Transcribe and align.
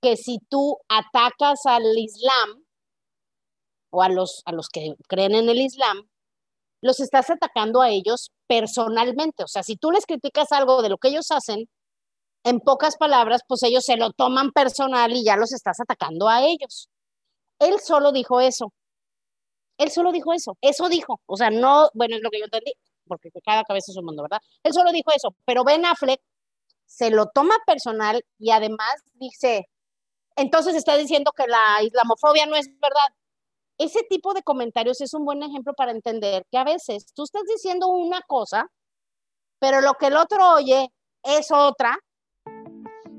que 0.00 0.16
si 0.16 0.38
tú 0.48 0.78
atacas 0.88 1.60
al 1.66 1.82
Islam 1.96 2.64
o 3.90 4.02
a 4.02 4.08
los, 4.08 4.42
a 4.44 4.52
los 4.52 4.68
que 4.68 4.94
creen 5.08 5.34
en 5.34 5.48
el 5.48 5.60
Islam, 5.60 6.08
los 6.80 7.00
estás 7.00 7.30
atacando 7.30 7.82
a 7.82 7.90
ellos 7.90 8.30
personalmente. 8.46 9.44
O 9.44 9.48
sea, 9.48 9.62
si 9.62 9.76
tú 9.76 9.90
les 9.90 10.06
criticas 10.06 10.52
algo 10.52 10.82
de 10.82 10.88
lo 10.88 10.98
que 10.98 11.08
ellos 11.08 11.30
hacen, 11.30 11.68
en 12.44 12.60
pocas 12.60 12.96
palabras, 12.96 13.42
pues 13.46 13.62
ellos 13.62 13.84
se 13.84 13.96
lo 13.96 14.12
toman 14.12 14.50
personal 14.52 15.12
y 15.12 15.24
ya 15.24 15.36
los 15.36 15.52
estás 15.52 15.78
atacando 15.80 16.28
a 16.28 16.42
ellos. 16.46 16.88
Él 17.58 17.78
solo 17.80 18.12
dijo 18.12 18.40
eso. 18.40 18.72
Él 19.78 19.90
solo 19.90 20.12
dijo 20.12 20.32
eso. 20.32 20.56
Eso 20.60 20.88
dijo. 20.88 21.20
O 21.26 21.36
sea, 21.36 21.50
no, 21.50 21.90
bueno, 21.94 22.16
es 22.16 22.22
lo 22.22 22.30
que 22.30 22.38
yo 22.38 22.44
entendí, 22.46 22.72
porque 23.06 23.30
cada 23.44 23.64
cabeza 23.64 23.92
es 23.92 23.96
un 23.98 24.06
mundo, 24.06 24.22
¿verdad? 24.22 24.40
Él 24.62 24.72
solo 24.72 24.90
dijo 24.92 25.10
eso. 25.14 25.34
Pero 25.44 25.64
Ben 25.64 25.84
Affleck 25.84 26.20
se 26.86 27.10
lo 27.10 27.26
toma 27.26 27.56
personal 27.66 28.24
y 28.38 28.50
además 28.50 28.94
dice, 29.14 29.66
entonces 30.40 30.74
está 30.74 30.96
diciendo 30.96 31.32
que 31.36 31.46
la 31.46 31.82
islamofobia 31.82 32.46
no 32.46 32.56
es 32.56 32.66
verdad. 32.80 33.14
Ese 33.78 34.02
tipo 34.08 34.32
de 34.32 34.42
comentarios 34.42 35.00
es 35.00 35.12
un 35.12 35.24
buen 35.24 35.42
ejemplo 35.42 35.74
para 35.74 35.90
entender 35.92 36.44
que 36.50 36.58
a 36.58 36.64
veces 36.64 37.12
tú 37.14 37.24
estás 37.24 37.42
diciendo 37.44 37.88
una 37.88 38.22
cosa, 38.22 38.70
pero 39.58 39.82
lo 39.82 39.94
que 39.94 40.06
el 40.06 40.16
otro 40.16 40.54
oye 40.54 40.90
es 41.22 41.50
otra, 41.50 41.98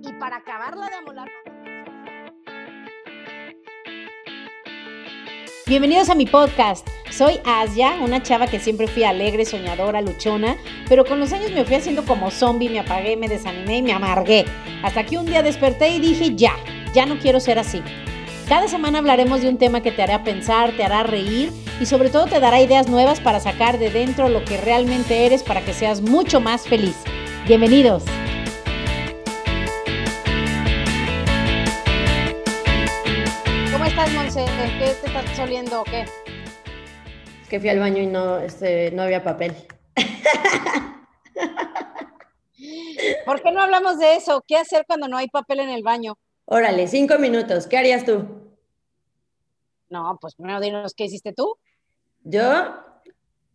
y 0.03 0.13
para 0.13 0.37
acabarla 0.37 0.89
de 0.89 0.95
amolar. 0.95 1.29
Bienvenidos 5.67 6.09
a 6.09 6.15
mi 6.15 6.25
podcast. 6.25 6.87
Soy 7.11 7.39
Asia, 7.45 7.99
una 8.01 8.23
chava 8.23 8.47
que 8.47 8.59
siempre 8.59 8.87
fui 8.87 9.03
alegre, 9.03 9.45
soñadora, 9.45 10.01
luchona, 10.01 10.57
pero 10.89 11.05
con 11.05 11.19
los 11.19 11.31
años 11.33 11.51
me 11.51 11.65
fui 11.65 11.75
haciendo 11.75 12.03
como 12.05 12.31
zombie, 12.31 12.69
me 12.69 12.79
apagué, 12.79 13.15
me 13.15 13.27
desanimé 13.27 13.77
y 13.77 13.81
me 13.83 13.93
amargué. 13.93 14.45
Hasta 14.83 15.05
que 15.05 15.17
un 15.17 15.27
día 15.27 15.43
desperté 15.43 15.89
y 15.89 15.99
dije, 15.99 16.35
ya, 16.35 16.55
ya 16.93 17.05
no 17.05 17.17
quiero 17.19 17.39
ser 17.39 17.59
así. 17.59 17.81
Cada 18.47 18.67
semana 18.67 18.99
hablaremos 18.99 19.41
de 19.41 19.49
un 19.49 19.57
tema 19.57 19.81
que 19.81 19.91
te 19.91 20.03
hará 20.03 20.23
pensar, 20.23 20.75
te 20.75 20.83
hará 20.83 21.03
reír 21.03 21.51
y 21.79 21.85
sobre 21.85 22.09
todo 22.09 22.25
te 22.25 22.39
dará 22.39 22.59
ideas 22.59 22.89
nuevas 22.89 23.21
para 23.21 23.39
sacar 23.39 23.79
de 23.79 23.89
dentro 23.89 24.27
lo 24.27 24.43
que 24.43 24.57
realmente 24.57 25.25
eres 25.25 25.41
para 25.41 25.61
que 25.61 25.73
seas 25.73 26.01
mucho 26.01 26.41
más 26.41 26.67
feliz. 26.67 26.97
Bienvenidos. 27.47 28.03
¿Cómo 33.71 33.85
estás, 33.85 34.11
Monse? 34.13 34.45
¿Qué 34.79 34.93
te 35.01 35.07
estás 35.07 35.39
oliendo 35.39 35.81
o 35.81 35.83
qué? 35.85 36.01
Es 36.01 37.49
que 37.49 37.59
fui 37.59 37.69
al 37.69 37.79
baño 37.79 38.03
y 38.03 38.07
no, 38.07 38.37
este, 38.39 38.91
no 38.91 39.03
había 39.03 39.23
papel. 39.23 39.55
¿Por 43.25 43.41
qué 43.41 43.51
no 43.51 43.61
hablamos 43.61 43.97
de 43.97 44.15
eso? 44.15 44.43
¿Qué 44.45 44.57
hacer 44.57 44.83
cuando 44.85 45.07
no 45.07 45.17
hay 45.17 45.29
papel 45.29 45.61
en 45.61 45.69
el 45.69 45.83
baño? 45.83 46.17
Órale, 46.53 46.85
cinco 46.87 47.17
minutos. 47.17 47.65
¿Qué 47.65 47.77
harías 47.77 48.03
tú? 48.03 48.27
No, 49.87 50.17
pues 50.19 50.35
primero 50.35 50.59
dinos 50.59 50.93
qué 50.93 51.05
hiciste 51.05 51.31
tú. 51.31 51.55
Yo, 52.23 52.75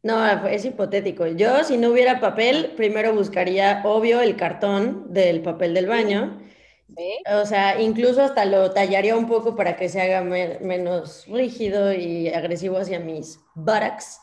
no, 0.02 0.47
es 0.47 0.64
hipotético. 0.64 1.27
Yo, 1.27 1.62
si 1.62 1.77
no 1.77 1.91
hubiera 1.91 2.20
papel, 2.20 2.72
primero 2.74 3.12
buscaría, 3.14 3.83
obvio, 3.84 4.22
el 4.22 4.34
cartón 4.36 5.12
del 5.12 5.42
papel 5.42 5.74
del 5.74 5.86
baño. 5.86 6.41
¿Sí? 6.97 7.19
O 7.39 7.44
sea, 7.44 7.78
incluso 7.83 8.22
hasta 8.22 8.47
lo 8.47 8.70
tallaría 8.70 9.14
un 9.14 9.28
poco 9.28 9.56
para 9.56 9.77
que 9.77 9.91
se 9.91 10.00
haga 10.00 10.22
me- 10.22 10.58
menos 10.61 11.27
rígido 11.28 11.92
y 11.92 12.28
agresivo 12.28 12.78
hacia 12.78 12.98
mis 12.98 13.41
buttocks. 13.55 14.20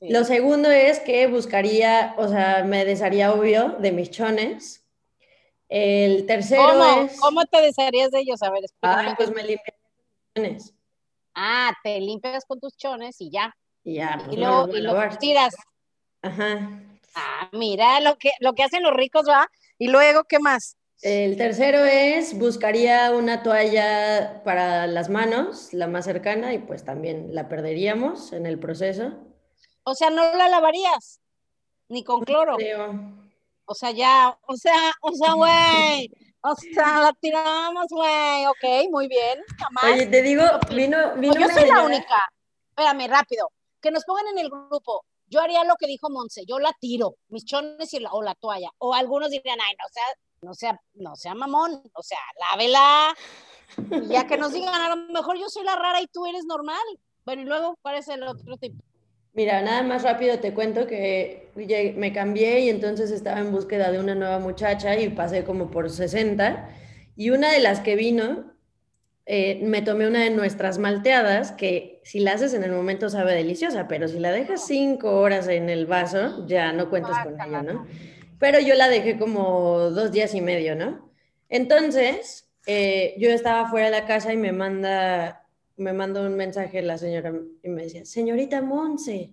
Sí. 0.00 0.08
Lo 0.08 0.24
segundo 0.24 0.72
es 0.72 0.98
que 0.98 1.28
buscaría, 1.28 2.14
o 2.18 2.26
sea, 2.26 2.64
me 2.64 2.84
desharía, 2.84 3.32
obvio, 3.32 3.76
de 3.78 3.92
mis 3.92 4.10
chones. 4.10 4.81
El 5.74 6.26
tercero 6.26 6.62
¿Cómo? 6.62 7.00
es... 7.00 7.18
¿Cómo 7.18 7.46
te 7.46 7.62
desharías 7.62 8.10
de 8.10 8.20
ellos? 8.20 8.42
A 8.42 8.50
ver, 8.50 8.62
explícame. 8.62 9.08
Ah, 9.08 9.14
pues 9.16 9.30
me 9.30 9.42
los 9.42 9.56
chones. 10.36 10.74
Ah, 11.34 11.72
te 11.82 11.98
limpias 11.98 12.44
con 12.44 12.60
tus 12.60 12.76
chones 12.76 13.18
y 13.20 13.30
ya. 13.30 13.56
Y 13.82 13.94
ya, 13.94 14.20
pues 14.22 14.36
Y 14.36 14.40
luego 14.40 14.68
y 14.68 14.82
lo 14.82 14.94
tiras. 15.18 15.54
Ajá. 16.20 16.78
Ah, 17.14 17.48
mira 17.52 18.00
lo 18.00 18.18
que, 18.18 18.32
lo 18.40 18.52
que 18.52 18.64
hacen 18.64 18.82
los 18.82 18.92
ricos, 18.92 19.26
¿va? 19.26 19.48
Y 19.78 19.88
luego, 19.88 20.24
¿qué 20.24 20.38
más? 20.40 20.76
El 21.00 21.38
tercero 21.38 21.86
es, 21.86 22.38
buscaría 22.38 23.10
una 23.12 23.42
toalla 23.42 24.42
para 24.44 24.86
las 24.86 25.08
manos, 25.08 25.72
la 25.72 25.86
más 25.86 26.04
cercana, 26.04 26.52
y 26.52 26.58
pues 26.58 26.84
también 26.84 27.34
la 27.34 27.48
perderíamos 27.48 28.34
en 28.34 28.44
el 28.44 28.58
proceso. 28.58 29.14
O 29.84 29.94
sea, 29.94 30.10
no 30.10 30.34
la 30.34 30.50
lavarías, 30.50 31.22
ni 31.88 32.04
con 32.04 32.20
cloro. 32.20 32.56
Creo. 32.58 33.21
O 33.64 33.74
sea, 33.74 33.90
ya, 33.90 34.38
o 34.46 34.56
sea, 34.56 34.92
o 35.00 35.12
sea, 35.12 35.32
güey. 35.34 36.10
O 36.44 36.54
sea, 36.56 37.00
la 37.00 37.12
tiramos, 37.20 37.86
güey. 37.88 38.46
Ok, 38.46 38.90
muy 38.90 39.06
bien. 39.08 39.38
Jamás. 39.58 39.84
Oye, 39.84 40.06
te 40.06 40.22
digo, 40.22 40.42
vino, 40.70 41.14
vino 41.16 41.34
No, 41.34 41.40
yo 41.40 41.48
soy 41.48 41.68
la 41.68 41.82
única. 41.82 42.16
Espérame, 42.70 43.08
rápido. 43.08 43.48
Que 43.80 43.90
nos 43.90 44.04
pongan 44.04 44.26
en 44.28 44.38
el 44.38 44.50
grupo. 44.50 45.04
Yo 45.26 45.40
haría 45.40 45.64
lo 45.64 45.76
que 45.76 45.86
dijo 45.86 46.10
Monse. 46.10 46.44
Yo 46.46 46.58
la 46.58 46.72
tiro, 46.80 47.14
mis 47.28 47.44
chones 47.44 47.94
y 47.94 48.00
la, 48.00 48.12
o 48.12 48.22
la 48.22 48.34
toalla. 48.34 48.70
O 48.78 48.92
algunos 48.92 49.30
dirían, 49.30 49.58
ay, 49.60 49.74
no 49.78 49.88
sea, 49.88 50.04
no 50.42 50.54
sea, 50.54 50.80
no 50.94 51.16
sea 51.16 51.34
mamón. 51.34 51.82
O 51.94 52.02
sea, 52.02 52.18
lávela. 52.50 53.14
Y 53.90 54.08
ya 54.08 54.26
que 54.26 54.36
nos 54.36 54.52
digan, 54.52 54.74
a 54.74 54.94
lo 54.94 54.96
mejor 55.12 55.38
yo 55.38 55.48
soy 55.48 55.64
la 55.64 55.76
rara 55.76 56.00
y 56.00 56.08
tú 56.08 56.26
eres 56.26 56.44
normal. 56.44 56.82
Bueno, 57.24 57.42
y 57.42 57.44
luego, 57.44 57.78
¿cuál 57.82 57.96
es 57.96 58.08
el 58.08 58.24
otro 58.24 58.56
tipo? 58.56 58.82
Mira, 59.34 59.62
nada 59.62 59.82
más 59.82 60.02
rápido 60.02 60.38
te 60.38 60.52
cuento 60.52 60.86
que 60.86 61.50
me 61.96 62.12
cambié 62.12 62.60
y 62.60 62.68
entonces 62.68 63.10
estaba 63.10 63.40
en 63.40 63.50
búsqueda 63.50 63.90
de 63.90 63.98
una 63.98 64.14
nueva 64.14 64.38
muchacha 64.38 64.98
y 64.98 65.08
pasé 65.08 65.44
como 65.44 65.70
por 65.70 65.90
60 65.90 66.68
y 67.16 67.30
una 67.30 67.50
de 67.52 67.60
las 67.60 67.80
que 67.80 67.96
vino, 67.96 68.52
eh, 69.24 69.60
me 69.62 69.82
tomé 69.82 70.06
una 70.06 70.20
de 70.20 70.30
nuestras 70.30 70.78
malteadas 70.78 71.52
que 71.52 72.00
si 72.04 72.20
la 72.20 72.32
haces 72.32 72.54
en 72.54 72.64
el 72.64 72.72
momento 72.72 73.08
sabe 73.08 73.34
deliciosa, 73.34 73.86
pero 73.88 74.08
si 74.08 74.18
la 74.18 74.32
dejas 74.32 74.66
cinco 74.66 75.20
horas 75.20 75.48
en 75.48 75.70
el 75.70 75.86
vaso 75.86 76.46
ya 76.46 76.72
no 76.72 76.90
cuentas 76.90 77.24
con 77.24 77.40
ella, 77.40 77.62
¿no? 77.62 77.86
Pero 78.38 78.58
yo 78.60 78.74
la 78.74 78.88
dejé 78.88 79.18
como 79.18 79.90
dos 79.90 80.10
días 80.10 80.34
y 80.34 80.40
medio, 80.40 80.74
¿no? 80.74 81.10
Entonces, 81.48 82.50
eh, 82.66 83.14
yo 83.18 83.30
estaba 83.30 83.68
fuera 83.70 83.86
de 83.86 83.92
la 83.92 84.06
casa 84.06 84.32
y 84.32 84.36
me 84.36 84.52
manda, 84.52 85.41
me 85.82 85.92
manda 85.92 86.22
un 86.22 86.36
mensaje 86.36 86.80
la 86.82 86.96
señora 86.96 87.32
y 87.62 87.68
me 87.68 87.82
decía, 87.82 88.04
señorita 88.04 88.62
Monse, 88.62 89.32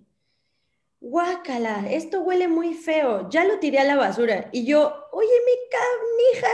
guácala, 1.00 1.90
esto 1.90 2.20
huele 2.20 2.48
muy 2.48 2.74
feo, 2.74 3.28
ya 3.30 3.44
lo 3.44 3.58
tiré 3.58 3.78
a 3.78 3.84
la 3.84 3.96
basura. 3.96 4.50
Y 4.52 4.66
yo, 4.66 5.06
oye, 5.12 5.28
mi 5.28 5.52
canija, 5.70 6.52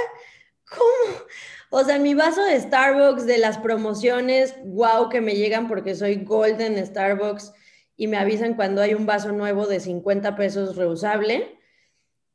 ¿cómo? 0.70 1.26
O 1.70 1.82
sea, 1.82 1.98
mi 1.98 2.14
vaso 2.14 2.44
de 2.44 2.60
Starbucks 2.60 3.26
de 3.26 3.38
las 3.38 3.58
promociones, 3.58 4.54
wow, 4.64 5.08
que 5.08 5.20
me 5.20 5.34
llegan 5.34 5.66
porque 5.66 5.94
soy 5.94 6.16
Golden 6.24 6.84
Starbucks 6.84 7.52
y 7.96 8.06
me 8.06 8.18
avisan 8.18 8.54
cuando 8.54 8.82
hay 8.82 8.94
un 8.94 9.06
vaso 9.06 9.32
nuevo 9.32 9.66
de 9.66 9.80
50 9.80 10.36
pesos 10.36 10.76
reusable. 10.76 11.58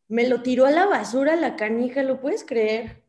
Me 0.08 0.28
lo 0.28 0.42
tiró 0.42 0.66
a 0.66 0.72
la 0.72 0.88
basura 0.88 1.36
la 1.38 1.56
canija, 1.56 2.04
¿lo 2.04 2.20
puedes 2.20 2.44
creer? 2.44 3.04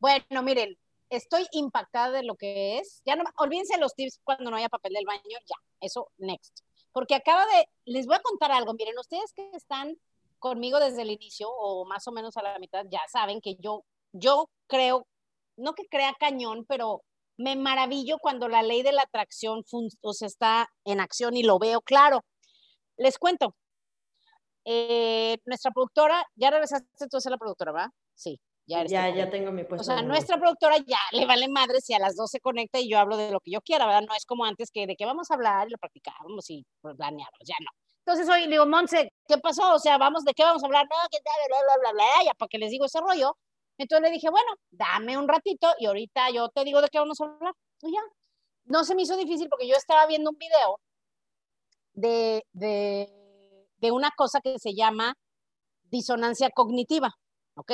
Bueno, 0.00 0.42
miren, 0.42 0.76
estoy 1.16 1.46
impactada 1.52 2.10
de 2.10 2.24
lo 2.24 2.36
que 2.36 2.78
es. 2.78 3.02
Ya 3.04 3.16
no, 3.16 3.24
olvídense 3.36 3.78
los 3.78 3.94
tips 3.94 4.20
cuando 4.24 4.50
no 4.50 4.56
haya 4.56 4.68
papel 4.68 4.92
del 4.92 5.06
baño, 5.06 5.22
ya, 5.46 5.56
eso 5.80 6.10
next. 6.18 6.60
Porque 6.92 7.14
acaba 7.14 7.44
de, 7.46 7.68
les 7.84 8.06
voy 8.06 8.16
a 8.16 8.22
contar 8.22 8.52
algo, 8.52 8.74
miren, 8.74 8.98
ustedes 8.98 9.32
que 9.32 9.50
están 9.52 9.96
conmigo 10.38 10.78
desde 10.78 11.02
el 11.02 11.10
inicio 11.10 11.48
o 11.50 11.86
más 11.86 12.06
o 12.06 12.12
menos 12.12 12.36
a 12.36 12.42
la 12.42 12.58
mitad, 12.58 12.84
ya 12.90 13.00
saben 13.10 13.40
que 13.40 13.56
yo, 13.56 13.84
yo 14.12 14.50
creo, 14.66 15.06
no 15.56 15.74
que 15.74 15.86
crea 15.86 16.14
cañón, 16.18 16.66
pero 16.68 17.02
me 17.36 17.56
maravillo 17.56 18.18
cuando 18.18 18.48
la 18.48 18.62
ley 18.62 18.82
de 18.82 18.92
la 18.92 19.02
atracción 19.02 19.64
o 20.02 20.12
sea, 20.12 20.28
está 20.28 20.68
en 20.84 21.00
acción 21.00 21.36
y 21.36 21.42
lo 21.42 21.58
veo 21.58 21.80
claro. 21.80 22.24
Les 22.96 23.18
cuento, 23.18 23.56
eh, 24.64 25.38
nuestra 25.46 25.70
productora, 25.72 26.24
ya 26.36 26.50
regresaste 26.50 27.08
tú 27.08 27.16
a 27.16 27.30
la 27.30 27.38
productora, 27.38 27.72
¿va? 27.72 27.90
Sí, 28.14 28.40
ya 28.66 28.80
eres 28.80 28.90
Ya, 28.90 29.08
ya 29.10 29.30
tengo 29.30 29.52
mi 29.52 29.64
puesto. 29.64 29.82
O 29.82 29.84
sea, 29.84 29.96
de 29.96 30.02
nuestra 30.02 30.38
productora 30.38 30.76
ya 30.78 30.98
le 31.12 31.26
vale 31.26 31.48
madre 31.48 31.80
si 31.80 31.94
a 31.94 31.98
las 31.98 32.16
dos 32.16 32.30
se 32.30 32.40
conecta 32.40 32.78
y 32.78 32.88
yo 32.88 32.98
hablo 32.98 33.16
de 33.16 33.30
lo 33.30 33.40
que 33.40 33.50
yo 33.50 33.60
quiera, 33.60 33.86
¿verdad? 33.86 34.02
No 34.08 34.14
es 34.14 34.24
como 34.24 34.44
antes 34.44 34.70
que 34.70 34.86
de 34.86 34.96
qué 34.96 35.04
vamos 35.04 35.30
a 35.30 35.34
hablar 35.34 35.68
y 35.68 35.70
lo 35.70 35.78
practicábamos 35.78 36.48
y 36.50 36.64
planeábamos, 36.80 37.40
ya 37.44 37.56
no. 37.60 37.70
Entonces 38.06 38.28
hoy 38.28 38.42
le 38.42 38.52
digo, 38.52 38.66
Monse, 38.66 39.12
¿qué 39.26 39.38
pasó? 39.38 39.74
O 39.74 39.78
sea, 39.78 39.96
vamos, 39.96 40.24
¿de 40.24 40.34
qué 40.34 40.42
vamos 40.42 40.62
a 40.62 40.66
hablar? 40.66 40.86
No, 40.90 40.96
que 41.10 41.18
tal, 41.18 41.34
bla, 41.48 41.58
bla, 41.64 41.76
bla, 41.80 41.92
bla, 41.92 42.24
ya 42.24 42.34
para 42.34 42.48
que 42.48 42.58
les 42.58 42.70
digo 42.70 42.84
ese 42.84 43.00
rollo. 43.00 43.36
Entonces 43.78 44.02
le 44.02 44.12
dije, 44.12 44.28
bueno, 44.30 44.52
dame 44.70 45.16
un 45.16 45.26
ratito 45.26 45.74
y 45.78 45.86
ahorita 45.86 46.30
yo 46.30 46.48
te 46.50 46.64
digo 46.64 46.80
de 46.80 46.88
qué 46.88 46.98
vamos 46.98 47.20
a 47.20 47.24
hablar. 47.24 47.54
Y 47.82 47.92
ya. 47.92 48.00
No 48.66 48.84
se 48.84 48.94
me 48.94 49.02
hizo 49.02 49.16
difícil 49.16 49.48
porque 49.48 49.68
yo 49.68 49.76
estaba 49.76 50.06
viendo 50.06 50.30
un 50.30 50.38
video 50.38 50.80
de, 51.92 52.44
de, 52.52 53.66
de 53.76 53.90
una 53.90 54.10
cosa 54.16 54.40
que 54.40 54.58
se 54.58 54.74
llama 54.74 55.14
disonancia 55.90 56.50
cognitiva, 56.50 57.14
¿ok? 57.56 57.72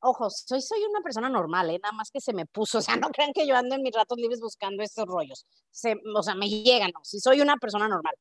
Ojo, 0.00 0.28
soy, 0.30 0.60
soy 0.60 0.84
una 0.84 1.00
persona 1.00 1.28
normal, 1.28 1.70
¿eh? 1.70 1.78
nada 1.82 1.92
más 1.92 2.10
que 2.10 2.20
se 2.20 2.32
me 2.32 2.46
puso, 2.46 2.78
o 2.78 2.82
sea, 2.82 2.96
no 3.08 3.10
crean 3.10 3.32
que 3.32 3.46
yo 3.46 3.56
ando 3.56 3.74
en 3.74 3.82
mis 3.82 3.94
ratos 3.94 4.18
libres 4.18 4.40
buscando 4.40 4.82
estos 4.82 5.06
rollos, 5.06 5.46
se, 5.70 5.96
o 6.14 6.22
sea, 6.22 6.34
me 6.34 6.48
llegan, 6.48 6.90
¿no? 6.94 7.00
Si 7.02 7.18
soy 7.20 7.40
una 7.40 7.56
persona 7.56 7.88
normal. 7.88 8.14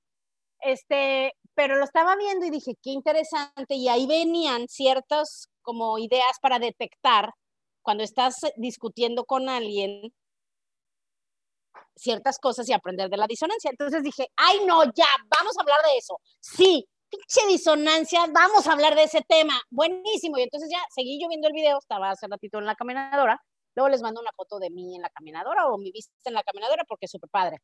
Este, 0.62 1.33
pero 1.54 1.77
lo 1.77 1.83
estaba 1.83 2.16
viendo 2.16 2.45
y 2.45 2.50
dije, 2.50 2.75
qué 2.81 2.92
interesante, 2.92 3.75
y 3.75 3.88
ahí 3.88 4.07
venían 4.07 4.68
ciertas 4.68 5.50
como 5.62 5.98
ideas 6.00 6.39
para 6.42 6.60
detectar 6.60 7.33
cuando 7.81 8.04
estás 8.04 8.38
discutiendo 8.57 9.25
con 9.25 9.48
alguien 9.48 10.12
ciertas 11.95 12.39
cosas 12.39 12.68
y 12.69 12.74
aprender 12.74 13.10
de 13.10 13.18
la 13.18 13.27
disonancia. 13.27 13.69
Entonces 13.69 14.04
dije, 14.04 14.27
ay 14.36 14.60
no, 14.66 14.83
ya, 14.86 15.07
vamos 15.38 15.57
a 15.57 15.62
hablar 15.62 15.81
de 15.83 15.98
eso. 15.98 16.19
Sí, 16.39 16.88
pinche 17.09 17.47
disonancia, 17.47 18.25
vamos 18.31 18.67
a 18.67 18.73
hablar 18.73 18.95
de 18.95 19.03
ese 19.03 19.21
tema. 19.27 19.61
Buenísimo. 19.69 20.37
Y 20.37 20.43
entonces 20.43 20.69
ya 20.71 20.79
seguí 20.93 21.19
yo 21.21 21.27
viendo 21.27 21.47
el 21.47 21.53
video, 21.53 21.77
estaba 21.79 22.11
hace 22.11 22.27
ratito 22.27 22.59
en 22.59 22.65
la 22.65 22.75
caminadora. 22.75 23.41
Luego 23.75 23.89
les 23.89 24.01
mando 24.01 24.21
una 24.21 24.31
foto 24.35 24.59
de 24.59 24.69
mí 24.69 24.95
en 24.95 25.01
la 25.01 25.09
caminadora 25.09 25.67
o 25.67 25.77
mi 25.77 25.91
vista 25.91 26.13
en 26.25 26.33
la 26.33 26.43
caminadora 26.43 26.83
porque 26.87 27.05
es 27.05 27.11
súper 27.11 27.29
padre. 27.29 27.57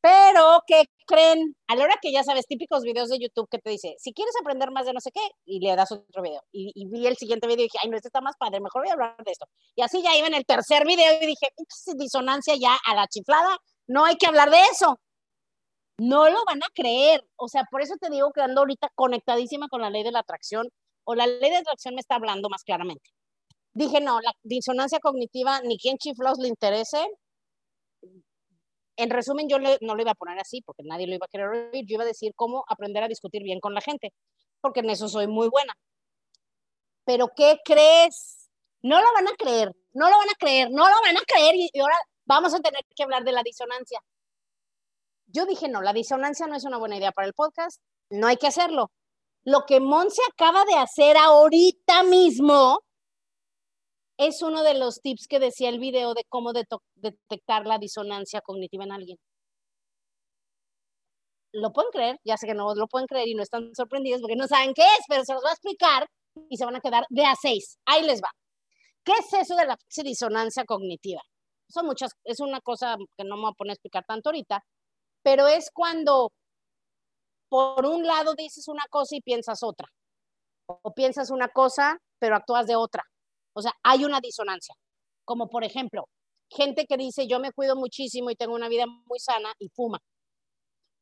Pero, 0.00 0.62
¿qué 0.66 0.84
creen? 1.06 1.56
A 1.66 1.74
la 1.74 1.84
hora 1.84 1.96
que 2.00 2.12
ya 2.12 2.22
sabes, 2.22 2.46
típicos 2.46 2.84
videos 2.84 3.08
de 3.08 3.18
YouTube 3.18 3.48
que 3.50 3.58
te 3.58 3.70
dice, 3.70 3.96
si 3.98 4.12
quieres 4.12 4.34
aprender 4.40 4.70
más 4.70 4.86
de 4.86 4.92
no 4.92 5.00
sé 5.00 5.10
qué, 5.10 5.20
y 5.44 5.58
le 5.60 5.74
das 5.74 5.90
otro 5.90 6.22
video. 6.22 6.40
Y, 6.52 6.86
vi 6.88 7.06
el 7.08 7.16
siguiente 7.16 7.48
video 7.48 7.64
y 7.64 7.64
dije, 7.64 7.78
ay, 7.82 7.90
no, 7.90 7.96
este 7.96 8.08
está 8.08 8.20
más 8.20 8.36
padre, 8.38 8.60
mejor 8.60 8.82
voy 8.82 8.90
a 8.90 8.92
hablar 8.92 9.16
de 9.24 9.32
esto. 9.32 9.46
Y 9.74 9.82
así 9.82 10.00
ya 10.02 10.16
iba 10.16 10.28
en 10.28 10.34
el 10.34 10.44
tercer 10.44 10.86
video 10.86 11.20
y 11.20 11.26
dije, 11.26 11.48
disonancia 11.96 12.54
ya 12.56 12.76
a 12.86 12.94
la 12.94 13.08
chiflada, 13.08 13.58
no 13.88 14.04
hay 14.04 14.16
que 14.16 14.26
hablar 14.26 14.50
de 14.50 14.60
eso. 14.70 15.00
No 15.98 16.28
lo 16.30 16.44
van 16.46 16.62
a 16.62 16.68
creer. 16.74 17.24
O 17.36 17.48
sea, 17.48 17.64
por 17.70 17.82
eso 17.82 17.94
te 18.00 18.10
digo 18.10 18.32
que 18.32 18.40
ando 18.40 18.60
ahorita 18.60 18.90
conectadísima 18.94 19.68
con 19.68 19.82
la 19.82 19.90
ley 19.90 20.04
de 20.04 20.12
la 20.12 20.20
atracción, 20.20 20.68
o 21.04 21.14
la 21.14 21.26
ley 21.26 21.50
de 21.50 21.56
atracción 21.56 21.94
me 21.94 22.00
está 22.00 22.16
hablando 22.16 22.48
más 22.48 22.64
claramente. 22.64 23.10
Dije, 23.72 24.00
no, 24.00 24.20
la 24.20 24.32
disonancia 24.42 25.00
cognitiva, 25.00 25.60
ni 25.62 25.78
quien 25.78 25.98
chiflos 25.98 26.38
le 26.38 26.48
interese, 26.48 27.06
en 28.98 29.10
resumen, 29.10 29.48
yo 29.48 29.58
no 29.58 29.94
lo 29.94 30.02
iba 30.02 30.10
a 30.10 30.16
poner 30.16 30.38
así 30.40 30.60
porque 30.62 30.82
nadie 30.82 31.06
lo 31.06 31.14
iba 31.14 31.24
a 31.24 31.28
querer 31.28 31.48
oír. 31.48 31.86
Yo 31.86 31.94
iba 31.94 32.02
a 32.02 32.06
decir 32.06 32.32
cómo 32.34 32.64
aprender 32.68 33.04
a 33.04 33.08
discutir 33.08 33.44
bien 33.44 33.60
con 33.60 33.72
la 33.72 33.80
gente, 33.80 34.12
porque 34.60 34.80
en 34.80 34.90
eso 34.90 35.08
soy 35.08 35.28
muy 35.28 35.48
buena. 35.48 35.72
Pero 37.04 37.28
¿qué 37.34 37.58
crees? 37.64 38.50
No 38.82 39.00
lo 39.00 39.06
van 39.14 39.28
a 39.28 39.36
creer, 39.36 39.72
no 39.94 40.10
lo 40.10 40.18
van 40.18 40.28
a 40.30 40.34
creer, 40.38 40.68
no 40.72 40.88
lo 40.88 41.00
van 41.00 41.16
a 41.16 41.20
creer 41.26 41.54
y, 41.54 41.70
ahora 41.80 41.96
vamos 42.26 42.52
a 42.54 42.60
tener 42.60 42.82
que 42.94 43.02
hablar 43.04 43.22
de 43.22 43.32
la 43.32 43.42
disonancia. 43.44 44.00
Yo 45.28 45.44
dije, 45.46 45.68
no, 45.68 45.82
la 45.82 45.92
disonancia 45.92 46.46
no 46.46 46.56
es 46.56 46.64
una 46.64 46.78
buena 46.78 46.96
idea 46.96 47.12
para 47.12 47.28
el 47.28 47.34
podcast, 47.34 47.80
no 48.10 48.26
hay 48.26 48.36
que 48.36 48.46
hacerlo. 48.46 48.90
Lo 49.44 49.64
que 49.66 49.80
Monse 49.80 50.22
acaba 50.32 50.64
de 50.64 50.74
hacer 50.74 51.16
ahorita 51.16 52.02
mismo 52.02 52.80
es 54.18 54.42
uno 54.42 54.62
de 54.62 54.74
los 54.74 55.00
tips 55.00 55.26
que 55.28 55.38
decía 55.38 55.68
el 55.68 55.78
video 55.78 56.14
de 56.14 56.24
cómo 56.28 56.52
detectar 56.52 57.66
la 57.66 57.78
disonancia 57.78 58.40
cognitiva 58.40 58.84
en 58.84 58.92
alguien. 58.92 59.18
¿Lo 61.52 61.72
pueden 61.72 61.90
creer? 61.90 62.18
Ya 62.24 62.36
sé 62.36 62.46
que 62.46 62.54
no 62.54 62.74
lo 62.74 62.86
pueden 62.88 63.06
creer 63.06 63.28
y 63.28 63.34
no 63.34 63.42
están 63.42 63.74
sorprendidos 63.74 64.20
porque 64.20 64.36
no 64.36 64.46
saben 64.46 64.74
qué 64.74 64.82
es, 64.82 65.04
pero 65.08 65.24
se 65.24 65.34
los 65.34 65.42
voy 65.42 65.50
a 65.50 65.54
explicar 65.54 66.06
y 66.48 66.56
se 66.56 66.64
van 66.64 66.76
a 66.76 66.80
quedar 66.80 67.04
de 67.10 67.24
a 67.24 67.34
seis. 67.40 67.78
Ahí 67.86 68.02
les 68.02 68.20
va. 68.20 68.30
¿Qué 69.04 69.12
es 69.12 69.32
eso 69.32 69.54
de 69.56 69.66
la 69.66 69.78
disonancia 70.04 70.64
cognitiva? 70.64 71.22
Son 71.68 71.86
muchas, 71.86 72.12
es 72.24 72.40
una 72.40 72.60
cosa 72.60 72.96
que 73.16 73.24
no 73.24 73.36
me 73.36 73.42
voy 73.42 73.50
a 73.50 73.54
poner 73.54 73.70
a 73.70 73.74
explicar 73.74 74.04
tanto 74.06 74.30
ahorita, 74.30 74.62
pero 75.28 75.46
es 75.46 75.70
cuando 75.70 76.32
por 77.50 77.84
un 77.84 78.06
lado 78.06 78.34
dices 78.34 78.66
una 78.66 78.84
cosa 78.88 79.16
y 79.16 79.20
piensas 79.20 79.62
otra, 79.62 79.86
o 80.66 80.94
piensas 80.94 81.30
una 81.30 81.48
cosa 81.48 81.98
pero 82.18 82.34
actúas 82.34 82.66
de 82.66 82.76
otra 82.76 83.04
o 83.58 83.60
sea, 83.60 83.72
hay 83.82 84.04
una 84.04 84.20
disonancia. 84.20 84.76
Como 85.24 85.48
por 85.48 85.64
ejemplo, 85.64 86.08
gente 86.48 86.86
que 86.86 86.96
dice, 86.96 87.26
yo 87.26 87.40
me 87.40 87.50
cuido 87.50 87.74
muchísimo 87.74 88.30
y 88.30 88.36
tengo 88.36 88.54
una 88.54 88.68
vida 88.68 88.86
muy 88.86 89.18
sana 89.18 89.52
y 89.58 89.68
fuma. 89.70 89.98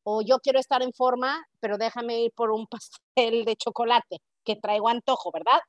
O 0.05 0.23
yo 0.23 0.39
quiero 0.39 0.59
estar 0.59 0.83
en 0.83 0.95
forma, 0.95 1.45
pero 1.61 1.77
déjame 1.77 2.23
ir 2.23 2.33
por 2.35 2.51
un 2.51 2.67
pastel 2.71 3.45
de 3.45 3.57
chocolate 3.57 4.21
que 4.43 4.57
traigo 4.57 4.89
antojo, 4.89 5.31
¿verdad? 5.33 5.61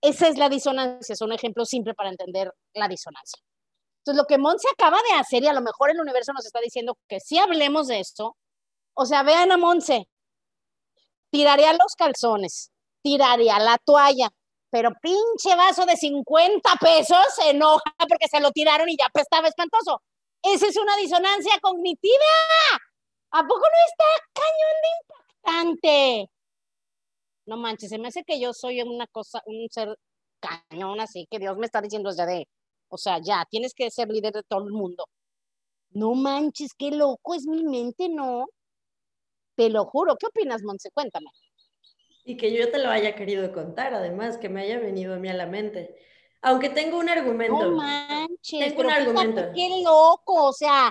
Esa 0.00 0.28
es 0.28 0.38
la 0.38 0.48
disonancia, 0.48 1.12
es 1.12 1.20
un 1.20 1.32
ejemplo 1.32 1.66
simple 1.66 1.92
para 1.92 2.08
entender 2.08 2.50
la 2.72 2.88
disonancia. 2.88 3.42
Entonces, 4.02 4.20
lo 4.20 4.26
que 4.26 4.38
Monse 4.38 4.68
acaba 4.68 4.98
de 5.10 5.18
hacer, 5.18 5.44
y 5.44 5.46
a 5.46 5.52
lo 5.52 5.60
mejor 5.60 5.90
el 5.90 6.00
universo 6.00 6.32
nos 6.32 6.44
está 6.44 6.60
diciendo 6.60 6.98
que 7.08 7.20
sí 7.20 7.38
hablemos 7.38 7.86
de 7.86 8.00
esto, 8.00 8.36
o 8.94 9.06
sea, 9.06 9.22
vean 9.22 9.52
a 9.52 9.56
Monse, 9.56 10.08
tiraría 11.30 11.72
los 11.72 11.94
calzones, 11.96 12.72
tiraría 13.00 13.60
la 13.60 13.78
toalla, 13.78 14.28
pero 14.70 14.90
pinche 15.00 15.54
vaso 15.54 15.86
de 15.86 15.96
50 15.96 16.68
pesos 16.80 17.18
se 17.36 17.50
enoja 17.50 17.94
porque 18.08 18.26
se 18.28 18.40
lo 18.40 18.50
tiraron 18.50 18.88
y 18.88 18.96
ya 18.96 19.06
estaba 19.14 19.46
espantoso. 19.46 20.02
Esa 20.42 20.66
es 20.66 20.76
una 20.76 20.96
disonancia 20.96 21.52
cognitiva. 21.60 22.24
¿A 23.30 23.42
poco 23.46 23.60
no 23.60 23.76
está 23.86 24.04
cañón 24.32 24.82
de 24.82 25.64
impactante? 25.70 26.30
No 27.46 27.56
manches, 27.56 27.90
se 27.90 27.98
me 27.98 28.08
hace 28.08 28.24
que 28.24 28.40
yo 28.40 28.52
soy 28.52 28.82
una 28.82 29.06
cosa, 29.06 29.42
un 29.46 29.68
ser 29.70 29.96
cañón 30.40 31.00
así, 31.00 31.28
que 31.30 31.38
Dios 31.38 31.56
me 31.56 31.66
está 31.66 31.80
diciendo 31.80 32.10
desde 32.10 32.26
de, 32.26 32.48
o 32.92 32.98
sea, 32.98 33.18
ya, 33.18 33.46
tienes 33.48 33.72
que 33.72 33.90
ser 33.90 34.08
líder 34.08 34.34
de 34.34 34.42
todo 34.42 34.64
el 34.64 34.70
mundo. 34.70 35.06
No 35.92 36.14
manches, 36.14 36.74
qué 36.76 36.90
loco 36.90 37.34
es 37.34 37.46
mi 37.46 37.64
mente, 37.64 38.10
¿no? 38.10 38.46
Te 39.54 39.70
lo 39.70 39.86
juro. 39.86 40.16
¿Qué 40.16 40.26
opinas, 40.26 40.62
Monse? 40.62 40.90
Cuéntame. 40.90 41.30
Y 42.24 42.36
que 42.36 42.52
yo 42.52 42.70
te 42.70 42.78
lo 42.78 42.90
haya 42.90 43.14
querido 43.14 43.50
contar, 43.50 43.94
además, 43.94 44.36
que 44.36 44.50
me 44.50 44.60
haya 44.60 44.78
venido 44.78 45.14
a 45.14 45.16
mí 45.16 45.30
a 45.30 45.32
la 45.32 45.46
mente. 45.46 45.96
Aunque 46.42 46.68
tengo 46.68 46.98
un 46.98 47.08
argumento. 47.08 47.64
No 47.64 47.76
manches, 47.76 48.76
tengo 48.76 48.82
un 48.82 48.90
argumento. 48.90 49.40
Qué 49.54 49.82
loco, 49.82 50.48
o 50.48 50.52
sea, 50.52 50.90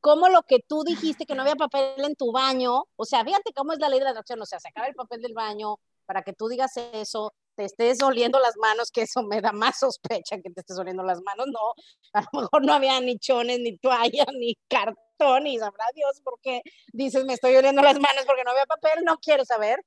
como 0.00 0.30
lo 0.30 0.42
que 0.44 0.60
tú 0.66 0.84
dijiste 0.84 1.26
que 1.26 1.34
no 1.34 1.42
había 1.42 1.56
papel 1.56 2.02
en 2.02 2.16
tu 2.16 2.32
baño, 2.32 2.84
o 2.96 3.04
sea, 3.04 3.22
fíjate 3.24 3.52
cómo 3.52 3.74
es 3.74 3.78
la 3.78 3.90
ley 3.90 3.98
de 3.98 4.06
la 4.06 4.10
atracción, 4.12 4.40
o 4.40 4.46
sea, 4.46 4.58
se 4.58 4.68
acaba 4.68 4.86
el 4.86 4.94
papel 4.94 5.20
del 5.20 5.34
baño 5.34 5.76
para 6.06 6.22
que 6.22 6.32
tú 6.32 6.48
digas 6.48 6.72
eso, 6.94 7.34
te 7.54 7.64
estés 7.64 8.02
oliendo 8.02 8.38
las 8.40 8.56
manos, 8.56 8.90
que 8.90 9.02
eso 9.02 9.22
me 9.22 9.40
da 9.40 9.52
más 9.52 9.78
sospecha 9.78 10.36
que 10.36 10.50
te 10.50 10.60
estés 10.60 10.78
oliendo 10.78 11.02
las 11.02 11.20
manos, 11.22 11.46
no, 11.46 11.74
a 12.12 12.22
lo 12.32 12.40
mejor 12.42 12.64
no 12.64 12.74
había 12.74 13.00
ni 13.00 13.18
chones, 13.18 13.60
ni 13.60 13.76
toalla, 13.78 14.26
ni 14.38 14.56
cartón, 14.68 15.46
y 15.46 15.58
sabrá 15.58 15.84
Dios 15.94 16.20
por 16.22 16.38
qué 16.40 16.62
dices 16.92 17.24
me 17.24 17.34
estoy 17.34 17.56
oliendo 17.56 17.82
las 17.82 17.98
manos 17.98 18.24
porque 18.26 18.44
no 18.44 18.50
había 18.52 18.66
papel, 18.66 19.04
no 19.04 19.18
quiero 19.18 19.44
saber, 19.44 19.84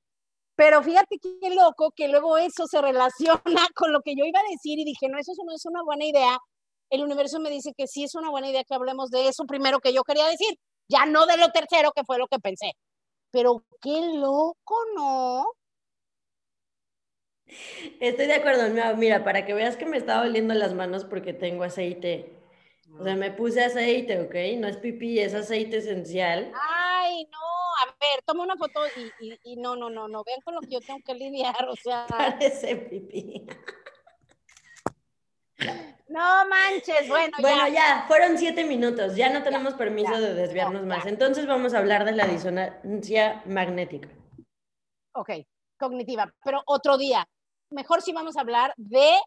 pero 0.56 0.82
fíjate 0.82 1.20
qué 1.20 1.50
loco 1.54 1.92
que 1.96 2.08
luego 2.08 2.38
eso 2.38 2.66
se 2.68 2.82
relaciona 2.82 3.42
con 3.76 3.92
lo 3.92 4.02
que 4.02 4.16
yo 4.16 4.26
iba 4.26 4.40
a 4.40 4.52
decir 4.52 4.80
y 4.80 4.86
dije, 4.86 5.10
no, 5.10 5.20
eso 5.20 5.34
no 5.46 5.54
es 5.54 5.66
una 5.66 5.84
buena 5.84 6.06
idea. 6.06 6.38
El 6.90 7.04
universo 7.04 7.40
me 7.40 7.50
dice 7.50 7.74
que 7.76 7.88
sí 7.88 8.04
es 8.04 8.16
una 8.16 8.30
buena 8.30 8.50
idea 8.50 8.64
que 8.64 8.74
hablemos 8.74 9.10
de 9.10 9.28
eso 9.28 9.46
primero 9.46 9.80
que 9.80 9.94
yo 9.94 10.04
quería 10.04 10.28
decir, 10.28 10.58
ya 10.88 11.06
no 11.06 11.26
de 11.26 11.38
lo 11.38 11.52
tercero 11.52 11.92
que 11.94 12.04
fue 12.06 12.18
lo 12.18 12.28
que 12.28 12.40
pensé. 12.40 12.72
Pero 13.32 13.66
qué 13.82 14.00
loco, 14.14 14.76
¿no? 14.96 15.46
Estoy 18.00 18.28
de 18.28 18.34
acuerdo, 18.36 18.64
mira, 18.98 19.24
para 19.24 19.46
que 19.46 19.54
veas 19.54 19.78
que 19.78 19.86
me 19.86 19.98
estaba 19.98 20.24
oliendo 20.24 20.54
las 20.54 20.74
manos 20.74 21.06
porque 21.06 21.34
tengo 21.34 21.64
aceite. 21.64 22.36
O 23.00 23.04
sea, 23.04 23.16
me 23.16 23.32
puse 23.32 23.64
aceite, 23.64 24.22
¿ok? 24.22 24.60
No 24.60 24.68
es 24.68 24.78
pipí, 24.78 25.20
es 25.20 25.34
aceite 25.34 25.78
esencial. 25.78 26.52
Ay, 26.56 27.26
no, 27.26 27.38
a 27.38 27.96
ver, 28.00 28.24
toma 28.26 28.44
una 28.44 28.56
foto 28.56 28.82
y, 29.20 29.38
y, 29.44 29.56
no, 29.58 29.76
no, 29.76 29.90
no, 29.90 30.08
no, 30.08 30.24
vean 30.24 30.40
con 30.42 30.56
lo 30.56 30.62
que 30.62 30.70
yo 30.70 30.80
tengo 30.80 31.00
que 31.06 31.14
lidiar, 31.14 31.68
o 31.68 31.76
sea. 31.76 32.06
Parece 32.10 32.76
pipí. 32.76 33.46
No 36.08 36.48
manches, 36.48 37.10
bueno, 37.10 37.36
bueno 37.42 37.68
ya. 37.68 38.06
fueron 38.08 38.38
siete 38.38 38.64
minutos, 38.64 39.16
ya 39.16 39.30
no 39.30 39.44
tenemos 39.44 39.74
permiso 39.74 40.20
de 40.20 40.34
desviarnos 40.34 40.86
más. 40.86 41.06
Entonces 41.06 41.48
vamos 41.48 41.74
a 41.74 41.80
hablar 41.80 42.06
de 42.06 42.14
la 42.14 42.28
disonancia 42.28 43.42
magnética. 43.46 44.08
Ok, 45.14 45.32
cognitiva, 45.78 46.34
pero 46.44 46.62
otro 46.66 46.98
día. 46.98 47.28
Mejor 47.72 48.02
si 48.02 48.14
vamos 48.14 48.38
a 48.38 48.42
hablar 48.42 48.74
de 48.78 49.18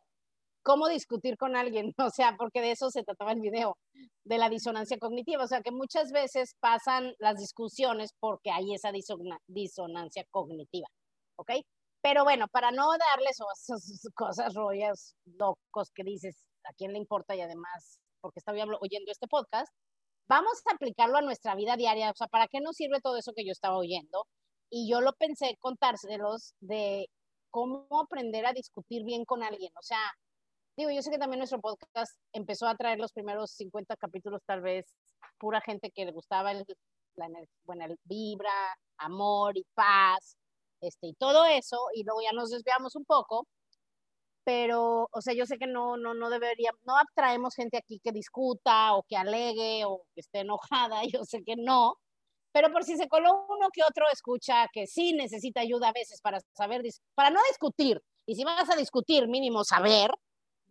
cómo 0.63 0.89
discutir 0.89 1.37
con 1.37 1.57
alguien, 1.57 1.93
o 1.99 2.11
sea, 2.11 2.37
porque 2.37 2.61
de 2.61 2.73
eso 2.73 2.91
se 2.91 3.03
trataba 3.03 3.33
el 3.33 3.41
video, 3.41 3.77
de 4.25 4.39
la 4.39 4.49
disonancia 4.49 4.99
cognitiva, 4.99 5.45
o 5.45 5.47
sea, 5.47 5.63
que 5.63 5.71
muchas 5.73 6.13
veces 6.13 6.55
pasan 6.61 7.15
las 7.19 7.39
discusiones 7.39 8.11
porque 8.21 8.51
hay 8.51 8.75
esa 8.75 8.93
disonancia 9.47 10.25
cognitiva, 10.31 10.89
¿ok? 11.37 11.53
Pero 12.03 12.25
bueno, 12.25 12.47
para 12.49 12.71
no 12.71 12.87
darles 12.99 13.39
esas 13.69 14.13
cosas 14.15 14.55
rollas 14.55 15.15
locos 15.25 15.91
que 15.95 16.05
dices, 16.05 16.45
¿a 16.65 16.73
quién 16.75 16.93
le 16.93 16.99
importa? 16.99 17.35
Y 17.35 17.41
además, 17.41 17.99
porque 18.21 18.41
estaba 18.41 18.59
oyendo 18.81 19.11
este 19.11 19.27
podcast, 19.27 19.73
vamos 20.29 20.61
a 20.67 20.75
aplicarlo 20.75 21.17
a 21.17 21.23
nuestra 21.23 21.55
vida 21.55 21.77
diaria, 21.77 22.11
o 22.11 22.15
sea, 22.15 22.29
¿para 22.29 22.47
qué 22.47 22.61
nos 22.61 22.77
sirve 22.77 23.01
todo 23.01 23.17
eso 23.17 23.33
que 23.35 23.47
yo 23.47 23.53
estaba 23.53 23.79
oyendo? 23.79 24.27
Y 24.71 24.91
yo 24.91 25.01
lo 25.01 25.15
pensé 25.15 25.57
contárselos 25.61 26.53
de 26.61 27.09
cómo 27.51 27.87
aprender 28.01 28.47
a 28.47 28.53
discutir 28.53 29.05
bien 29.05 29.25
con 29.25 29.43
alguien, 29.43 29.73
o 29.79 29.83
sea, 29.83 30.01
digo, 30.77 30.91
yo 30.91 31.03
sé 31.03 31.11
que 31.11 31.19
también 31.19 31.39
nuestro 31.39 31.61
podcast 31.61 32.17
empezó 32.33 32.67
a 32.67 32.77
traer 32.77 32.99
los 32.99 33.13
primeros 33.13 33.51
50 33.53 33.97
capítulos, 33.97 34.43
tal 34.47 34.61
vez 34.61 34.95
pura 35.39 35.61
gente 35.61 35.91
que 35.91 36.05
le 36.05 36.13
gustaba 36.13 36.53
el, 36.53 36.65
la 37.17 37.29
buena 37.65 37.89
vibra, 38.05 38.79
amor 38.99 39.57
y 39.57 39.65
paz, 39.75 40.37
este, 40.81 41.09
y 41.09 41.15
todo 41.15 41.45
eso, 41.47 41.89
y 41.95 42.05
luego 42.05 42.21
ya 42.23 42.33
nos 42.33 42.51
desviamos 42.51 42.95
un 42.97 43.05
poco, 43.05 43.47
pero, 44.45 45.09
o 45.13 45.21
sea, 45.21 45.35
yo 45.35 45.45
sé 45.47 45.59
que 45.59 45.67
no, 45.67 45.97
no, 45.97 46.15
no 46.15 46.31
debería, 46.31 46.71
no 46.87 46.97
atraemos 46.97 47.55
gente 47.55 47.77
aquí 47.77 48.01
que 48.03 48.13
discuta 48.13 48.95
o 48.95 49.03
que 49.03 49.17
alegue 49.17 49.85
o 49.85 50.05
que 50.15 50.21
esté 50.21 50.41
enojada, 50.41 51.03
yo 51.13 51.25
sé 51.25 51.43
que 51.45 51.57
no, 51.57 51.99
pero 52.59 52.73
por 52.73 52.83
si 52.83 52.97
se 52.97 53.07
coló 53.07 53.47
uno 53.49 53.69
que 53.73 53.85
otro 53.85 54.05
escucha 54.13 54.67
que 54.73 54.89
sí 54.89 55.13
necesita 55.13 55.61
ayuda 55.61 55.91
a 55.91 55.93
veces 55.93 56.21
para 56.21 56.41
saber, 56.57 56.83
para 57.15 57.31
no 57.31 57.39
discutir, 57.49 58.03
y 58.27 58.35
si 58.35 58.43
vas 58.43 58.69
a 58.69 58.75
discutir, 58.75 59.29
mínimo 59.29 59.63
saber, 59.63 60.11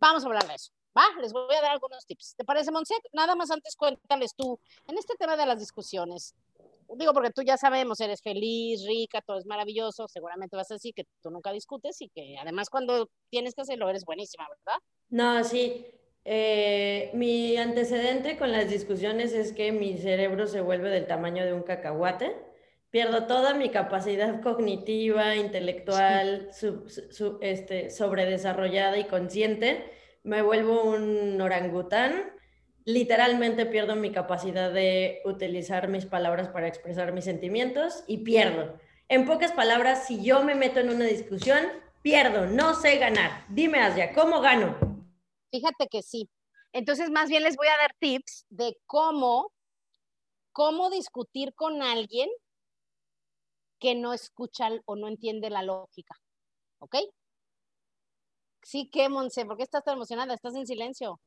Vamos 0.00 0.22
a 0.22 0.26
hablar 0.26 0.46
de 0.46 0.54
eso. 0.54 0.70
Va, 0.96 1.06
les 1.20 1.32
voy 1.32 1.54
a 1.54 1.62
dar 1.62 1.72
algunos 1.72 2.06
tips. 2.06 2.34
¿Te 2.36 2.44
parece, 2.44 2.70
Monse? 2.70 2.94
Nada 3.12 3.34
más 3.34 3.50
antes 3.50 3.74
cuéntales 3.74 4.34
tú, 4.36 4.60
en 4.86 4.98
este 4.98 5.14
tema 5.16 5.36
de 5.36 5.46
las 5.46 5.58
discusiones, 5.58 6.34
digo 6.96 7.12
porque 7.12 7.30
tú 7.30 7.42
ya 7.42 7.56
sabemos, 7.56 8.00
eres 8.00 8.22
feliz, 8.22 8.84
rica, 8.86 9.20
todo 9.20 9.38
es 9.38 9.46
maravilloso, 9.46 10.08
seguramente 10.08 10.56
vas 10.56 10.70
a 10.70 10.74
decir 10.74 10.94
que 10.94 11.04
tú 11.22 11.30
nunca 11.30 11.52
discutes 11.52 12.00
y 12.00 12.10
que 12.10 12.36
además 12.38 12.70
cuando 12.70 13.08
tienes 13.28 13.54
que 13.54 13.62
hacerlo 13.62 13.88
eres 13.88 14.04
buenísima, 14.04 14.46
¿verdad? 14.48 14.78
No, 15.08 15.42
sí. 15.42 15.86
Eh, 16.30 17.10
mi 17.14 17.56
antecedente 17.56 18.36
con 18.36 18.52
las 18.52 18.68
discusiones 18.68 19.32
es 19.32 19.54
que 19.54 19.72
mi 19.72 19.96
cerebro 19.96 20.46
se 20.46 20.60
vuelve 20.60 20.90
del 20.90 21.06
tamaño 21.06 21.42
de 21.46 21.54
un 21.54 21.62
cacahuate. 21.62 22.36
Pierdo 22.90 23.24
toda 23.24 23.54
mi 23.54 23.70
capacidad 23.70 24.38
cognitiva, 24.42 25.36
intelectual, 25.36 26.50
este, 27.40 27.88
sobredesarrollada 27.88 28.98
y 28.98 29.04
consciente. 29.04 29.90
Me 30.22 30.42
vuelvo 30.42 30.84
un 30.84 31.40
orangután. 31.40 32.30
Literalmente 32.84 33.64
pierdo 33.64 33.96
mi 33.96 34.12
capacidad 34.12 34.70
de 34.70 35.22
utilizar 35.24 35.88
mis 35.88 36.04
palabras 36.04 36.48
para 36.48 36.68
expresar 36.68 37.12
mis 37.12 37.24
sentimientos 37.24 38.04
y 38.06 38.18
pierdo. 38.18 38.78
En 39.08 39.24
pocas 39.24 39.52
palabras, 39.52 40.06
si 40.06 40.22
yo 40.22 40.44
me 40.44 40.54
meto 40.54 40.78
en 40.80 40.90
una 40.90 41.06
discusión, 41.06 41.60
pierdo, 42.02 42.44
no 42.44 42.74
sé 42.74 42.98
ganar. 42.98 43.46
Dime, 43.48 43.78
Asia, 43.78 44.12
¿cómo 44.12 44.42
gano? 44.42 44.87
Fíjate 45.50 45.88
que 45.88 46.02
sí. 46.02 46.28
Entonces, 46.72 47.10
más 47.10 47.28
bien 47.28 47.42
les 47.42 47.56
voy 47.56 47.68
a 47.68 47.76
dar 47.76 47.94
tips 47.98 48.44
de 48.50 48.76
cómo, 48.86 49.52
cómo 50.52 50.90
discutir 50.90 51.54
con 51.54 51.82
alguien 51.82 52.28
que 53.78 53.94
no 53.94 54.12
escucha 54.12 54.68
o 54.84 54.96
no 54.96 55.08
entiende 55.08 55.50
la 55.50 55.62
lógica. 55.62 56.14
¿Ok? 56.80 56.96
Sí, 58.62 58.90
que, 58.90 59.08
Monse, 59.08 59.46
¿por 59.46 59.56
qué 59.56 59.62
estás 59.62 59.84
tan 59.84 59.94
emocionada? 59.94 60.34
Estás 60.34 60.54
en 60.54 60.66
silencio. 60.66 61.20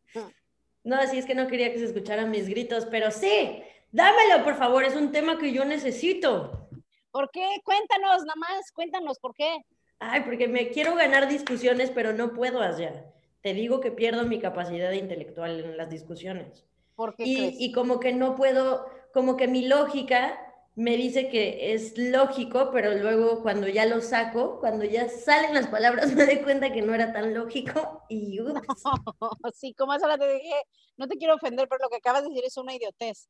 No, 0.83 0.95
así 0.97 1.17
es 1.17 1.25
que 1.25 1.35
no 1.35 1.47
quería 1.47 1.71
que 1.71 1.79
se 1.79 1.85
escucharan 1.85 2.29
mis 2.29 2.47
gritos, 2.47 2.85
pero 2.85 3.09
sí, 3.09 3.63
dámelo, 3.91 4.43
por 4.43 4.55
favor, 4.55 4.83
es 4.83 4.95
un 4.95 5.11
tema 5.11 5.37
que 5.37 5.51
yo 5.51 5.65
necesito. 5.65 6.69
¿Por 7.11 7.29
qué? 7.31 7.61
Cuéntanos, 7.63 8.23
nada 8.23 8.35
más, 8.35 8.71
cuéntanos, 8.71 9.19
¿por 9.19 9.33
qué? 9.33 9.65
Ay, 9.99 10.21
porque 10.21 10.47
me 10.47 10.69
quiero 10.69 10.95
ganar 10.95 11.27
discusiones, 11.27 11.91
pero 11.91 12.13
no 12.13 12.33
puedo 12.33 12.61
allá 12.61 13.11
te 13.41 13.53
digo 13.53 13.79
que 13.79 13.91
pierdo 13.91 14.25
mi 14.25 14.39
capacidad 14.39 14.91
intelectual 14.91 15.59
en 15.59 15.77
las 15.77 15.89
discusiones. 15.89 16.65
¿Por 16.95 17.15
qué 17.15 17.23
y, 17.25 17.55
y 17.59 17.71
como 17.71 17.99
que 17.99 18.13
no 18.13 18.35
puedo, 18.35 18.85
como 19.13 19.37
que 19.37 19.47
mi 19.47 19.67
lógica 19.67 20.39
me 20.75 20.95
dice 20.95 21.29
que 21.29 21.73
es 21.73 21.97
lógico, 21.97 22.69
pero 22.71 22.95
luego 22.95 23.41
cuando 23.41 23.67
ya 23.67 23.85
lo 23.85 24.01
saco, 24.01 24.59
cuando 24.59 24.85
ya 24.85 25.09
salen 25.09 25.53
las 25.53 25.67
palabras, 25.67 26.11
me 26.15 26.25
doy 26.25 26.41
cuenta 26.41 26.71
que 26.71 26.81
no 26.81 26.93
era 26.93 27.11
tan 27.11 27.33
lógico 27.33 28.03
y 28.09 28.39
sí, 29.53 29.73
como 29.73 29.91
hace 29.91 30.05
te 30.17 30.33
dije, 30.33 30.63
no 30.97 31.07
te 31.07 31.17
quiero 31.17 31.35
ofender, 31.35 31.67
pero 31.67 31.83
lo 31.83 31.89
que 31.89 31.97
acabas 31.97 32.23
de 32.23 32.29
decir 32.29 32.45
es 32.45 32.57
una 32.57 32.75
idiotez. 32.75 33.29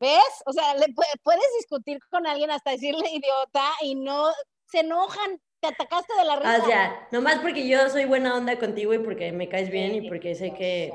¿Ves? 0.00 0.42
O 0.46 0.52
sea, 0.52 0.74
le 0.74 0.86
puedes 1.22 1.44
discutir 1.58 2.00
con 2.10 2.26
alguien 2.26 2.50
hasta 2.50 2.72
decirle 2.72 3.08
idiota 3.08 3.64
y 3.82 3.94
no 3.94 4.32
se 4.66 4.80
enojan 4.80 5.40
te 5.62 5.68
atacaste 5.68 6.12
de 6.14 6.24
la 6.24 6.36
risa. 6.36 6.54
Ah, 6.54 6.68
ya, 6.68 7.08
nomás 7.12 7.38
porque 7.38 7.68
yo 7.68 7.88
soy 7.88 8.04
buena 8.04 8.36
onda 8.36 8.58
contigo 8.58 8.92
y 8.94 8.98
porque 8.98 9.30
me 9.30 9.48
caes 9.48 9.70
bien 9.70 9.94
y 9.94 10.08
porque 10.08 10.34
sé 10.34 10.52
que... 10.52 10.92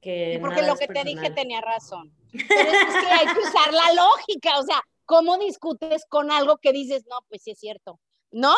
que 0.00 0.34
y 0.34 0.38
porque 0.38 0.62
lo 0.62 0.74
que 0.74 0.88
te 0.88 1.04
dije 1.04 1.30
tenía 1.30 1.60
razón. 1.60 2.12
Pero 2.32 2.70
es 2.72 2.94
que 2.94 3.06
hay 3.06 3.26
que 3.32 3.38
usar 3.38 3.72
la 3.72 3.92
lógica, 3.94 4.58
o 4.58 4.64
sea, 4.64 4.82
¿cómo 5.04 5.38
discutes 5.38 6.04
con 6.08 6.32
algo 6.32 6.58
que 6.58 6.72
dices, 6.72 7.04
no, 7.08 7.18
pues 7.28 7.42
sí 7.44 7.52
es 7.52 7.60
cierto, 7.60 8.00
¿no? 8.32 8.54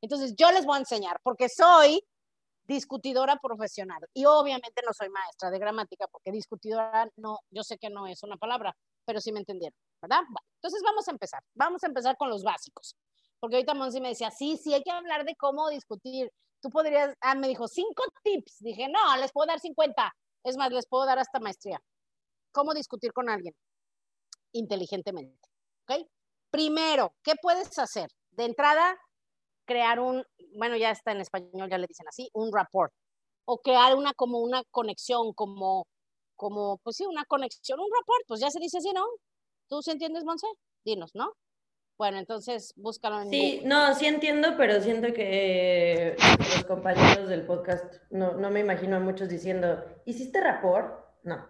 Entonces 0.00 0.34
yo 0.36 0.50
les 0.50 0.66
voy 0.66 0.76
a 0.76 0.80
enseñar, 0.80 1.20
porque 1.22 1.48
soy 1.48 2.02
discutidora 2.64 3.36
profesional 3.36 4.00
y 4.12 4.24
obviamente 4.24 4.82
no 4.84 4.92
soy 4.92 5.10
maestra 5.10 5.50
de 5.50 5.60
gramática, 5.60 6.08
porque 6.08 6.32
discutidora 6.32 7.08
no, 7.16 7.38
yo 7.50 7.62
sé 7.62 7.78
que 7.78 7.88
no 7.88 8.08
es 8.08 8.20
una 8.24 8.36
palabra, 8.36 8.74
pero 9.04 9.20
sí 9.20 9.30
me 9.30 9.38
entendieron, 9.38 9.78
¿verdad? 10.00 10.22
Bueno, 10.24 10.46
entonces 10.56 10.82
vamos 10.84 11.06
a 11.06 11.12
empezar, 11.12 11.40
vamos 11.54 11.84
a 11.84 11.86
empezar 11.86 12.16
con 12.16 12.30
los 12.30 12.42
básicos 12.42 12.96
porque 13.42 13.56
ahorita 13.56 13.74
Monsi 13.74 14.00
me 14.00 14.10
decía, 14.10 14.30
sí, 14.30 14.56
sí, 14.56 14.72
hay 14.72 14.84
que 14.84 14.92
hablar 14.92 15.24
de 15.24 15.34
cómo 15.34 15.68
discutir. 15.68 16.30
Tú 16.60 16.70
podrías, 16.70 17.12
ah, 17.20 17.34
me 17.34 17.48
dijo, 17.48 17.66
cinco 17.66 18.04
tips. 18.22 18.58
Dije, 18.60 18.86
no, 18.88 19.16
les 19.16 19.32
puedo 19.32 19.48
dar 19.48 19.58
50. 19.58 20.12
Es 20.44 20.56
más, 20.56 20.70
les 20.70 20.86
puedo 20.86 21.04
dar 21.06 21.18
hasta 21.18 21.40
maestría. 21.40 21.80
¿Cómo 22.52 22.72
discutir 22.72 23.12
con 23.12 23.28
alguien? 23.28 23.52
Inteligentemente. 24.52 25.48
¿Ok? 25.82 26.06
Primero, 26.52 27.14
¿qué 27.24 27.32
puedes 27.42 27.76
hacer? 27.80 28.10
De 28.30 28.44
entrada, 28.44 28.96
crear 29.64 29.98
un, 29.98 30.24
bueno, 30.56 30.76
ya 30.76 30.92
está 30.92 31.10
en 31.10 31.22
español, 31.22 31.68
ya 31.68 31.78
le 31.78 31.88
dicen 31.88 32.06
así, 32.06 32.30
un 32.34 32.52
rapport. 32.52 32.92
O 33.44 33.58
crear 33.58 33.96
una 33.96 34.14
como 34.14 34.38
una 34.38 34.62
conexión, 34.70 35.32
como, 35.32 35.88
como, 36.36 36.78
pues 36.84 36.94
sí, 36.94 37.06
una 37.06 37.24
conexión, 37.24 37.80
un 37.80 37.90
rapport, 37.92 38.24
pues 38.28 38.38
ya 38.40 38.52
se 38.52 38.60
dice 38.60 38.78
así, 38.78 38.92
¿no? 38.92 39.04
¿Tú 39.68 39.82
se 39.82 39.90
entiendes, 39.90 40.22
Monse? 40.24 40.46
Dinos, 40.84 41.10
¿no? 41.14 41.32
Bueno, 41.98 42.18
entonces 42.18 42.72
búscalo 42.76 43.22
en 43.22 43.30
Sí, 43.30 43.62
no, 43.64 43.94
sí 43.94 44.06
entiendo, 44.06 44.56
pero 44.56 44.80
siento 44.80 45.12
que 45.12 46.16
los 46.38 46.64
compañeros 46.64 47.28
del 47.28 47.42
podcast, 47.42 47.84
no, 48.10 48.32
no 48.32 48.50
me 48.50 48.60
imagino 48.60 48.96
a 48.96 49.00
muchos 49.00 49.28
diciendo, 49.28 49.84
¿hiciste 50.04 50.40
rapport? 50.40 51.04
No. 51.22 51.46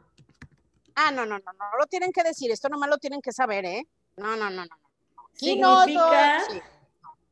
Ah, 0.94 1.10
no, 1.10 1.24
no, 1.24 1.38
no, 1.38 1.52
no 1.52 1.78
lo 1.78 1.86
tienen 1.86 2.12
que 2.12 2.22
decir, 2.22 2.50
esto 2.50 2.68
nomás 2.68 2.90
lo 2.90 2.98
tienen 2.98 3.22
que 3.22 3.32
saber, 3.32 3.64
¿eh? 3.64 3.86
No, 4.16 4.36
no, 4.36 4.50
no, 4.50 4.64
no. 4.64 4.76
Significa 5.32 6.42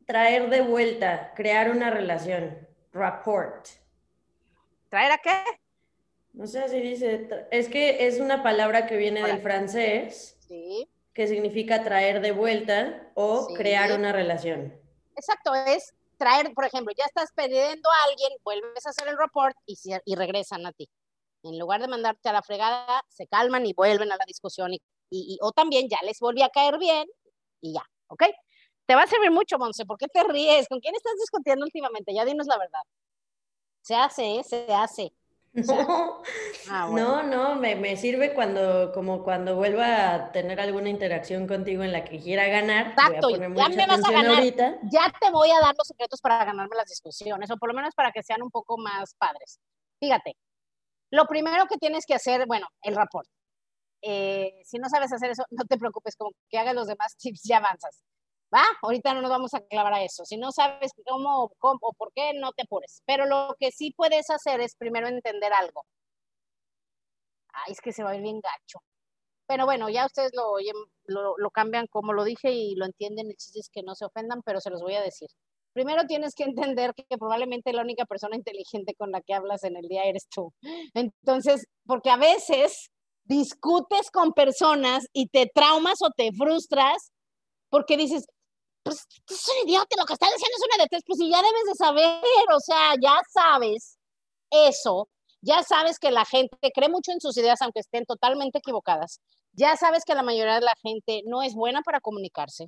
traer 0.06 0.48
de 0.48 0.62
vuelta, 0.62 1.34
crear 1.34 1.70
una 1.70 1.90
relación, 1.90 2.66
rapport. 2.92 3.68
¿Traer 4.88 5.12
a 5.12 5.18
qué? 5.18 5.44
No 6.32 6.46
sé 6.46 6.68
si 6.68 6.80
dice, 6.80 7.28
es 7.50 7.68
que 7.68 8.06
es 8.06 8.18
una 8.18 8.42
palabra 8.42 8.86
que 8.86 8.96
viene 8.96 9.22
del 9.22 9.42
francés. 9.42 10.38
Sí 10.48 10.88
que 11.12 11.26
significa 11.26 11.82
traer 11.82 12.20
de 12.20 12.32
vuelta 12.32 13.10
o 13.14 13.48
crear 13.54 13.92
una 13.98 14.12
relación. 14.12 14.74
Exacto, 15.16 15.54
es 15.54 15.92
traer, 16.16 16.52
por 16.54 16.64
ejemplo, 16.64 16.92
ya 16.96 17.04
estás 17.04 17.30
pidiendo 17.34 17.88
a 17.90 18.08
alguien, 18.08 18.30
vuelves 18.44 18.86
a 18.86 18.90
hacer 18.90 19.08
el 19.08 19.18
report 19.18 19.56
y, 19.66 19.76
y 20.04 20.14
regresan 20.14 20.66
a 20.66 20.72
ti. 20.72 20.88
En 21.42 21.58
lugar 21.58 21.80
de 21.80 21.88
mandarte 21.88 22.28
a 22.28 22.32
la 22.32 22.42
fregada, 22.42 23.02
se 23.08 23.26
calman 23.26 23.64
y 23.66 23.72
vuelven 23.72 24.12
a 24.12 24.16
la 24.16 24.24
discusión. 24.26 24.72
Y, 24.72 24.80
y, 25.10 25.38
o 25.40 25.52
también 25.52 25.88
ya 25.88 25.98
les 26.04 26.20
volví 26.20 26.42
a 26.42 26.50
caer 26.50 26.78
bien 26.78 27.08
y 27.60 27.72
ya, 27.74 27.84
¿ok? 28.08 28.24
Te 28.86 28.94
va 28.94 29.02
a 29.02 29.06
servir 29.06 29.30
mucho, 29.30 29.58
Monse. 29.58 29.86
¿Por 29.86 29.96
qué 29.96 30.08
te 30.08 30.22
ríes? 30.24 30.68
¿Con 30.68 30.80
quién 30.80 30.94
estás 30.94 31.14
discutiendo 31.18 31.64
últimamente? 31.64 32.12
Ya 32.12 32.24
dinos 32.24 32.46
la 32.46 32.58
verdad. 32.58 32.82
Se 33.82 33.94
hace, 33.94 34.36
¿eh? 34.36 34.44
se 34.44 34.66
hace. 34.72 35.12
Ah, 36.72 36.88
no, 36.92 37.22
no, 37.24 37.56
me, 37.56 37.96
sirve 37.96 38.32
cuando, 38.32 38.92
como 38.92 39.24
cuando 39.24 39.56
vuelva 39.56 40.14
a 40.14 40.32
tener 40.32 40.60
alguna 40.60 40.88
interacción 40.88 41.48
contigo 41.48 41.82
en 41.82 41.90
la 41.90 42.04
que 42.04 42.20
quiera 42.20 42.46
ganar. 42.46 42.88
Exacto, 42.88 43.30
ya 43.30 43.68
me 43.68 43.86
vas 43.86 44.04
a 44.04 44.12
ganar. 44.12 44.44
Ya 44.44 45.12
te 45.20 45.30
voy 45.32 45.50
a 45.50 45.60
dar 45.60 45.74
los 45.76 45.88
secretos 45.88 46.20
para 46.20 46.44
ganarme 46.44 46.76
las 46.76 46.86
discusiones, 46.86 47.50
o 47.50 47.56
por 47.56 47.70
lo 47.70 47.74
menos 47.74 47.94
para 47.94 48.12
que 48.12 48.22
sean 48.22 48.42
un 48.42 48.50
poco 48.50 48.78
más 48.78 49.14
padres. 49.18 49.58
Fíjate, 49.98 50.36
lo 51.10 51.26
primero 51.26 51.66
que 51.66 51.76
tienes 51.76 52.06
que 52.06 52.14
hacer, 52.14 52.46
bueno, 52.46 52.68
el 52.82 52.94
rapport. 52.94 53.26
Eh, 54.02 54.62
si 54.64 54.78
no 54.78 54.88
sabes 54.88 55.12
hacer 55.12 55.30
eso, 55.30 55.44
no 55.50 55.64
te 55.64 55.76
preocupes, 55.76 56.14
como 56.16 56.30
que 56.48 56.58
hagas 56.58 56.74
los 56.74 56.86
demás 56.86 57.16
tips, 57.18 57.42
ya 57.42 57.56
avanzas. 57.56 58.02
¿Va? 58.54 58.62
Ahorita 58.82 59.14
no 59.14 59.22
nos 59.22 59.30
vamos 59.30 59.54
a 59.54 59.60
clavar 59.60 59.94
a 59.94 60.02
eso. 60.02 60.24
Si 60.24 60.36
no 60.36 60.52
sabes 60.52 60.92
cómo, 61.06 61.52
cómo 61.58 61.78
o 61.82 61.92
por 61.92 62.12
qué, 62.14 62.32
no 62.34 62.52
te 62.52 62.62
apures. 62.62 63.02
Pero 63.06 63.26
lo 63.26 63.56
que 63.58 63.70
sí 63.70 63.92
puedes 63.96 64.30
hacer 64.30 64.60
es 64.60 64.74
primero 64.76 65.08
entender 65.08 65.52
algo. 65.52 65.84
Ay, 67.52 67.72
es 67.72 67.80
que 67.80 67.92
se 67.92 68.02
va 68.02 68.10
a 68.10 68.16
ir 68.16 68.22
bien 68.22 68.40
gacho. 68.40 68.78
Pero 69.46 69.64
bueno, 69.66 69.88
ya 69.88 70.06
ustedes 70.06 70.30
lo, 70.34 70.54
lo, 71.06 71.34
lo 71.36 71.50
cambian 71.50 71.86
como 71.88 72.12
lo 72.12 72.24
dije 72.24 72.52
y 72.52 72.76
lo 72.76 72.86
entienden. 72.86 73.28
El 73.28 73.36
chiste 73.36 73.60
es 73.60 73.70
que 73.70 73.82
no 73.82 73.94
se 73.94 74.04
ofendan, 74.04 74.42
pero 74.42 74.60
se 74.60 74.70
los 74.70 74.82
voy 74.82 74.94
a 74.94 75.02
decir. 75.02 75.28
Primero 75.72 76.04
tienes 76.06 76.34
que 76.34 76.44
entender 76.44 76.94
que 76.94 77.18
probablemente 77.18 77.72
la 77.72 77.82
única 77.82 78.04
persona 78.04 78.36
inteligente 78.36 78.94
con 78.94 79.12
la 79.12 79.20
que 79.20 79.34
hablas 79.34 79.62
en 79.64 79.76
el 79.76 79.88
día 79.88 80.04
eres 80.04 80.28
tú. 80.28 80.52
Entonces, 80.94 81.66
porque 81.86 82.10
a 82.10 82.16
veces 82.16 82.90
discutes 83.24 84.10
con 84.10 84.32
personas 84.32 85.06
y 85.12 85.28
te 85.28 85.50
traumas 85.52 86.02
o 86.02 86.10
te 86.10 86.32
frustras 86.32 87.12
porque 87.70 87.96
dices, 87.96 88.26
pues 88.82 89.06
es 89.28 89.48
un 89.48 89.68
idiota, 89.68 89.96
lo 89.98 90.04
que 90.04 90.14
está 90.14 90.26
diciendo 90.26 90.56
es 90.56 90.64
una 90.74 90.84
de 90.84 90.88
tres, 90.88 91.02
pues 91.06 91.18
si 91.18 91.30
ya 91.30 91.38
debes 91.38 91.64
de 91.66 91.74
saber, 91.74 92.22
o 92.54 92.60
sea, 92.60 92.94
ya 93.00 93.20
sabes 93.32 93.98
eso, 94.50 95.08
ya 95.42 95.62
sabes 95.62 95.98
que 95.98 96.10
la 96.10 96.24
gente 96.24 96.56
cree 96.74 96.88
mucho 96.88 97.12
en 97.12 97.20
sus 97.20 97.36
ideas 97.36 97.60
aunque 97.62 97.80
estén 97.80 98.04
totalmente 98.06 98.58
equivocadas, 98.58 99.20
ya 99.52 99.76
sabes 99.76 100.04
que 100.04 100.14
la 100.14 100.22
mayoría 100.22 100.54
de 100.54 100.60
la 100.62 100.74
gente 100.82 101.22
no 101.26 101.42
es 101.42 101.54
buena 101.54 101.82
para 101.82 102.00
comunicarse, 102.00 102.66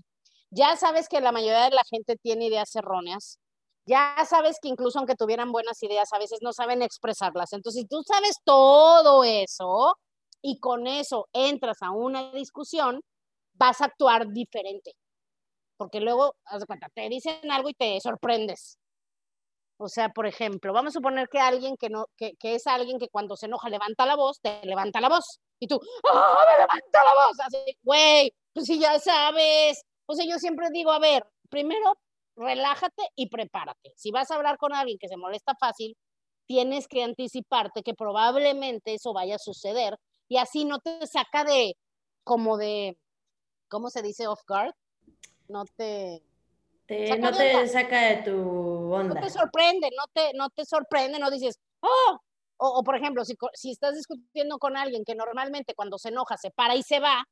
ya 0.50 0.76
sabes 0.76 1.08
que 1.08 1.20
la 1.20 1.32
mayoría 1.32 1.64
de 1.64 1.70
la 1.70 1.84
gente 1.90 2.16
tiene 2.16 2.46
ideas 2.46 2.74
erróneas, 2.76 3.38
ya 3.86 4.16
sabes 4.28 4.58
que 4.62 4.68
incluso 4.68 4.98
aunque 4.98 5.16
tuvieran 5.16 5.52
buenas 5.52 5.82
ideas, 5.82 6.12
a 6.12 6.18
veces 6.18 6.38
no 6.42 6.52
saben 6.52 6.82
expresarlas. 6.82 7.52
Entonces, 7.52 7.82
si 7.82 7.88
tú 7.88 8.02
sabes 8.04 8.36
todo 8.44 9.24
eso 9.24 9.96
y 10.40 10.60
con 10.60 10.86
eso 10.86 11.28
entras 11.32 11.78
a 11.82 11.90
una 11.90 12.30
discusión, 12.32 13.00
vas 13.54 13.80
a 13.80 13.86
actuar 13.86 14.28
diferente 14.28 14.94
porque 15.82 15.98
luego, 15.98 16.36
haz 16.44 16.60
de 16.60 16.66
cuenta, 16.66 16.88
te 16.94 17.08
dicen 17.08 17.50
algo 17.50 17.68
y 17.68 17.74
te 17.74 18.00
sorprendes. 18.00 18.78
O 19.78 19.88
sea, 19.88 20.10
por 20.10 20.28
ejemplo, 20.28 20.72
vamos 20.72 20.90
a 20.94 20.98
suponer 20.98 21.28
que 21.28 21.40
alguien 21.40 21.76
que 21.76 21.88
no, 21.88 22.06
que, 22.16 22.36
que 22.38 22.54
es 22.54 22.68
alguien 22.68 23.00
que 23.00 23.08
cuando 23.08 23.34
se 23.34 23.46
enoja 23.46 23.68
levanta 23.68 24.06
la 24.06 24.14
voz, 24.14 24.38
te 24.40 24.64
levanta 24.64 25.00
la 25.00 25.08
voz. 25.08 25.40
Y 25.58 25.66
tú, 25.66 25.80
¡ah, 26.08 26.44
me 26.48 26.62
levanta 26.62 27.04
la 27.04 27.14
voz! 27.14 27.40
Así, 27.40 27.76
güey, 27.82 28.32
pues 28.52 28.66
si 28.66 28.78
ya 28.78 28.96
sabes. 29.00 29.82
O 30.06 30.14
sea, 30.14 30.24
yo 30.24 30.38
siempre 30.38 30.68
digo, 30.72 30.92
a 30.92 31.00
ver, 31.00 31.26
primero 31.50 31.96
relájate 32.36 33.02
y 33.16 33.28
prepárate. 33.28 33.92
Si 33.96 34.12
vas 34.12 34.30
a 34.30 34.36
hablar 34.36 34.56
con 34.56 34.72
alguien 34.72 34.98
que 35.00 35.08
se 35.08 35.16
molesta 35.16 35.56
fácil, 35.58 35.96
tienes 36.46 36.86
que 36.86 37.02
anticiparte 37.02 37.82
que 37.82 37.94
probablemente 37.94 38.94
eso 38.94 39.12
vaya 39.12 39.34
a 39.34 39.40
suceder 39.40 39.96
y 40.28 40.36
así 40.36 40.64
no 40.64 40.78
te 40.78 41.04
saca 41.08 41.42
de, 41.42 41.74
como 42.22 42.56
de, 42.56 42.96
¿cómo 43.68 43.90
se 43.90 44.02
dice 44.02 44.28
off 44.28 44.42
guard? 44.46 44.74
No 45.52 45.66
te... 45.66 46.22
no 47.18 47.30
te 47.30 47.68
saca 47.68 48.00
de 48.00 48.16
tu 48.22 48.92
onda. 48.92 49.14
No 49.14 49.20
te 49.20 49.30
sorprende, 49.30 49.90
no 49.94 50.04
te, 50.12 50.32
no 50.34 50.48
te 50.48 50.64
sorprende, 50.64 51.18
no 51.18 51.30
dices, 51.30 51.58
oh, 51.80 52.18
o, 52.56 52.82
por 52.82 52.96
ejemplo, 52.96 53.24
si, 53.24 53.36
si, 53.54 53.72
estás 53.72 53.94
discutiendo 53.94 54.58
con 54.58 54.76
alguien 54.76 55.04
que 55.04 55.14
normalmente 55.14 55.74
cuando 55.74 55.98
se 55.98 56.08
enoja 56.08 56.36
se 56.38 56.50
para 56.50 56.74
y 56.74 56.82
se 56.82 57.00
va, 57.00 57.26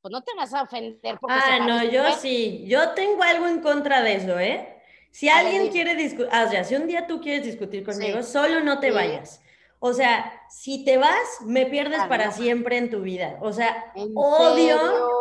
pues 0.00 0.12
no 0.12 0.22
te 0.22 0.32
vas 0.36 0.54
a 0.54 0.62
ofender 0.62 1.18
porque 1.18 1.34
Ah, 1.36 1.58
no, 1.66 1.82
yo 1.82 2.04
sí, 2.12 2.64
yo 2.66 2.90
tengo 2.90 3.22
algo 3.22 3.46
en 3.48 3.60
contra 3.60 4.02
de 4.02 4.14
eso, 4.14 4.38
¿eh? 4.38 4.80
Si 5.10 5.28
alguien 5.28 5.70
quiere 5.70 5.96
discutir, 5.96 6.28
ah, 6.32 6.44
o 6.46 6.50
sea, 6.50 6.62
si 6.62 6.76
un 6.76 6.86
día 6.86 7.06
tú 7.08 7.20
quieres 7.20 7.44
discutir 7.44 7.84
conmigo, 7.84 8.22
solo 8.22 8.60
no 8.60 8.78
te 8.78 8.92
vayas. 8.92 9.42
O 9.80 9.92
sea, 9.92 10.39
si 10.50 10.84
te 10.84 10.98
vas, 10.98 11.40
me 11.44 11.66
pierdes 11.66 12.04
para 12.08 12.32
siempre 12.32 12.76
en 12.76 12.90
tu 12.90 13.02
vida. 13.02 13.38
O 13.40 13.52
sea, 13.52 13.92
odio, 14.14 14.78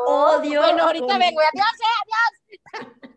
odio. 0.07 0.61
Bueno, 0.61 0.83
ahorita 0.83 1.17
vengo, 1.17 1.39
adiós, 1.39 1.65
eh, 1.79 2.81
adiós. 2.81 2.87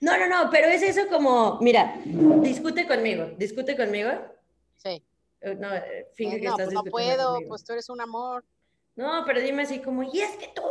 No, 0.00 0.18
no, 0.18 0.26
no, 0.26 0.50
pero 0.50 0.66
es 0.66 0.82
eso 0.82 1.06
como, 1.08 1.58
mira, 1.60 1.94
discute 2.04 2.88
conmigo, 2.88 3.26
discute 3.36 3.76
conmigo. 3.76 4.10
Sí. 4.74 5.00
Eh, 5.40 5.54
no, 5.54 5.72
eh, 5.72 6.08
finge 6.14 6.40
que 6.40 6.46
no, 6.46 6.52
estás 6.52 6.66
pues 6.66 6.74
no 6.74 6.82
puedo, 6.90 7.38
pues 7.46 7.62
tú 7.64 7.72
eres 7.72 7.88
un 7.88 8.00
amor. 8.00 8.44
No, 8.96 9.22
pero 9.24 9.40
dime 9.40 9.62
así 9.62 9.80
como, 9.80 10.02
y 10.02 10.20
es 10.20 10.36
que 10.38 10.48
tú. 10.48 10.62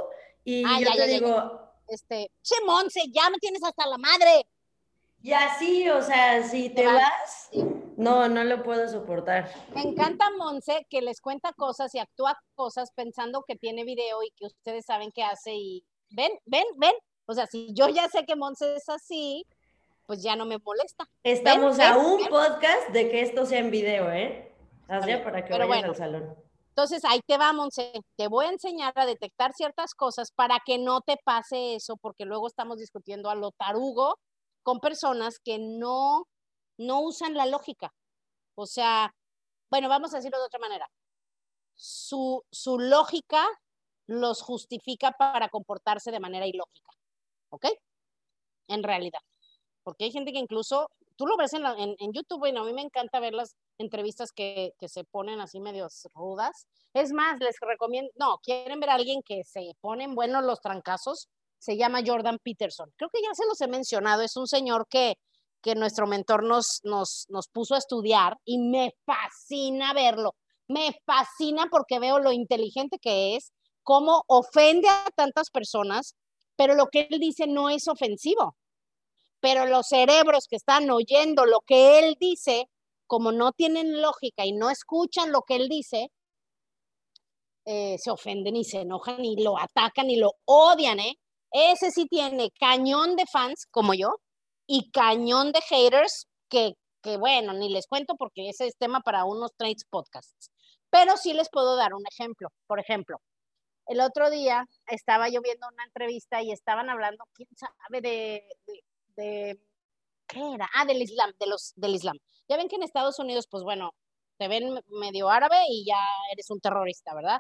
Y 0.44 0.66
ah, 0.66 0.80
yo 0.82 0.92
te 0.94 1.08
digo. 1.08 1.62
Este, 1.88 2.30
che, 2.42 2.56
Monse, 2.66 3.04
ya 3.10 3.30
me 3.30 3.38
tienes 3.38 3.64
hasta 3.64 3.88
la 3.88 3.98
madre. 3.98 4.46
Y 5.22 5.32
así, 5.32 5.90
o 5.90 6.02
sea, 6.02 6.44
si 6.44 6.70
te 6.70 6.86
vas, 6.86 7.50
no, 8.02 8.28
no 8.28 8.44
lo 8.44 8.64
puedo 8.64 8.88
soportar. 8.90 9.52
Me 9.76 9.82
encanta 9.82 10.30
Monse 10.38 10.86
que 10.90 11.02
les 11.02 11.22
cuenta 11.22 11.54
cosas 11.54 11.94
y 11.94 12.00
actúa 12.00 12.38
cosas 12.56 12.92
pensando 12.96 13.44
que 13.48 13.56
tiene 13.56 13.84
video 13.84 14.24
y 14.24 14.32
que 14.32 14.48
ustedes 14.48 14.86
saben 14.86 15.12
qué 15.12 15.24
hace 15.24 15.54
y 15.54 15.86
ven, 16.10 16.32
ven, 16.46 16.66
ven. 16.78 16.94
O 17.28 17.34
sea, 17.34 17.46
si 17.46 17.74
yo 17.74 17.88
ya 17.90 18.08
sé 18.10 18.26
que 18.26 18.36
Monse 18.36 18.76
es 18.76 18.90
así, 18.90 19.46
pues 20.08 20.24
ya 20.24 20.36
no 20.36 20.46
me 20.46 20.58
molesta. 20.58 21.08
Estamos 21.24 21.80
a 21.80 21.98
un 21.98 22.26
podcast 22.28 22.90
de 22.90 23.10
que 23.10 23.22
esto 23.22 23.46
sea 23.46 23.60
en 23.60 23.72
video, 23.72 24.12
¿eh? 24.12 24.52
Así 24.88 25.16
para 25.24 25.46
que 25.46 25.58
vayan 25.58 25.86
al 25.86 25.96
salón. 25.96 26.36
Entonces, 26.70 27.04
ahí 27.06 27.22
te 27.28 27.38
va, 27.38 27.54
Monse. 27.54 27.92
Te 28.16 28.28
voy 28.28 28.46
a 28.46 28.50
enseñar 28.50 28.94
a 28.96 29.06
detectar 29.06 29.54
ciertas 29.54 29.94
cosas 29.94 30.32
para 30.32 30.58
que 30.66 30.78
no 30.78 31.02
te 31.02 31.18
pase 31.24 31.76
eso, 31.76 31.98
porque 31.98 32.26
luego 32.26 32.48
estamos 32.48 32.80
discutiendo 32.80 33.30
a 33.30 33.36
lo 33.36 33.52
tarugo 33.52 34.18
con 34.64 34.80
personas 34.80 35.40
que 35.40 35.60
no, 35.60 36.28
no 36.82 37.02
usan 37.02 37.34
la 37.34 37.46
lógica. 37.46 37.94
O 38.56 38.66
sea, 38.66 39.14
bueno, 39.70 39.90
vamos 39.90 40.14
a 40.14 40.18
decirlo 40.18 40.40
de 40.40 40.46
otra 40.46 40.60
manera. 40.60 40.90
Su, 41.76 42.44
su 42.52 42.78
lógica 42.80 43.48
los 44.08 44.42
justifica 44.42 45.12
para 45.12 45.50
comportarse 45.50 46.12
de 46.12 46.20
manera 46.20 46.46
ilógica. 46.46 46.92
¿Ok? 47.50 47.66
En 48.68 48.84
realidad. 48.84 49.22
Porque 49.84 50.06
hay 50.06 50.12
gente 50.12 50.32
que 50.32 50.40
incluso, 50.40 50.90
tú 51.16 51.26
lo 51.26 51.38
ves 51.38 51.54
en, 51.54 51.66
en, 51.66 52.14
YouTube, 52.14 52.40
bueno, 52.40 52.62
a 52.62 52.66
mí 52.66 52.74
me 52.74 52.82
encanta 52.82 53.20
ver 53.20 53.34
las 53.34 53.56
entrevistas 53.78 54.32
que, 54.32 54.74
que 54.78 54.90
se 54.90 55.04
ponen 55.04 55.42
así 55.42 55.60
medio 55.60 55.88
rudas. 56.14 56.68
Es 56.94 57.12
más, 57.14 57.40
les 57.40 57.56
recomiendo, 57.60 58.12
no, 58.16 58.38
quieren 58.44 58.80
ver 58.80 58.90
a 58.92 58.96
alguien 58.96 59.22
que 59.24 59.44
se 59.44 59.74
ponen 59.82 60.14
buenos 60.14 60.44
los 60.44 60.62
trancazos, 60.62 61.30
se 61.58 61.78
llama 61.78 62.02
Jordan 62.06 62.38
Peterson. 62.44 62.92
Creo 62.96 63.10
que 63.10 63.22
ya 63.22 63.34
se 63.34 63.46
los 63.46 63.60
he 63.62 63.68
mencionado, 63.68 64.22
es 64.22 64.36
un 64.36 64.48
señor 64.48 64.88
que, 64.88 65.16
que 65.62 65.76
nuestro 65.76 66.08
mentor 66.08 66.44
nos, 66.44 66.82
nos, 66.84 67.26
nos 67.30 67.48
puso 67.48 67.76
a 67.76 67.78
estudiar 67.78 68.38
y 68.46 68.58
me 68.58 68.94
fascina 69.06 69.94
verlo. 69.94 70.36
Me 70.68 70.96
fascina 71.06 71.68
porque 71.70 72.00
veo 72.00 72.20
lo 72.20 72.32
inteligente 72.32 72.98
que 73.00 73.36
es, 73.36 73.52
cómo 73.84 74.24
ofende 74.28 74.88
a 74.90 75.06
tantas 75.16 75.50
personas, 75.50 76.16
pero 76.56 76.76
lo 76.76 76.88
que 76.88 77.08
él 77.10 77.20
dice 77.20 77.48
no 77.48 77.70
es 77.70 77.88
ofensivo. 77.88 78.56
Pero 79.40 79.66
los 79.66 79.88
cerebros 79.88 80.48
que 80.48 80.56
están 80.56 80.90
oyendo 80.90 81.46
lo 81.46 81.62
que 81.62 82.00
él 82.00 82.16
dice, 82.20 82.68
como 83.08 83.32
no 83.32 83.52
tienen 83.52 84.02
lógica 84.02 84.46
y 84.46 84.54
no 84.54 84.70
escuchan 84.70 85.32
lo 85.32 85.42
que 85.42 85.56
él 85.56 85.68
dice, 85.68 86.12
eh, 87.66 87.98
se 88.00 88.12
ofenden 88.12 88.56
y 88.56 88.64
se 88.64 88.82
enojan 88.82 89.24
y 89.24 89.42
lo 89.42 89.58
atacan 89.58 90.10
y 90.10 90.16
lo 90.16 90.34
odian, 90.46 91.00
¿eh? 91.00 91.16
Ese 91.52 91.92
sí 91.92 92.08
tiene 92.08 92.50
cañón 92.60 93.16
de 93.16 93.26
fans 93.32 93.68
como 93.70 93.94
yo 93.94 94.16
y 94.74 94.90
cañón 94.90 95.52
de 95.52 95.60
haters 95.64 96.28
que, 96.50 96.76
que 97.04 97.18
bueno, 97.18 97.52
ni 97.52 97.68
les 97.68 97.88
cuento 97.88 98.16
porque 98.16 98.48
ese 98.48 98.68
es 98.68 98.78
tema 98.78 99.02
para 99.02 99.26
unos 99.26 99.52
trades 99.58 99.84
podcasts. 99.84 100.50
Pero 100.90 101.18
sí 101.18 101.34
les 101.34 101.50
puedo 101.50 101.76
dar 101.76 101.94
un 101.94 102.04
ejemplo. 102.10 102.48
Por 102.68 102.80
ejemplo, 102.80 103.18
el 103.88 104.00
otro 104.00 104.30
día 104.30 104.66
estaba 104.88 105.28
yo 105.28 105.42
viendo 105.42 105.68
una 105.68 105.84
entrevista 105.84 106.42
y 106.42 106.54
estaban 106.54 106.90
hablando, 106.90 107.26
quién 107.34 107.50
sabe, 107.58 108.00
de, 108.00 108.46
de, 109.18 109.60
¿qué 110.26 110.40
era? 110.54 110.70
Ah, 110.74 110.86
del 110.86 111.02
Islam, 111.02 111.34
de 111.38 111.48
los, 111.48 111.74
del 111.76 111.96
Islam. 111.96 112.18
Ya 112.48 112.56
ven 112.56 112.70
que 112.70 112.78
en 112.78 112.84
Estados 112.84 113.20
Unidos, 113.20 113.48
pues 113.52 113.64
bueno, 113.64 113.92
te 114.38 114.48
ven 114.48 114.80
medio 114.88 115.30
árabe 115.30 115.58
y 115.68 115.84
ya 115.86 116.00
eres 116.32 116.50
un 116.50 116.62
terrorista, 116.62 117.14
¿verdad? 117.14 117.40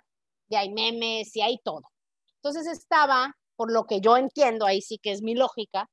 Y 0.49 0.57
hay 0.57 0.69
memes 0.69 1.33
y 1.37 1.41
hay 1.41 1.59
todo. 1.63 1.83
Entonces 2.43 2.67
estaba 2.67 3.33
por 3.55 3.71
lo 3.71 3.85
que 3.85 4.01
yo 4.01 4.17
entiendo, 4.17 4.65
ahí 4.65 4.81
sí 4.81 4.97
que 4.97 5.11
es 5.11 5.21
mi 5.21 5.33
lógica, 5.33 5.87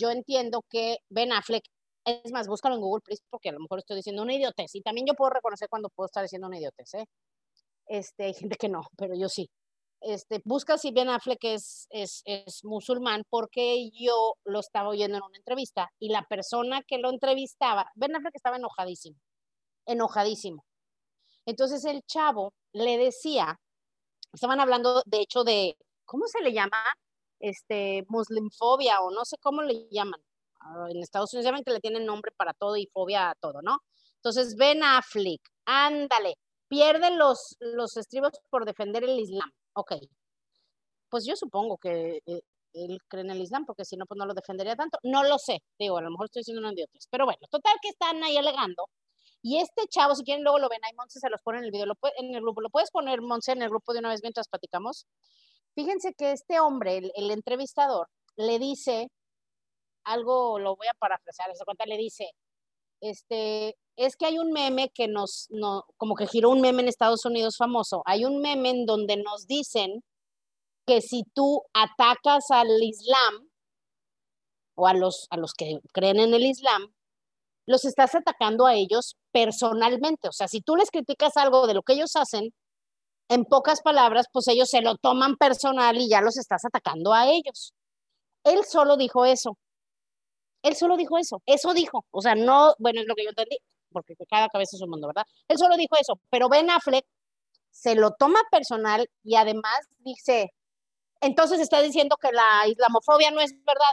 yo 0.00 0.10
entiendo 0.10 0.64
que 0.68 0.98
Ben 1.10 1.32
Affleck, 1.32 1.64
es 2.04 2.32
más, 2.32 2.48
búscalo 2.48 2.76
en 2.76 2.80
Google, 2.80 3.02
please, 3.04 3.22
porque 3.28 3.50
a 3.50 3.52
lo 3.52 3.60
mejor 3.60 3.80
estoy 3.80 3.96
diciendo 3.96 4.22
una 4.22 4.34
idiotez, 4.34 4.74
y 4.74 4.80
también 4.80 5.06
yo 5.06 5.14
puedo 5.14 5.30
reconocer 5.30 5.68
cuando 5.68 5.90
puedo 5.90 6.06
estar 6.06 6.22
diciendo 6.22 6.48
una 6.48 6.58
idiotez, 6.58 6.94
¿eh? 6.94 7.04
Este, 7.86 8.24
hay 8.24 8.34
gente 8.34 8.56
que 8.56 8.68
no, 8.68 8.82
pero 8.96 9.14
yo 9.14 9.28
sí. 9.28 9.50
Este, 10.00 10.40
busca 10.44 10.78
si 10.78 10.92
Ben 10.92 11.10
Affleck 11.10 11.44
es, 11.44 11.86
es, 11.90 12.22
es 12.24 12.64
musulmán, 12.64 13.24
porque 13.28 13.90
yo 13.90 14.34
lo 14.44 14.60
estaba 14.60 14.88
oyendo 14.88 15.18
en 15.18 15.24
una 15.24 15.36
entrevista, 15.36 15.90
y 15.98 16.08
la 16.08 16.22
persona 16.22 16.82
que 16.86 16.98
lo 16.98 17.10
entrevistaba, 17.10 17.90
Ben 17.94 18.16
Affleck 18.16 18.34
estaba 18.34 18.56
enojadísimo, 18.56 19.18
enojadísimo. 19.86 20.64
Entonces 21.44 21.84
el 21.84 22.02
chavo 22.04 22.54
le 22.72 22.96
decía, 22.96 23.58
estaban 24.32 24.60
hablando 24.60 25.02
de 25.04 25.20
hecho 25.20 25.44
de, 25.44 25.76
¿cómo 26.06 26.26
se 26.26 26.40
le 26.42 26.52
llama? 26.52 26.82
Este, 27.40 28.04
muslimfobia 28.08 29.00
o 29.00 29.10
no 29.10 29.24
sé 29.24 29.36
cómo 29.38 29.62
le 29.62 29.88
llaman. 29.90 30.20
Ah, 30.60 30.86
en 30.90 31.02
Estados 31.02 31.32
Unidos 31.32 31.46
llaman 31.46 31.64
que 31.64 31.72
le 31.72 31.80
tienen 31.80 32.06
nombre 32.06 32.32
para 32.36 32.52
todo 32.54 32.76
y 32.76 32.86
fobia 32.92 33.30
a 33.30 33.34
todo, 33.34 33.62
¿no? 33.62 33.78
Entonces, 34.16 34.56
Ben 34.56 34.82
Affleck, 34.84 35.40
ándale, 35.64 36.34
pierde 36.68 37.10
los, 37.16 37.56
los 37.60 37.96
estribos 37.96 38.32
por 38.50 38.66
defender 38.66 39.04
el 39.04 39.18
Islam. 39.18 39.50
Ok. 39.74 39.94
Pues 41.08 41.24
yo 41.26 41.34
supongo 41.36 41.78
que 41.78 42.20
eh, 42.26 42.40
él 42.74 42.98
cree 43.08 43.22
en 43.22 43.30
el 43.30 43.40
Islam, 43.40 43.64
porque 43.66 43.84
si 43.84 43.96
no, 43.96 44.06
pues 44.06 44.18
no 44.18 44.26
lo 44.26 44.34
defendería 44.34 44.76
tanto. 44.76 44.98
No 45.02 45.24
lo 45.24 45.38
sé, 45.38 45.58
digo, 45.78 45.98
a 45.98 46.02
lo 46.02 46.10
mejor 46.10 46.26
estoy 46.26 46.40
diciendo 46.40 46.60
una 46.60 46.72
idiotez. 46.72 47.06
Pero 47.10 47.24
bueno, 47.24 47.40
total 47.50 47.74
que 47.82 47.88
están 47.88 48.22
ahí 48.22 48.36
alegando. 48.36 48.84
Y 49.42 49.58
este 49.58 49.86
chavo, 49.88 50.14
si 50.14 50.24
quieren, 50.24 50.44
luego 50.44 50.58
lo 50.58 50.68
ven 50.68 50.80
ahí, 50.84 50.92
Monse 50.96 51.18
se 51.20 51.30
los 51.30 51.40
pone 51.42 51.58
en 51.58 51.64
el 51.64 51.70
video, 51.70 51.86
lo 51.86 51.94
en 52.18 52.34
el 52.34 52.42
grupo. 52.42 52.60
¿Lo 52.60 52.70
puedes 52.70 52.90
poner, 52.90 53.22
Monse, 53.22 53.52
en 53.52 53.62
el 53.62 53.70
grupo 53.70 53.92
de 53.92 54.00
una 54.00 54.10
vez 54.10 54.20
mientras 54.22 54.48
platicamos? 54.48 55.06
Fíjense 55.74 56.14
que 56.14 56.32
este 56.32 56.60
hombre, 56.60 57.00
el, 57.14 57.30
entrevistador, 57.30 58.08
le 58.36 58.58
dice 58.58 59.08
algo, 60.04 60.58
lo 60.58 60.76
voy 60.76 60.86
a 60.88 60.94
parafrasear, 60.98 61.50
cuenta 61.64 61.84
le 61.86 61.96
dice, 61.96 62.30
este, 63.00 63.76
es 63.96 64.16
que 64.16 64.26
hay 64.26 64.38
un 64.38 64.52
meme 64.52 64.90
que 64.90 65.08
nos, 65.08 65.46
no, 65.50 65.84
como 65.96 66.14
que 66.14 66.26
giró 66.26 66.50
un 66.50 66.60
meme 66.60 66.82
en 66.82 66.88
Estados 66.88 67.24
Unidos 67.24 67.56
famoso, 67.56 68.02
hay 68.04 68.24
un 68.24 68.40
meme 68.40 68.70
en 68.70 68.86
donde 68.86 69.16
nos 69.16 69.46
dicen 69.46 70.02
que 70.86 71.00
si 71.00 71.24
tú 71.34 71.62
atacas 71.72 72.50
al 72.50 72.68
Islam 72.82 73.48
o 74.74 74.86
a 74.86 74.94
los, 74.94 75.26
a 75.30 75.36
los 75.36 75.52
que 75.54 75.78
creen 75.92 76.18
en 76.18 76.34
el 76.34 76.44
Islam, 76.44 76.92
los 77.66 77.84
estás 77.84 78.14
atacando 78.14 78.66
a 78.66 78.74
ellos 78.74 79.16
personalmente. 79.30 80.28
O 80.28 80.32
sea, 80.32 80.48
si 80.48 80.60
tú 80.60 80.76
les 80.76 80.90
criticas 80.90 81.36
algo 81.36 81.66
de 81.66 81.74
lo 81.74 81.82
que 81.82 81.92
ellos 81.92 82.16
hacen, 82.16 82.52
en 83.30 83.44
pocas 83.44 83.80
palabras, 83.80 84.26
pues 84.32 84.48
ellos 84.48 84.68
se 84.68 84.82
lo 84.82 84.96
toman 84.96 85.36
personal 85.36 85.96
y 85.96 86.08
ya 86.08 86.20
los 86.20 86.36
estás 86.36 86.64
atacando 86.64 87.14
a 87.14 87.28
ellos. 87.28 87.72
Él 88.44 88.64
solo 88.64 88.96
dijo 88.96 89.24
eso. 89.24 89.56
Él 90.62 90.74
solo 90.76 90.96
dijo 90.96 91.16
eso. 91.16 91.40
Eso 91.46 91.72
dijo. 91.72 92.04
O 92.10 92.22
sea, 92.22 92.34
no, 92.34 92.74
bueno, 92.78 93.00
es 93.00 93.06
lo 93.06 93.14
que 93.14 93.22
yo 93.24 93.30
entendí, 93.30 93.58
porque 93.92 94.14
cada 94.28 94.48
cabeza 94.48 94.76
es 94.76 94.82
un 94.82 94.90
mundo, 94.90 95.06
¿verdad? 95.06 95.24
Él 95.48 95.58
solo 95.58 95.76
dijo 95.76 95.96
eso. 96.00 96.20
Pero 96.28 96.48
Ben 96.48 96.70
Affleck 96.70 97.06
se 97.70 97.94
lo 97.94 98.10
toma 98.12 98.40
personal 98.50 99.08
y 99.22 99.36
además 99.36 99.78
dice, 99.98 100.50
entonces 101.20 101.60
está 101.60 101.82
diciendo 101.82 102.16
que 102.20 102.32
la 102.32 102.66
islamofobia 102.66 103.30
no 103.30 103.40
es 103.40 103.52
verdad. 103.64 103.92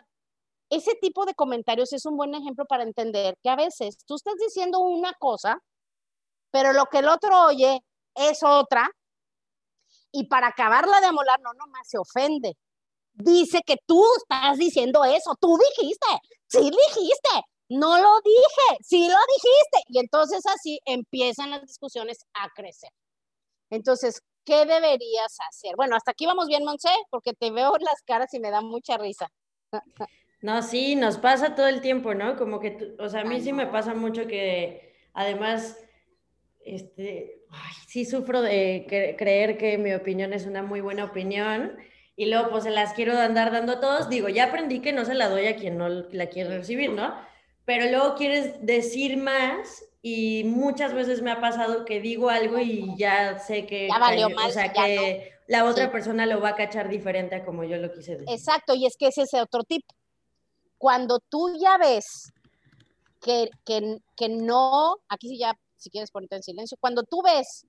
ese 0.69 0.95
tipo 0.95 1.25
de 1.25 1.35
comentarios 1.35 1.93
es 1.93 2.05
un 2.05 2.17
buen 2.17 2.35
ejemplo 2.35 2.65
para 2.65 2.83
entender 2.83 3.37
que 3.43 3.49
a 3.49 3.55
veces 3.55 3.97
tú 4.05 4.15
estás 4.15 4.35
diciendo 4.39 4.79
una 4.79 5.13
cosa, 5.13 5.59
pero 6.51 6.73
lo 6.73 6.85
que 6.87 6.99
el 6.99 7.09
otro 7.09 7.45
oye 7.47 7.81
es 8.15 8.43
otra, 8.43 8.89
y 10.11 10.27
para 10.27 10.47
acabarla 10.47 10.99
de 11.01 11.07
amolar, 11.07 11.39
no 11.41 11.53
nomás 11.53 11.87
se 11.87 11.97
ofende. 11.97 12.57
Dice 13.13 13.61
que 13.65 13.77
tú 13.85 14.03
estás 14.17 14.57
diciendo 14.57 15.03
eso, 15.03 15.35
tú 15.39 15.57
dijiste, 15.57 16.07
sí 16.47 16.59
dijiste, 16.59 17.45
no 17.69 17.97
lo 17.97 18.21
dije, 18.21 18.77
sí 18.81 19.07
lo 19.07 19.17
dijiste. 19.17 19.83
Y 19.87 19.99
entonces 19.99 20.45
así 20.45 20.79
empiezan 20.85 21.51
las 21.51 21.61
discusiones 21.61 22.19
a 22.33 22.49
crecer. 22.55 22.91
Entonces, 23.69 24.21
¿qué 24.45 24.65
deberías 24.65 25.35
hacer? 25.49 25.75
Bueno, 25.75 25.95
hasta 25.95 26.11
aquí 26.11 26.25
vamos 26.25 26.47
bien, 26.47 26.63
Monse, 26.63 26.89
porque 27.09 27.33
te 27.33 27.51
veo 27.51 27.73
las 27.79 28.01
caras 28.03 28.33
y 28.33 28.39
me 28.39 28.51
da 28.51 28.61
mucha 28.61 28.97
risa. 28.97 29.29
No, 30.39 30.61
sí, 30.61 30.95
nos 30.95 31.17
pasa 31.17 31.55
todo 31.55 31.67
el 31.67 31.81
tiempo, 31.81 32.13
¿no? 32.13 32.37
Como 32.37 32.59
que, 32.59 32.95
o 32.99 33.09
sea, 33.09 33.21
a 33.21 33.23
mí 33.23 33.41
sí 33.41 33.53
me 33.53 33.65
pasa 33.65 33.95
mucho 33.95 34.27
que 34.27 34.95
además, 35.13 35.75
este, 36.75 37.43
sí 37.87 38.05
sufro 38.05 38.41
de 38.41 39.15
creer 39.17 39.57
que 39.57 39.77
mi 39.77 39.93
opinión 39.93 40.33
es 40.33 40.45
una 40.45 40.63
muy 40.63 40.81
buena 40.81 41.05
opinión 41.05 41.77
y 42.15 42.25
luego 42.25 42.49
pues 42.49 42.63
se 42.63 42.71
las 42.71 42.93
quiero 42.93 43.17
andar 43.17 43.51
dando 43.51 43.73
a 43.73 43.79
todos. 43.79 44.09
Digo, 44.09 44.27
ya 44.27 44.45
aprendí 44.45 44.81
que 44.81 44.91
no 44.91 45.05
se 45.05 45.13
la 45.13 45.29
doy 45.29 45.47
a 45.47 45.55
quien 45.55 45.77
no 45.77 45.87
la 45.87 46.27
quiere 46.27 46.57
recibir, 46.57 46.91
¿no? 46.91 47.13
Pero 47.63 47.89
luego 47.89 48.15
quieres 48.15 48.65
decir 48.65 49.17
más 49.17 49.83
y 50.01 50.43
muchas 50.45 50.93
veces 50.93 51.21
me 51.21 51.31
ha 51.31 51.41
pasado 51.41 51.85
que 51.85 51.99
digo 51.99 52.29
algo 52.29 52.59
y 52.59 52.95
ya 52.97 53.39
sé 53.39 53.65
que, 53.65 53.87
ya 53.87 53.99
valió 53.99 54.29
mal, 54.29 54.49
o 54.49 54.51
sea, 54.51 54.71
que 54.71 55.33
la 55.47 55.65
otra 55.65 55.91
persona 55.91 56.25
lo 56.25 56.41
va 56.41 56.49
a 56.49 56.55
cachar 56.55 56.89
diferente 56.89 57.35
a 57.35 57.45
como 57.45 57.63
yo 57.63 57.77
lo 57.77 57.91
quise 57.91 58.13
decir. 58.13 58.29
Exacto, 58.29 58.73
y 58.73 58.85
es 58.85 58.95
que 58.97 59.07
ese 59.07 59.23
es 59.23 59.33
otro 59.33 59.63
tip. 59.63 59.83
Cuando 60.77 61.19
tú 61.19 61.57
ya 61.59 61.77
ves 61.77 62.31
que, 63.21 63.49
que, 63.65 63.99
que 64.15 64.29
no, 64.29 64.97
aquí 65.09 65.29
sí 65.29 65.37
ya, 65.37 65.53
si 65.77 65.89
quieres 65.89 66.11
ponerte 66.11 66.35
en 66.37 66.43
silencio, 66.43 66.77
cuando 66.79 67.03
tú 67.03 67.21
ves 67.23 67.65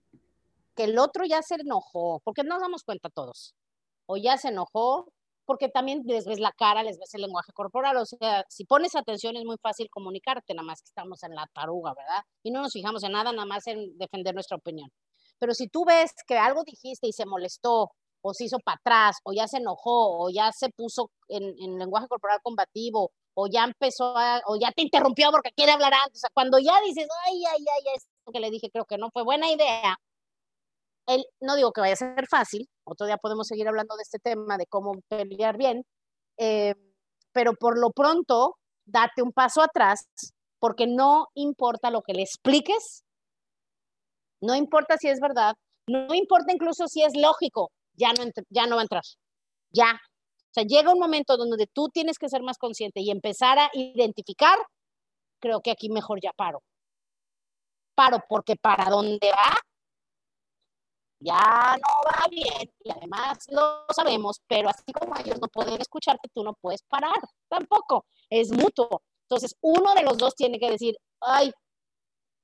que 0.74 0.84
el 0.84 0.98
otro 0.98 1.24
ya 1.24 1.42
se 1.42 1.56
enojó, 1.56 2.20
porque 2.24 2.42
nos 2.44 2.60
damos 2.60 2.82
cuenta 2.84 3.08
todos, 3.10 3.54
o 4.06 4.16
ya 4.16 4.36
se 4.36 4.48
enojó, 4.48 5.12
porque 5.44 5.68
también 5.68 6.02
les 6.04 6.26
ves 6.26 6.40
la 6.40 6.52
cara, 6.52 6.82
les 6.82 6.98
ves 6.98 7.14
el 7.14 7.22
lenguaje 7.22 7.52
corporal, 7.52 7.96
o 7.96 8.04
sea, 8.04 8.44
si 8.48 8.64
pones 8.64 8.94
atención 8.94 9.36
es 9.36 9.44
muy 9.44 9.56
fácil 9.62 9.88
comunicarte, 9.90 10.54
nada 10.54 10.66
más 10.66 10.82
que 10.82 10.88
estamos 10.88 11.22
en 11.22 11.34
la 11.34 11.46
taruga, 11.54 11.94
¿verdad? 11.94 12.22
Y 12.42 12.50
no 12.50 12.60
nos 12.60 12.72
fijamos 12.72 13.02
en 13.02 13.12
nada, 13.12 13.32
nada 13.32 13.46
más 13.46 13.66
en 13.66 13.96
defender 13.96 14.34
nuestra 14.34 14.58
opinión. 14.58 14.90
Pero 15.38 15.54
si 15.54 15.68
tú 15.68 15.84
ves 15.84 16.12
que 16.26 16.36
algo 16.36 16.64
dijiste 16.64 17.06
y 17.06 17.12
se 17.12 17.24
molestó, 17.24 17.92
o 18.20 18.34
se 18.34 18.44
hizo 18.44 18.58
para 18.58 18.76
atrás, 18.76 19.16
o 19.24 19.32
ya 19.32 19.46
se 19.46 19.58
enojó, 19.58 20.24
o 20.24 20.30
ya 20.30 20.50
se 20.52 20.68
puso 20.70 21.10
en, 21.28 21.78
lenguaje 21.78 22.08
corporal 22.08 22.40
combativo, 22.42 23.12
o 23.40 23.46
ya 23.46 23.62
empezó 23.62 24.16
a, 24.18 24.42
o 24.46 24.56
ya 24.56 24.72
te 24.72 24.82
interrumpió 24.82 25.30
porque 25.30 25.52
quiere 25.54 25.70
hablar 25.70 25.92
antes, 25.94 26.18
o 26.18 26.22
sea, 26.22 26.30
cuando 26.34 26.58
ya 26.58 26.72
dices, 26.84 27.06
ay, 27.26 27.44
ay, 27.46 27.64
ay, 27.72 27.94
esto 27.94 28.32
que 28.32 28.40
le 28.40 28.50
dije 28.50 28.68
creo 28.68 28.84
que 28.84 28.98
no 28.98 29.10
fue 29.12 29.22
buena 29.22 29.48
idea, 29.48 29.96
él, 31.06 31.24
no 31.40 31.54
digo 31.54 31.70
que 31.70 31.80
vaya 31.80 31.92
a 31.92 31.96
ser 31.96 32.26
fácil, 32.28 32.68
otro 32.84 33.06
día 33.06 33.16
podemos 33.16 33.46
seguir 33.46 33.68
hablando 33.68 33.94
de 33.94 34.02
este 34.02 34.18
tema, 34.18 34.56
de 34.58 34.66
cómo 34.66 34.94
pelear 35.06 35.56
bien, 35.56 35.84
eh, 36.36 36.74
pero 37.32 37.52
por 37.52 37.78
lo 37.78 37.90
pronto, 37.90 38.56
date 38.84 39.22
un 39.22 39.30
paso 39.30 39.62
atrás, 39.62 40.08
porque 40.58 40.88
no 40.88 41.28
importa 41.34 41.92
lo 41.92 42.02
que 42.02 42.14
le 42.14 42.22
expliques, 42.22 43.04
no 44.42 44.56
importa 44.56 44.96
si 44.96 45.10
es 45.10 45.20
verdad, 45.20 45.54
no 45.86 46.12
importa 46.12 46.52
incluso 46.52 46.88
si 46.88 47.04
es 47.04 47.12
lógico, 47.16 47.70
ya 47.94 48.12
no, 48.14 48.24
ya 48.50 48.66
no 48.66 48.74
va 48.74 48.82
a 48.82 48.84
entrar, 48.84 49.04
ya. 49.70 49.96
O 50.50 50.54
sea, 50.54 50.64
llega 50.64 50.92
un 50.92 50.98
momento 50.98 51.36
donde 51.36 51.66
tú 51.66 51.88
tienes 51.88 52.18
que 52.18 52.28
ser 52.28 52.42
más 52.42 52.58
consciente 52.58 53.00
y 53.00 53.10
empezar 53.10 53.58
a 53.58 53.70
identificar, 53.74 54.58
creo 55.40 55.60
que 55.60 55.70
aquí 55.70 55.90
mejor 55.90 56.20
ya 56.22 56.32
paro. 56.32 56.62
Paro 57.94 58.18
porque 58.28 58.56
para 58.56 58.90
dónde 58.90 59.30
va, 59.30 59.54
ya 61.20 61.76
no 61.76 62.00
va 62.06 62.28
bien 62.30 62.70
y 62.84 62.90
además 62.90 63.38
lo 63.48 63.84
sabemos, 63.94 64.40
pero 64.46 64.68
así 64.68 64.92
como 64.92 65.16
ellos 65.18 65.40
no 65.40 65.48
pueden 65.48 65.80
escucharte, 65.80 66.28
tú 66.32 66.44
no 66.44 66.54
puedes 66.54 66.82
parar 66.82 67.18
tampoco, 67.48 68.06
es 68.30 68.50
mutuo. 68.52 69.02
Entonces, 69.22 69.56
uno 69.60 69.94
de 69.94 70.02
los 70.02 70.16
dos 70.16 70.34
tiene 70.34 70.58
que 70.58 70.70
decir, 70.70 70.96
ay, 71.20 71.52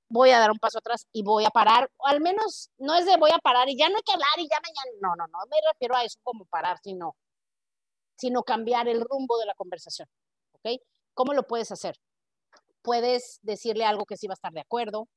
voy 0.08 0.30
a 0.30 0.38
dar 0.38 0.50
un 0.50 0.58
paso 0.58 0.78
atrás 0.78 1.06
y 1.12 1.22
voy 1.22 1.44
a 1.44 1.50
parar, 1.50 1.90
o 1.96 2.06
al 2.06 2.20
menos 2.20 2.70
no 2.78 2.94
es 2.94 3.06
de 3.06 3.16
voy 3.16 3.30
a 3.32 3.38
parar 3.38 3.68
y 3.68 3.76
ya 3.76 3.88
no 3.88 3.96
hay 3.96 4.02
que 4.02 4.12
hablar 4.12 4.38
y 4.38 4.48
ya 4.48 4.60
mañana, 4.60 4.98
no, 5.00 5.16
no, 5.16 5.26
no 5.28 5.38
me 5.50 5.56
refiero 5.72 5.96
a 5.96 6.04
eso 6.04 6.18
como 6.22 6.44
parar, 6.46 6.78
sino, 6.82 7.16
sino 8.16 8.42
cambiar 8.42 8.88
el 8.88 9.00
rumbo 9.00 9.38
de 9.38 9.46
la 9.46 9.54
conversación, 9.54 10.08
¿ok? 10.52 10.80
¿Cómo 11.14 11.34
lo 11.34 11.44
puedes 11.44 11.70
hacer? 11.70 11.96
Puedes 12.82 13.38
decirle 13.42 13.84
algo 13.84 14.04
que 14.04 14.16
sí 14.16 14.26
va 14.26 14.32
a 14.32 14.34
estar 14.34 14.52
de 14.52 14.60
acuerdo. 14.60 15.08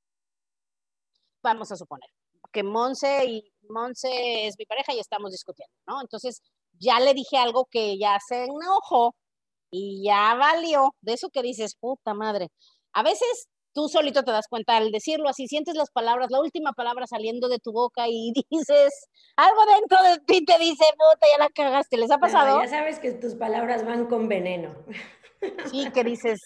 Vamos 1.44 1.72
a 1.72 1.76
suponer, 1.76 2.10
que 2.52 2.64
Monse 2.64 3.26
y 3.26 3.52
Monse 3.70 4.48
es 4.48 4.56
mi 4.58 4.66
pareja 4.66 4.94
y 4.94 5.00
estamos 5.00 5.32
discutiendo, 5.32 5.74
¿no? 5.88 6.02
Entonces 6.02 6.42
ya 6.80 7.00
le 7.00 7.14
dije 7.14 7.38
algo 7.38 7.66
que 7.66 7.98
ya 7.98 8.18
se 8.26 8.46
enojó 8.46 9.16
y 9.72 10.04
ya 10.04 10.36
valió 10.36 10.96
de 11.02 11.14
eso 11.14 11.30
que 11.30 11.42
dices, 11.42 11.76
puta 11.76 12.14
madre. 12.14 12.50
A 12.94 13.04
veces 13.04 13.48
tú 13.78 13.88
solito 13.88 14.24
te 14.24 14.32
das 14.32 14.48
cuenta 14.48 14.76
al 14.76 14.92
decirlo 14.92 15.30
así, 15.30 15.48
sientes 15.48 15.76
las 15.76 15.92
palabras, 15.92 16.32
la 16.32 16.40
última 16.40 16.74
palabra 16.74 17.06
saliendo 17.06 17.48
de 17.48 17.60
tu 17.60 17.72
boca 17.72 18.08
y 18.08 18.34
dices, 18.50 19.08
algo 19.36 19.62
dentro 19.68 20.02
de 20.02 20.18
ti 20.26 20.44
te 20.44 20.58
dice, 20.58 20.84
puta, 20.98 21.28
ya 21.32 21.44
la 21.44 21.50
cagaste, 21.50 21.96
¿les 21.98 22.10
ha 22.10 22.18
pasado? 22.18 22.60
ya 22.60 22.68
sabes 22.68 22.98
que 22.98 23.12
tus 23.12 23.36
palabras 23.36 23.86
van 23.86 24.08
con 24.08 24.28
veneno. 24.28 24.76
Sí, 25.72 25.92
que 25.92 26.04
dices, 26.04 26.40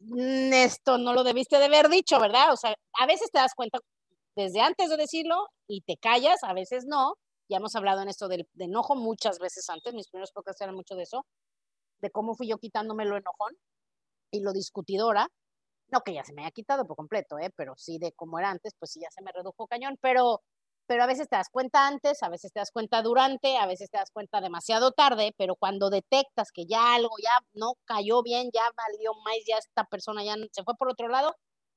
mm, 0.00 0.52
esto 0.52 0.98
no 0.98 1.12
lo 1.12 1.22
debiste 1.22 1.58
de 1.58 1.66
haber 1.66 1.88
dicho, 1.88 2.18
¿verdad? 2.18 2.52
O 2.52 2.56
sea, 2.56 2.74
a 2.98 3.06
veces 3.06 3.30
te 3.30 3.38
das 3.38 3.54
cuenta 3.54 3.78
desde 4.34 4.60
antes 4.60 4.90
de 4.90 4.96
decirlo 4.96 5.46
y 5.68 5.82
te 5.82 5.96
callas, 5.96 6.42
a 6.42 6.52
veces 6.52 6.86
no. 6.86 7.14
Ya 7.48 7.58
hemos 7.58 7.76
hablado 7.76 8.02
en 8.02 8.08
esto 8.08 8.26
del, 8.26 8.48
de 8.54 8.64
enojo 8.64 8.96
muchas 8.96 9.38
veces 9.38 9.70
antes, 9.70 9.94
mis 9.94 10.08
primeros 10.08 10.32
podcasts 10.32 10.60
eran 10.60 10.74
mucho 10.74 10.96
de 10.96 11.04
eso, 11.04 11.24
de 12.00 12.10
cómo 12.10 12.34
fui 12.34 12.48
yo 12.48 12.58
quitándome 12.58 13.04
lo 13.04 13.16
enojón 13.16 13.56
y 14.32 14.40
lo 14.40 14.52
discutidora. 14.52 15.28
No 15.94 16.00
que 16.00 16.12
ya 16.12 16.24
se 16.24 16.32
me 16.32 16.42
haya 16.42 16.50
quitado 16.50 16.84
por 16.86 16.96
completo, 16.96 17.38
¿eh? 17.38 17.50
pero 17.54 17.74
sí 17.76 17.98
de 17.98 18.10
cómo 18.12 18.40
era 18.40 18.50
antes, 18.50 18.72
pues 18.76 18.90
sí 18.90 19.00
ya 19.00 19.10
se 19.12 19.22
me 19.22 19.30
redujo 19.30 19.68
cañón, 19.68 19.96
pero, 20.00 20.42
pero 20.88 21.04
a 21.04 21.06
veces 21.06 21.28
te 21.28 21.36
das 21.36 21.48
cuenta 21.50 21.86
antes, 21.86 22.20
a 22.24 22.28
veces 22.28 22.52
te 22.52 22.58
das 22.58 22.72
cuenta 22.72 23.00
durante, 23.00 23.56
a 23.58 23.66
veces 23.66 23.90
te 23.90 23.98
das 23.98 24.10
cuenta 24.10 24.40
demasiado 24.40 24.90
tarde, 24.90 25.32
pero 25.38 25.54
cuando 25.54 25.90
detectas 25.90 26.50
que 26.52 26.66
ya 26.66 26.96
algo 26.96 27.14
ya 27.22 27.38
no 27.52 27.74
cayó 27.84 28.24
bien, 28.24 28.50
ya 28.52 28.64
valió 28.76 29.12
más, 29.24 29.36
ya 29.46 29.56
esta 29.58 29.84
persona 29.84 30.24
ya 30.24 30.34
se 30.50 30.64
fue 30.64 30.74
por 30.76 30.88
otro 30.90 31.06
lado, 31.06 31.36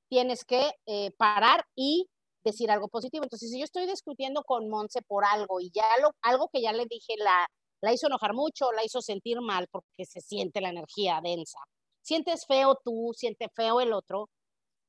tienes 0.09 0.45
que 0.45 0.71
eh, 0.87 1.11
parar 1.17 1.63
y 1.75 2.09
decir 2.43 2.71
algo 2.71 2.87
positivo. 2.87 3.23
Entonces, 3.23 3.51
si 3.51 3.59
yo 3.59 3.65
estoy 3.65 3.85
discutiendo 3.85 4.41
con 4.43 4.67
Monse 4.67 5.03
por 5.03 5.25
algo 5.25 5.59
y 5.59 5.69
ya 5.71 5.85
lo, 6.01 6.09
algo 6.23 6.49
que 6.51 6.61
ya 6.63 6.73
le 6.73 6.87
dije 6.89 7.13
la, 7.19 7.45
la 7.81 7.93
hizo 7.93 8.07
enojar 8.07 8.33
mucho, 8.33 8.71
la 8.71 8.83
hizo 8.83 8.99
sentir 9.01 9.41
mal 9.41 9.67
porque 9.71 10.05
se 10.05 10.21
siente 10.21 10.59
la 10.59 10.69
energía 10.69 11.21
densa. 11.23 11.59
Sientes 12.07 12.45
feo 12.47 12.79
tú, 12.85 13.11
siente 13.13 13.49
feo 13.53 13.81
el 13.81 13.91
otro, 13.91 14.29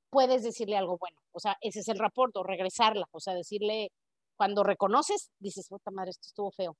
puedes 0.09 0.45
decirle 0.45 0.77
algo 0.77 0.99
bueno. 0.99 1.19
O 1.33 1.41
sea, 1.41 1.57
ese 1.61 1.81
es 1.81 1.89
el 1.89 1.99
reporte, 1.99 2.39
regresarla. 2.45 3.07
O 3.11 3.19
sea, 3.19 3.35
decirle, 3.35 3.89
cuando 4.37 4.63
reconoces, 4.63 5.33
dices, 5.41 5.67
puta 5.69 5.91
madre, 5.91 6.11
esto 6.11 6.29
estuvo 6.29 6.53
feo. 6.53 6.77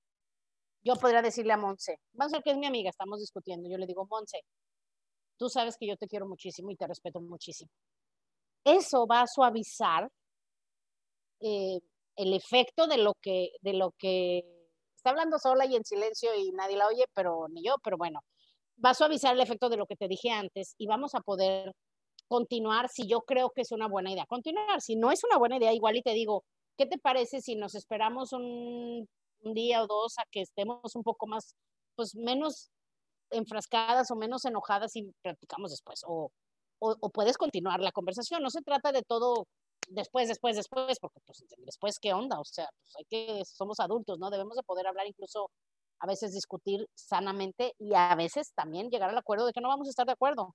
Yo 0.85 0.95
podría 0.95 1.23
decirle 1.23 1.55
a 1.55 1.57
Monse, 1.57 1.99
ver 2.13 2.43
que 2.45 2.53
es 2.53 2.57
mi 2.57 2.67
amiga, 2.67 2.89
estamos 2.89 3.19
discutiendo. 3.19 3.69
Yo 3.69 3.79
le 3.79 3.87
digo, 3.87 4.07
Monse, 4.09 4.43
tú 5.39 5.49
sabes 5.49 5.77
que 5.77 5.89
yo 5.89 5.97
te 5.97 6.07
quiero 6.07 6.29
muchísimo 6.29 6.71
y 6.71 6.77
te 6.77 6.87
respeto 6.87 7.21
muchísimo. 7.21 7.73
Eso 8.63 9.09
va 9.09 9.23
a 9.23 9.27
suavizar 9.27 10.09
eh, 11.41 11.81
el 12.15 12.33
efecto 12.33 12.87
de 12.87 12.99
lo 12.99 13.15
que, 13.21 13.51
de 13.61 13.73
lo 13.73 13.91
que 13.99 14.45
está 14.95 15.11
hablando 15.11 15.41
sola 15.41 15.67
y 15.67 15.75
en 15.75 15.85
silencio 15.85 16.33
y 16.37 16.53
nadie 16.53 16.77
la 16.77 16.87
oye, 16.87 17.07
pero 17.13 17.49
ni 17.49 17.65
yo, 17.65 17.75
pero 17.83 17.97
bueno, 17.97 18.21
va 18.85 18.91
a 18.91 18.95
suavizar 18.95 19.35
el 19.35 19.41
efecto 19.41 19.69
de 19.69 19.77
lo 19.77 19.87
que 19.87 19.97
te 19.97 20.09
dije 20.09 20.31
antes 20.31 20.75
y 20.79 20.87
vamos 20.87 21.15
a 21.15 21.21
poder 21.21 21.73
continuar 22.29 22.89
si 22.89 23.09
yo 23.09 23.23
creo 23.23 23.51
que 23.51 23.63
es 23.63 23.73
una 23.73 23.89
buena 23.89 24.13
idea. 24.13 24.27
Continuar, 24.27 24.81
si 24.81 24.97
no 24.97 25.11
es 25.11 25.25
una 25.25 25.39
buena 25.39 25.57
idea, 25.57 25.73
igual 25.73 25.97
y 25.97 26.03
te 26.03 26.13
digo, 26.13 26.45
¿qué 26.77 26.87
te 26.87 26.99
parece 26.99 27.41
si 27.41 27.57
nos 27.57 27.75
esperamos 27.75 28.33
un, 28.33 29.09
día 29.41 29.83
o 29.83 29.87
dos 29.87 30.19
a 30.19 30.25
que 30.31 30.43
estemos 30.43 30.95
un 30.95 31.03
poco 31.03 31.27
más, 31.27 31.55
pues 31.97 32.15
menos 32.15 32.71
enfrascadas 33.31 34.11
o 34.11 34.17
menos 34.17 34.45
enojadas 34.45 34.95
y 34.97 35.11
practicamos 35.23 35.71
después? 35.71 36.03
O, 36.07 36.31
o, 36.81 36.97
o, 37.01 37.11
puedes 37.11 37.39
continuar 37.39 37.81
la 37.81 37.93
conversación. 37.93 38.43
No 38.43 38.51
se 38.51 38.63
trata 38.63 38.93
de 38.93 39.03
todo 39.03 39.47
después, 39.89 40.29
después, 40.29 40.57
después, 40.57 40.99
porque 41.01 41.21
pues 41.25 41.45
después, 41.59 41.99
¿qué 41.99 42.13
onda? 42.13 42.39
O 42.41 42.45
sea, 42.45 42.69
pues 42.83 42.97
hay 42.97 43.05
que, 43.07 43.45
somos 43.45 43.81
adultos, 43.81 44.19
¿no? 44.19 44.31
Debemos 44.31 44.57
de 44.57 44.63
poder 44.63 44.87
hablar 44.87 45.07
incluso 45.07 45.51
a 46.01 46.07
veces 46.07 46.33
discutir 46.33 46.89
sanamente 46.95 47.75
y 47.79 47.95
a 47.95 48.15
veces 48.15 48.53
también 48.55 48.91
llegar 48.91 49.11
al 49.11 49.19
acuerdo 49.19 49.47
de 49.47 49.53
que 49.53 49.61
no 49.61 49.69
vamos 49.69 49.89
a 49.89 49.91
estar 49.91 50.07
de 50.07 50.13
acuerdo. 50.13 50.55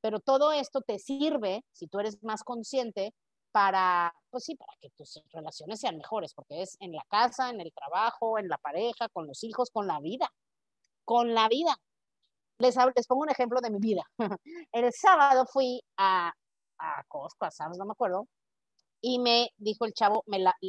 Pero 0.00 0.20
todo 0.20 0.52
esto 0.52 0.80
te 0.82 0.98
sirve, 0.98 1.64
si 1.72 1.86
tú 1.86 1.98
eres 2.00 2.22
más 2.22 2.44
consciente, 2.44 3.14
para, 3.52 4.12
pues 4.30 4.44
sí, 4.44 4.56
para 4.56 4.72
que 4.80 4.90
tus 4.90 5.22
relaciones 5.32 5.80
sean 5.80 5.96
mejores, 5.96 6.34
porque 6.34 6.62
es 6.62 6.76
en 6.80 6.92
la 6.92 7.04
casa, 7.08 7.50
en 7.50 7.60
el 7.60 7.72
trabajo, 7.72 8.38
en 8.38 8.48
la 8.48 8.58
pareja, 8.58 9.08
con 9.10 9.26
los 9.28 9.44
hijos, 9.44 9.70
con 9.70 9.86
la 9.86 10.00
vida, 10.00 10.28
con 11.04 11.34
la 11.34 11.48
vida. 11.48 11.76
Les, 12.58 12.76
pongo 13.06 13.22
un 13.22 13.30
ejemplo 13.30 13.60
de 13.60 13.70
mi 13.70 13.78
vida. 13.78 14.02
el 14.72 14.92
sábado 14.92 15.46
fui 15.46 15.80
a, 15.96 16.32
a 16.78 17.04
Costco, 17.06 17.46
a 17.46 17.50
Sam's, 17.50 17.78
no 17.78 17.84
me 17.84 17.92
acuerdo, 17.92 18.26
y 19.00 19.18
me 19.18 19.50
dijo 19.56 19.84
el 19.84 19.92
chavo 19.92 20.24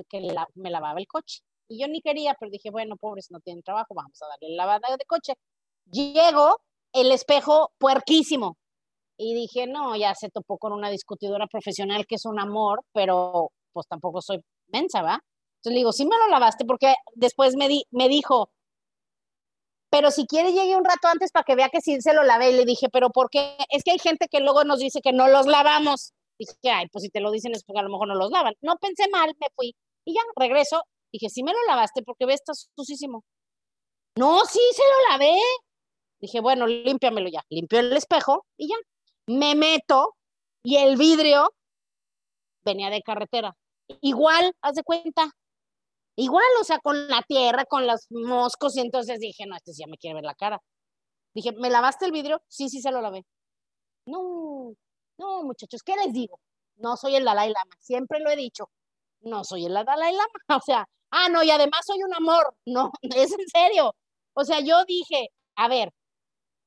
que 0.10 0.36
me 0.56 0.70
lavaba 0.70 1.00
el 1.00 1.08
coche. 1.08 1.42
Y 1.68 1.80
yo 1.82 1.88
ni 1.88 2.02
quería, 2.02 2.36
pero 2.40 2.52
dije, 2.52 2.70
bueno, 2.72 2.96
pobres, 2.98 3.28
no 3.32 3.40
tienen 3.40 3.64
trabajo, 3.64 3.94
vamos 3.96 4.22
a 4.22 4.28
darle 4.28 4.56
lavada 4.56 4.96
de 4.98 5.06
coche. 5.06 5.34
Llego, 5.92 6.58
el 6.94 7.12
espejo 7.12 7.72
puerquísimo. 7.78 8.58
Y 9.18 9.34
dije, 9.34 9.68
no, 9.68 9.96
ya 9.96 10.14
se 10.16 10.30
topó 10.30 10.58
con 10.58 10.74
una 10.74 10.90
discutidora 10.90 11.48
profesional 11.48 12.06
que 12.08 12.16
es 12.16 12.26
un 12.26 12.40
amor, 12.40 12.82
pero 12.94 13.52
pues 13.74 13.88
tampoco 13.88 14.22
soy 14.22 14.42
mensa, 14.68 15.02
¿va? 15.02 15.20
Entonces 15.58 15.74
le 15.74 15.78
digo, 15.78 15.94
sí 15.94 16.06
me 16.06 16.18
lo 16.18 16.28
lavaste, 16.28 16.66
porque 16.66 16.94
después 17.16 17.56
me, 17.56 17.68
di, 17.68 17.86
me 17.92 18.10
dijo, 18.10 18.50
pero 19.90 20.12
si 20.12 20.26
quiere 20.26 20.52
llegue 20.52 20.76
un 20.76 20.84
rato 20.84 21.08
antes 21.08 21.32
para 21.32 21.46
que 21.46 21.56
vea 21.56 21.70
que 21.70 21.80
sí 21.80 22.02
se 22.02 22.14
lo 22.14 22.24
lavé. 22.24 22.52
Y 22.52 22.56
le 22.58 22.66
dije, 22.66 22.90
pero 22.92 23.10
¿por 23.12 23.30
qué? 23.30 23.56
Es 23.70 23.82
que 23.84 23.92
hay 23.92 24.00
gente 24.00 24.28
que 24.30 24.42
luego 24.42 24.66
nos 24.66 24.80
dice 24.80 25.00
que 25.02 25.14
no 25.14 25.30
los 25.30 25.48
lavamos. 25.48 26.12
Dije, 26.38 26.54
ay, 26.70 26.88
pues 26.92 27.04
si 27.04 27.10
te 27.10 27.22
lo 27.22 27.32
dicen 27.32 27.54
es 27.54 27.64
porque 27.64 27.80
a 27.80 27.84
lo 27.84 27.90
mejor 27.90 28.10
no 28.10 28.16
los 28.16 28.30
lavan. 28.30 28.54
No 28.62 28.76
pensé 28.76 29.10
mal, 29.10 29.34
me 29.40 29.48
fui. 29.56 29.74
Y 30.06 30.14
ya, 30.14 30.22
regreso. 30.36 30.84
Dije, 31.16 31.30
sí 31.30 31.44
me 31.44 31.54
lo 31.54 31.60
lavaste 31.66 32.04
porque 32.04 32.26
ves, 32.26 32.42
está 32.42 32.52
sucísimo. 32.76 33.24
No, 34.18 34.44
sí, 34.44 34.60
se 34.74 34.82
lo 34.84 35.12
lavé. 35.12 35.40
Dije, 36.20 36.42
bueno, 36.42 36.68
límpiamelo 36.68 37.30
ya. 37.30 37.42
Limpió 37.50 37.80
el 37.80 37.96
espejo 37.96 38.46
y 38.58 38.68
ya. 38.68 38.76
Me 39.28 39.56
meto 39.56 40.16
y 40.62 40.76
el 40.76 40.98
vidrio 40.98 41.54
venía 42.66 42.90
de 42.90 43.02
carretera. 43.02 43.56
Igual, 44.02 44.54
haz 44.62 44.76
de 44.76 44.84
cuenta. 44.84 45.32
Igual, 46.18 46.44
o 46.60 46.66
sea, 46.66 46.80
con 46.80 47.08
la 47.08 47.22
tierra, 47.22 47.64
con 47.64 47.88
los 47.88 48.08
moscos, 48.10 48.76
y 48.76 48.82
entonces 48.82 49.20
dije, 49.20 49.46
no, 49.46 49.56
este 49.56 49.72
ya 49.74 49.88
me 49.88 49.98
quiere 49.98 50.16
ver 50.16 50.26
la 50.26 50.36
cara. 50.36 50.60
Dije, 51.34 51.54
¿me 51.54 51.70
lavaste 51.70 52.06
el 52.06 52.12
vidrio? 52.12 52.42
Sí, 52.50 52.68
sí, 52.68 52.82
se 52.82 52.92
lo 52.92 53.02
lavé. 53.02 53.24
No, 54.06 54.74
no, 55.18 55.44
muchachos, 55.44 55.82
¿qué 55.82 55.96
les 55.96 56.12
digo? 56.12 56.42
No 56.76 56.98
soy 56.98 57.16
el 57.16 57.24
Dalai 57.24 57.54
Lama, 57.54 57.76
siempre 57.80 58.20
lo 58.20 58.30
he 58.30 58.36
dicho. 58.36 58.70
No 59.22 59.46
soy 59.46 59.66
el 59.66 59.74
Dalai 59.74 60.14
Lama, 60.14 60.28
o 60.62 60.62
sea, 60.66 60.86
ah, 61.16 61.30
no, 61.30 61.44
y 61.44 61.52
además 61.52 61.82
soy 61.86 62.04
un 62.04 62.14
amor. 62.14 62.56
No, 62.66 62.92
es 63.02 63.32
en 63.32 63.48
serio. 63.48 63.96
O 64.34 64.44
sea, 64.46 64.60
yo 64.62 64.84
dije, 64.86 65.30
a 65.56 65.68
ver, 65.68 65.92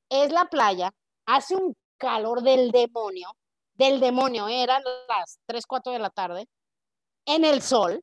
es 0.09 0.31
la 0.31 0.45
playa, 0.45 0.91
hace 1.25 1.55
un 1.55 1.75
calor 1.97 2.41
del 2.41 2.71
demonio, 2.71 3.35
del 3.75 3.99
demonio, 3.99 4.47
eran 4.47 4.83
las 5.07 5.39
3, 5.47 5.65
4 5.67 5.93
de 5.93 5.99
la 5.99 6.09
tarde, 6.09 6.47
en 7.25 7.45
el 7.45 7.61
sol, 7.61 8.01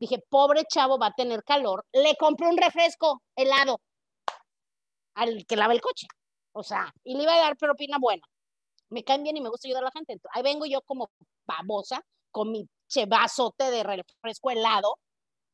Dije, 0.00 0.18
pobre 0.30 0.64
chavo, 0.64 0.98
va 0.98 1.08
a 1.08 1.14
tener 1.14 1.44
calor. 1.44 1.84
Le 1.92 2.16
compré 2.16 2.48
un 2.48 2.56
refresco 2.56 3.22
helado 3.36 3.80
al 5.14 5.44
que 5.46 5.56
lava 5.56 5.74
el 5.74 5.82
coche. 5.82 6.06
O 6.52 6.62
sea, 6.62 6.92
y 7.04 7.16
le 7.16 7.24
iba 7.24 7.34
a 7.34 7.38
dar 7.38 7.56
propina 7.58 7.98
buena. 8.00 8.22
Me 8.88 9.04
caen 9.04 9.22
bien 9.22 9.36
y 9.36 9.42
me 9.42 9.50
gusta 9.50 9.68
ayudar 9.68 9.84
a 9.84 9.86
la 9.86 9.92
gente. 9.92 10.18
ahí 10.32 10.42
vengo 10.42 10.64
yo 10.66 10.80
como 10.82 11.10
babosa 11.46 12.02
con 12.30 12.50
mi 12.50 12.66
chevazote 12.88 13.70
de 13.70 13.82
refresco 13.82 14.50
helado. 14.50 14.98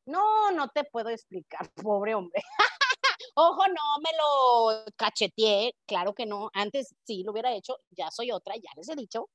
No, 0.07 0.51
no 0.51 0.69
te 0.69 0.85
puedo 0.85 1.09
explicar, 1.09 1.69
pobre 1.91 2.15
hombre. 2.15 2.41
Ojo, 3.35 3.67
no 3.67 3.99
me 4.01 4.09
lo 4.17 4.85
cacheteé, 4.95 5.73
claro 5.85 6.13
que 6.13 6.25
no. 6.25 6.49
Antes 6.53 6.95
sí 7.05 7.23
lo 7.23 7.33
hubiera 7.33 7.53
hecho, 7.53 7.77
ya 7.91 8.09
soy 8.09 8.31
otra, 8.31 8.55
ya 8.55 8.71
les 8.75 8.89
he 8.89 8.95
dicho. 8.95 9.29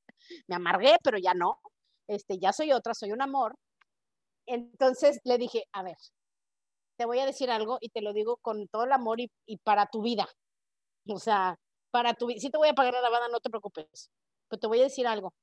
Me 0.48 0.56
amargué, 0.56 0.96
pero 1.04 1.18
ya 1.18 1.34
no. 1.34 1.60
Este, 2.08 2.38
ya 2.38 2.52
soy 2.52 2.72
otra, 2.72 2.94
soy 2.94 3.12
un 3.12 3.22
amor. 3.22 3.54
Entonces 4.46 5.20
le 5.24 5.38
dije, 5.38 5.64
a 5.72 5.82
ver, 5.82 5.96
te 6.96 7.06
voy 7.06 7.18
a 7.20 7.26
decir 7.26 7.50
algo 7.50 7.78
y 7.80 7.90
te 7.90 8.02
lo 8.02 8.12
digo 8.12 8.38
con 8.38 8.68
todo 8.68 8.84
el 8.84 8.92
amor 8.92 9.20
y, 9.20 9.30
para 9.64 9.86
tu 9.86 10.02
vida. 10.02 10.26
O 11.08 11.18
sea, 11.18 11.58
para 11.90 12.14
tu 12.14 12.26
vida. 12.26 12.40
Si 12.40 12.50
te 12.50 12.58
voy 12.58 12.68
a 12.68 12.74
pagar 12.74 12.94
la 12.94 13.02
lavada, 13.02 13.28
no 13.28 13.40
te 13.40 13.50
preocupes. 13.50 14.10
Pero 14.48 14.60
te 14.60 14.66
voy 14.68 14.80
a 14.80 14.84
decir 14.84 15.06
algo. 15.06 15.34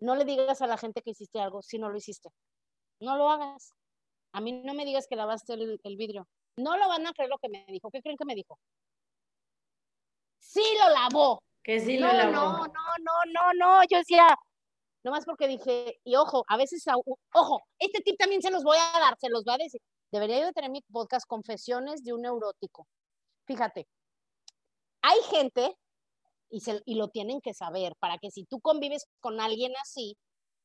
No 0.00 0.16
le 0.16 0.24
digas 0.24 0.62
a 0.62 0.66
la 0.66 0.78
gente 0.78 1.02
que 1.02 1.10
hiciste 1.10 1.40
algo 1.40 1.62
si 1.62 1.78
no 1.78 1.90
lo 1.90 1.96
hiciste. 1.96 2.30
No 3.00 3.16
lo 3.16 3.30
hagas. 3.30 3.74
A 4.32 4.40
mí 4.40 4.52
no 4.52 4.74
me 4.74 4.84
digas 4.84 5.06
que 5.06 5.16
lavaste 5.16 5.54
el, 5.54 5.96
vidrio. 5.96 6.26
No 6.56 6.76
lo 6.76 6.88
van 6.88 7.06
a 7.06 7.12
creer 7.12 7.30
lo 7.30 7.38
que 7.38 7.48
me 7.48 7.64
dijo. 7.68 7.90
¿Qué 7.90 8.02
creen 8.02 8.16
que 8.16 8.24
me 8.24 8.34
dijo? 8.34 8.58
Sí 10.38 10.64
lo 10.82 10.94
lavó. 10.94 11.42
Que 11.62 11.80
sí 11.80 11.98
lo 11.98 12.12
lavó. 12.12 12.32
No, 12.32 12.58
no, 12.58 12.66
no, 13.00 13.12
no, 13.32 13.52
no. 13.54 13.82
Yo 13.88 13.98
decía, 13.98 14.26
Nomás 15.04 15.24
porque 15.24 15.48
dije, 15.48 15.98
y 16.04 16.14
ojo, 16.14 16.44
a 16.46 16.56
veces, 16.56 16.84
ojo, 17.32 17.60
este 17.78 18.00
tip 18.02 18.16
también 18.16 18.40
se 18.40 18.50
los 18.50 18.62
voy 18.62 18.78
a 18.78 19.00
dar, 19.00 19.16
se 19.18 19.28
los 19.30 19.44
voy 19.44 19.54
a 19.54 19.58
decir. 19.58 19.80
Debería 20.12 20.40
yo 20.40 20.52
tener 20.52 20.70
mi 20.70 20.80
podcast 20.82 21.26
Confesiones 21.26 22.04
de 22.04 22.12
un 22.12 22.22
neurótico. 22.22 22.86
Fíjate, 23.44 23.88
hay 25.02 25.18
gente, 25.30 25.76
y, 26.50 26.60
se, 26.60 26.82
y 26.84 26.94
lo 26.94 27.08
tienen 27.08 27.40
que 27.40 27.52
saber, 27.52 27.96
para 27.98 28.18
que 28.18 28.30
si 28.30 28.44
tú 28.44 28.60
convives 28.60 29.06
con 29.18 29.40
alguien 29.40 29.72
así, 29.82 30.16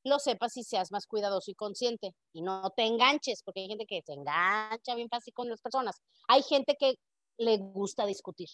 lo 0.07 0.19
sepas 0.19 0.57
y 0.57 0.63
seas 0.63 0.91
más 0.91 1.05
cuidadoso 1.07 1.51
y 1.51 1.55
consciente 1.55 2.13
y 2.33 2.41
no 2.41 2.69
te 2.75 2.83
enganches, 2.83 3.41
porque 3.43 3.61
hay 3.61 3.67
gente 3.67 3.85
que 3.85 4.01
se 4.05 4.13
engancha 4.13 4.95
bien 4.95 5.09
fácil 5.09 5.33
con 5.33 5.49
las 5.49 5.61
personas. 5.61 5.95
Hay 6.27 6.43
gente 6.43 6.75
que 6.79 6.95
le 7.37 7.57
gusta 7.57 8.05
discutir. 8.05 8.49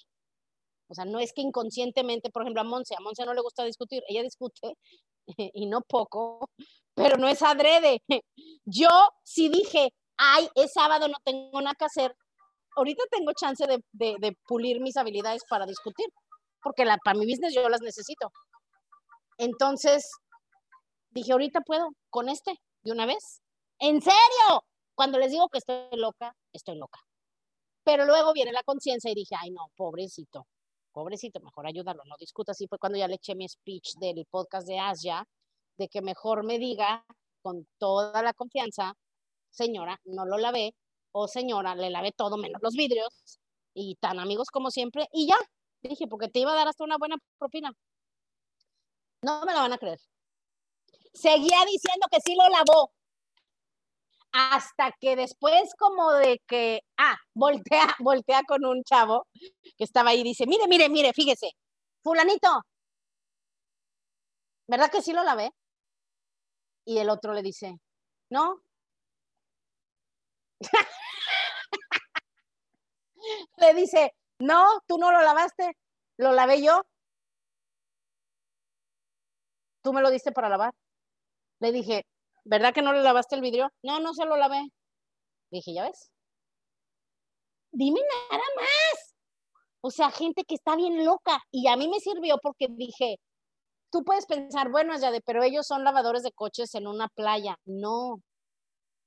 O 0.90 0.94
sea, 0.94 1.06
no 1.06 1.20
es 1.20 1.34
que 1.34 1.42
inconscientemente, 1.42 2.30
por 2.30 2.44
ejemplo, 2.44 2.62
a 2.62 2.66
Monse, 2.66 2.96
a 2.96 3.02
Monse 3.02 3.26
no 3.26 3.34
le 3.34 3.42
gusta 3.42 3.64
discutir, 3.64 4.04
ella 4.08 4.22
discute 4.22 4.76
y 5.54 5.66
no 5.66 5.82
poco, 5.82 6.50
pero 6.94 7.18
no 7.18 7.28
es 7.28 7.42
adrede. 7.42 8.02
Yo 8.66 8.90
sí 9.24 9.50
dije, 9.50 9.94
ay, 10.18 10.48
es 10.56 10.74
sábado, 10.74 11.08
no 11.08 11.18
tengo 11.24 11.62
nada 11.62 11.76
que 11.78 11.86
hacer. 11.86 12.16
Ahorita 12.76 13.04
tengo 13.12 13.32
chance 13.34 13.66
de, 13.68 13.80
de, 13.92 14.38
pulir 14.48 14.82
mis 14.82 14.98
habilidades 14.98 15.44
para 15.48 15.66
discutir, 15.66 16.08
porque 16.62 16.86
la, 16.86 16.98
para 16.98 17.18
mi 17.18 17.26
business 17.26 17.54
yo 17.54 17.70
las 17.70 17.82
necesito. 17.82 18.32
Entonces, 19.38 20.10
dije, 21.14 21.32
ahorita 21.32 21.62
puedo 21.62 21.90
con 22.10 22.30
este, 22.30 22.60
de 22.84 22.92
una 22.92 23.06
vez. 23.06 23.42
¿En 23.80 24.02
serio? 24.02 24.66
Cuando 24.96 25.18
les 25.20 25.32
digo 25.32 25.50
que 25.50 25.60
estoy 25.60 25.88
loca, 25.94 26.36
estoy 26.54 26.78
loca. 26.78 27.00
Pero 27.84 28.06
luego 28.06 28.34
viene 28.34 28.52
la 28.52 28.64
conciencia 28.64 29.12
y 29.12 29.16
dije, 29.16 29.36
ay, 29.40 29.52
no, 29.52 29.68
pobrecito 29.76 30.46
pobrecito, 30.94 31.42
mejor 31.42 31.68
ayudarlo, 31.68 32.04
no 32.06 32.16
discuta. 32.18 32.54
Así 32.54 32.68
fue 32.68 32.80
cuando 32.80 32.98
ya 32.98 33.08
le 33.08 33.16
eché 33.16 33.36
mi 33.36 33.50
speech 33.50 33.96
del 34.00 34.26
podcast 34.30 34.68
de 34.68 34.80
Asia, 34.80 35.28
de 35.78 35.90
que 35.90 36.02
mejor 36.02 36.46
me 36.46 36.60
diga 36.60 37.06
con 37.42 37.68
toda 37.78 38.22
la 38.22 38.34
confianza, 38.34 38.94
señora, 39.50 40.00
no 40.06 40.26
lo 40.26 40.38
lavé, 40.38 40.76
o 41.12 41.28
señora, 41.28 41.76
le 41.76 41.90
lavé 41.90 42.12
todo 42.14 42.38
menos 42.38 42.62
los 42.62 42.76
vidrios, 42.76 43.40
y 43.74 43.96
tan 43.96 44.20
amigos 44.20 44.50
como 44.50 44.72
siempre, 44.72 45.10
y 45.12 45.28
ya, 45.28 45.38
dije, 45.82 46.08
porque 46.08 46.30
te 46.30 46.40
iba 46.40 46.54
a 46.54 46.56
dar 46.56 46.68
hasta 46.68 46.84
una 46.84 46.98
buena 46.98 47.18
propina. 47.38 47.74
No 49.22 49.46
me 49.46 49.54
la 49.54 49.62
van 49.62 49.74
a 49.74 49.78
creer. 49.78 50.00
Seguía 51.14 51.60
diciendo 51.66 52.08
que 52.12 52.20
sí 52.26 52.36
lo 52.36 52.48
lavó, 52.50 52.92
hasta 54.34 54.92
que 55.00 55.16
después 55.16 55.74
como 55.78 56.12
de 56.14 56.42
que, 56.48 56.82
ah, 56.98 57.16
voltea, 57.36 57.96
voltea 58.00 58.42
con 58.48 58.66
un 58.66 58.84
chavo 58.84 59.28
que 59.78 59.84
estaba 59.84 60.10
ahí 60.12 60.22
y 60.22 60.24
dice, 60.24 60.46
mire, 60.48 60.68
mire, 60.68 60.90
mire, 60.90 61.14
fíjese, 61.14 61.52
fulanito, 62.04 62.64
¿verdad 64.68 64.92
que 64.92 65.02
sí 65.02 65.14
lo 65.14 65.24
lavé? 65.24 65.52
Y 66.86 66.98
el 67.00 67.10
otro 67.10 67.34
le 67.34 67.42
dice, 67.42 67.78
no. 68.30 68.62
le 73.58 73.74
dice, 73.74 74.14
no, 74.40 74.68
tú 74.88 74.98
no 74.98 75.12
lo 75.12 75.22
lavaste, 75.22 75.78
lo 76.18 76.32
lavé 76.34 76.62
yo. 76.64 76.84
Tú 79.82 79.94
me 79.94 80.02
lo 80.02 80.10
diste 80.10 80.32
para 80.32 80.50
lavar. 80.50 80.74
Le 81.60 81.72
dije, 81.72 82.06
¿verdad 82.44 82.74
que 82.74 82.82
no 82.82 82.94
le 82.94 83.02
lavaste 83.02 83.36
el 83.36 83.42
vidrio? 83.42 83.72
No, 83.84 84.00
no 84.00 84.14
se 84.14 84.26
lo 84.26 84.38
lavé. 84.38 84.62
Dije, 85.52 85.74
¿ya 85.74 85.84
ves? 85.84 86.12
Dime 87.72 88.02
nada 88.32 88.44
más. 88.56 89.16
O 89.82 89.92
sea, 89.92 90.12
gente 90.12 90.44
que 90.44 90.56
está 90.56 90.76
bien 90.76 91.06
loca. 91.06 91.40
Y 91.52 91.68
a 91.68 91.76
mí 91.76 91.88
me 91.88 92.00
sirvió 92.00 92.38
porque 92.42 92.68
dije, 92.70 93.18
tú 93.92 94.04
puedes 94.04 94.26
pensar, 94.26 94.72
bueno, 94.72 94.98
ya 94.98 95.12
de, 95.12 95.22
pero 95.22 95.44
ellos 95.44 95.68
son 95.68 95.84
lavadores 95.84 96.24
de 96.24 96.32
coches 96.32 96.76
en 96.76 96.88
una 96.88 97.08
playa. 97.10 97.58
No. 97.66 98.22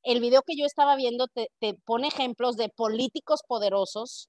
El 0.03 0.21
video 0.21 0.43
que 0.43 0.57
yo 0.57 0.67
estaba 0.67 0.97
viendo 0.97 1.27
te, 1.29 1.51
te 1.61 1.75
pone 1.85 2.09
ejemplos 2.09 2.57
de 2.57 2.69
políticos 2.69 3.41
poderosos, 3.47 4.29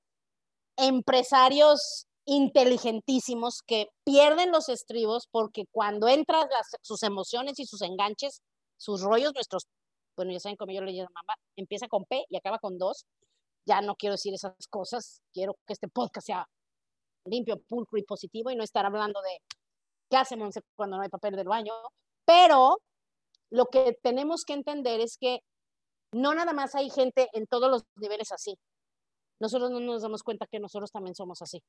empresarios 0.78 2.08
inteligentísimos 2.28 3.62
que 3.66 3.88
pierden 4.04 4.52
los 4.52 4.68
estribos 4.68 5.28
porque 5.32 5.64
cuando 5.72 6.10
entran 6.10 6.48
sus 6.82 7.02
emociones 7.04 7.58
y 7.58 7.66
sus 7.66 7.82
enganches, 7.82 8.42
sus 8.78 9.02
rollos, 9.02 9.34
nuestros, 9.34 9.64
bueno, 10.16 10.34
ya 10.34 10.40
saben 10.42 10.58
cómo 10.58 10.74
yo 10.74 10.82
le 10.82 10.92
llamo 10.92 11.10
mamá, 11.16 11.36
empieza 11.56 11.88
con 11.88 12.04
P 12.06 12.26
y 12.30 12.36
acaba 12.36 12.60
con 12.60 12.78
dos. 12.78 13.06
Ya 13.66 13.82
no 13.82 13.96
quiero 13.96 14.14
decir 14.16 14.34
esas 14.34 14.54
cosas, 14.70 15.22
quiero 15.34 15.56
que 15.66 15.74
este 15.74 15.88
podcast 15.88 16.28
sea 16.28 16.48
limpio, 17.26 17.62
pulcro 17.62 17.98
y 17.98 18.04
positivo 18.04 18.52
y 18.52 18.56
no 18.56 18.64
estar 18.64 18.86
hablando 18.86 19.22
de 19.22 19.42
qué 20.10 20.18
hacemos 20.18 20.56
cuando 20.76 20.98
no 20.98 21.04
hay 21.04 21.10
papel 21.10 21.36
del 21.36 21.48
baño. 21.48 21.74
Pero 22.26 22.78
lo 23.50 23.68
que 23.68 23.98
tenemos 24.04 24.44
que 24.44 24.54
entender 24.54 25.00
es 25.00 25.18
que 25.18 25.40
no 26.12 26.34
nada 26.34 26.52
más 26.52 26.76
hay 26.76 26.90
gente 26.90 27.30
en 27.32 27.48
todos 27.48 27.72
los 27.72 27.84
niveles 27.96 28.34
así. 28.34 28.58
Nosotros 29.40 29.72
no 29.72 29.80
nos 29.80 30.02
damos 30.02 30.24
cuenta 30.24 30.48
que 30.48 30.60
nosotros 30.60 30.92
también 30.92 31.16
somos 31.16 31.42
así. 31.42 31.62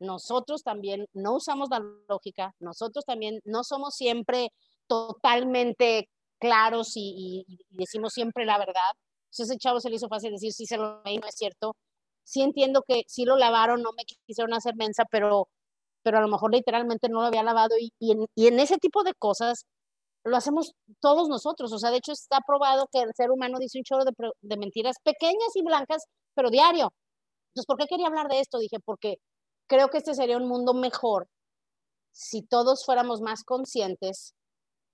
Nosotros 0.00 0.62
también 0.62 1.06
no 1.12 1.36
usamos 1.36 1.68
la 1.70 1.80
lógica, 2.08 2.54
nosotros 2.60 3.04
también 3.04 3.40
no 3.44 3.64
somos 3.64 3.94
siempre 3.94 4.50
totalmente 4.86 6.08
claros 6.38 6.92
y, 6.96 7.44
decimos 7.70 8.12
siempre 8.12 8.44
la 8.44 8.58
verdad. 8.58 8.92
Entonces 9.30 9.50
ese 9.50 9.58
chavo 9.58 9.80
se 9.80 9.90
le 9.90 9.96
hizo 9.96 10.08
fácil 10.08 10.32
decir, 10.32 10.52
sí, 10.52 10.66
se 10.66 10.76
lo 10.76 11.02
leí, 11.04 11.18
no 11.18 11.26
es 11.26 11.34
cierto. 11.36 11.76
Sí 12.24 12.42
entiendo 12.42 12.82
que 12.86 13.02
sí 13.08 13.24
lo 13.24 13.36
lavaron, 13.36 13.82
no 13.82 13.90
me 13.96 14.04
quisieron 14.26 14.54
hacer 14.54 14.74
mensa, 14.76 15.04
pero, 15.10 15.48
pero 16.02 16.18
a 16.18 16.20
lo 16.20 16.28
mejor 16.28 16.52
literalmente 16.52 17.08
no 17.08 17.20
lo 17.20 17.26
había 17.26 17.42
lavado 17.42 17.76
y, 17.78 17.92
en, 18.12 18.26
y 18.34 18.46
en 18.48 18.60
ese 18.60 18.78
tipo 18.78 19.02
de 19.04 19.14
cosas 19.14 19.66
lo 20.24 20.36
hacemos 20.36 20.74
todos 21.00 21.28
nosotros. 21.28 21.72
O 21.72 21.78
sea, 21.78 21.90
de 21.90 21.98
hecho 21.98 22.12
está 22.12 22.40
probado 22.46 22.88
que 22.92 23.00
el 23.00 23.12
ser 23.14 23.30
humano 23.30 23.58
dice 23.58 23.78
un 23.78 23.84
chorro 23.84 24.04
de, 24.04 24.12
de 24.42 24.56
mentiras 24.56 24.96
pequeñas 25.02 25.54
y 25.54 25.62
blancas, 25.62 26.04
pero 26.34 26.50
diario. 26.50 26.92
Entonces, 27.54 27.66
¿por 27.66 27.76
qué 27.78 27.86
quería 27.86 28.08
hablar 28.08 28.28
de 28.28 28.40
esto? 28.40 28.58
Dije, 28.58 28.78
porque 28.84 29.18
creo 29.66 29.88
que 29.88 29.98
este 29.98 30.14
sería 30.14 30.36
un 30.36 30.48
mundo 30.48 30.74
mejor 30.74 31.28
si 32.14 32.42
todos 32.42 32.84
fuéramos 32.84 33.20
más 33.20 33.42
conscientes, 33.42 34.34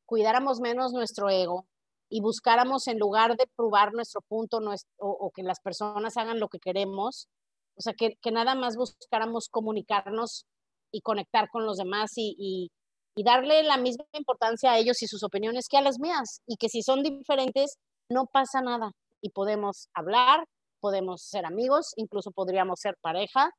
cuidáramos 0.07 0.61
menos 0.61 0.93
nuestro 0.93 1.29
ego 1.29 1.67
y 2.09 2.23
buscáramos 2.23 2.89
en 2.89 2.99
lugar 2.99 3.37
de 3.37 3.47
probar 3.55 3.93
nuestro 3.93 4.23
punto 4.23 4.59
o, 4.99 5.31
que 5.31 5.43
las 5.43 5.61
personas 5.61 6.17
hagan 6.17 6.41
lo 6.41 6.49
que 6.49 6.59
queremos, 6.59 7.29
o 7.77 7.83
sea, 7.83 7.93
que, 7.93 8.17
nada 8.33 8.55
más 8.55 8.77
buscáramos 8.77 9.49
comunicarnos 9.49 10.47
y 10.91 11.03
conectar 11.03 11.49
con 11.51 11.67
los 11.67 11.77
demás 11.77 12.13
y, 12.17 12.71
darle 13.23 13.63
la 13.63 13.77
misma 13.77 14.07
importancia 14.15 14.73
a 14.73 14.79
ellos 14.79 15.03
y 15.03 15.07
sus 15.07 15.23
opiniones 15.23 15.69
que 15.69 15.77
a 15.77 15.83
las 15.83 15.99
mías, 16.01 16.41
y 16.47 16.57
que 16.57 16.71
si 16.71 16.81
son 16.81 17.03
diferentes, 17.03 17.77
no 18.09 18.25
pasa 18.25 18.63
nada. 18.63 18.93
Y 19.21 19.29
podemos 19.29 19.91
hablar, 19.93 20.49
podemos 20.81 21.21
ser 21.21 21.45
amigos, 21.45 21.93
incluso 21.97 22.31
podríamos 22.31 22.81
ser 22.81 22.97
pareja, 23.03 23.51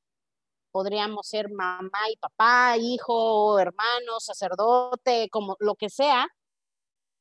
podríamos 0.71 1.27
ser 1.27 1.49
mamá 1.51 2.09
y 2.11 2.17
papá, 2.17 2.77
hijo, 2.77 3.59
hermano, 3.59 4.19
sacerdote, 4.19 5.29
como 5.29 5.55
lo 5.59 5.75
que 5.75 5.89
sea, 5.89 6.27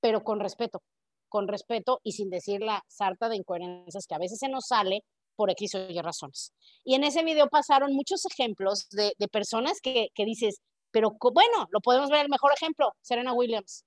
pero 0.00 0.22
con 0.24 0.40
respeto, 0.40 0.82
con 1.28 1.48
respeto 1.48 2.00
y 2.02 2.12
sin 2.12 2.30
decir 2.30 2.60
la 2.62 2.82
sarta 2.88 3.28
de 3.28 3.36
incoherencias 3.36 4.06
que 4.06 4.14
a 4.14 4.18
veces 4.18 4.38
se 4.38 4.48
nos 4.48 4.66
sale 4.66 5.04
por 5.36 5.50
X 5.50 5.74
o 5.74 5.90
Y 5.90 6.00
razones. 6.00 6.52
Y 6.84 6.94
en 6.94 7.04
ese 7.04 7.22
video 7.24 7.48
pasaron 7.48 7.94
muchos 7.94 8.24
ejemplos 8.26 8.88
de, 8.90 9.14
personas 9.28 9.80
que, 9.80 10.08
que 10.14 10.24
dices, 10.24 10.60
pero 10.90 11.16
bueno, 11.32 11.66
lo 11.70 11.80
podemos 11.80 12.10
ver 12.10 12.24
el 12.24 12.30
mejor 12.30 12.52
ejemplo, 12.52 12.92
Serena 13.00 13.32
Williams. 13.32 13.84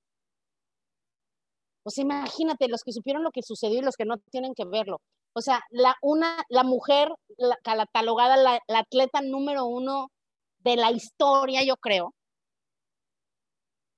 Pues 1.83 1.97
imagínate 1.97 2.69
los 2.69 2.81
que 2.81 2.93
supieron 2.93 3.23
lo 3.23 3.31
que 3.31 3.43
sucedió 3.43 3.79
y 3.79 3.83
los 3.83 3.95
que 3.97 4.05
no 4.05 4.17
tienen 4.31 4.53
que 4.55 4.65
verlo. 4.65 5.01
O 5.33 5.41
sea, 5.41 5.61
la, 5.71 5.95
una, 6.01 6.43
la 6.49 6.63
mujer 6.63 7.09
la, 7.37 7.57
catalogada, 7.63 8.37
la, 8.37 8.79
atleta 8.79 9.21
número 9.21 9.65
uno 9.65 10.11
de 10.59 10.75
la 10.75 10.91
historia, 10.91 11.63
yo 11.63 11.77
creo, 11.77 12.13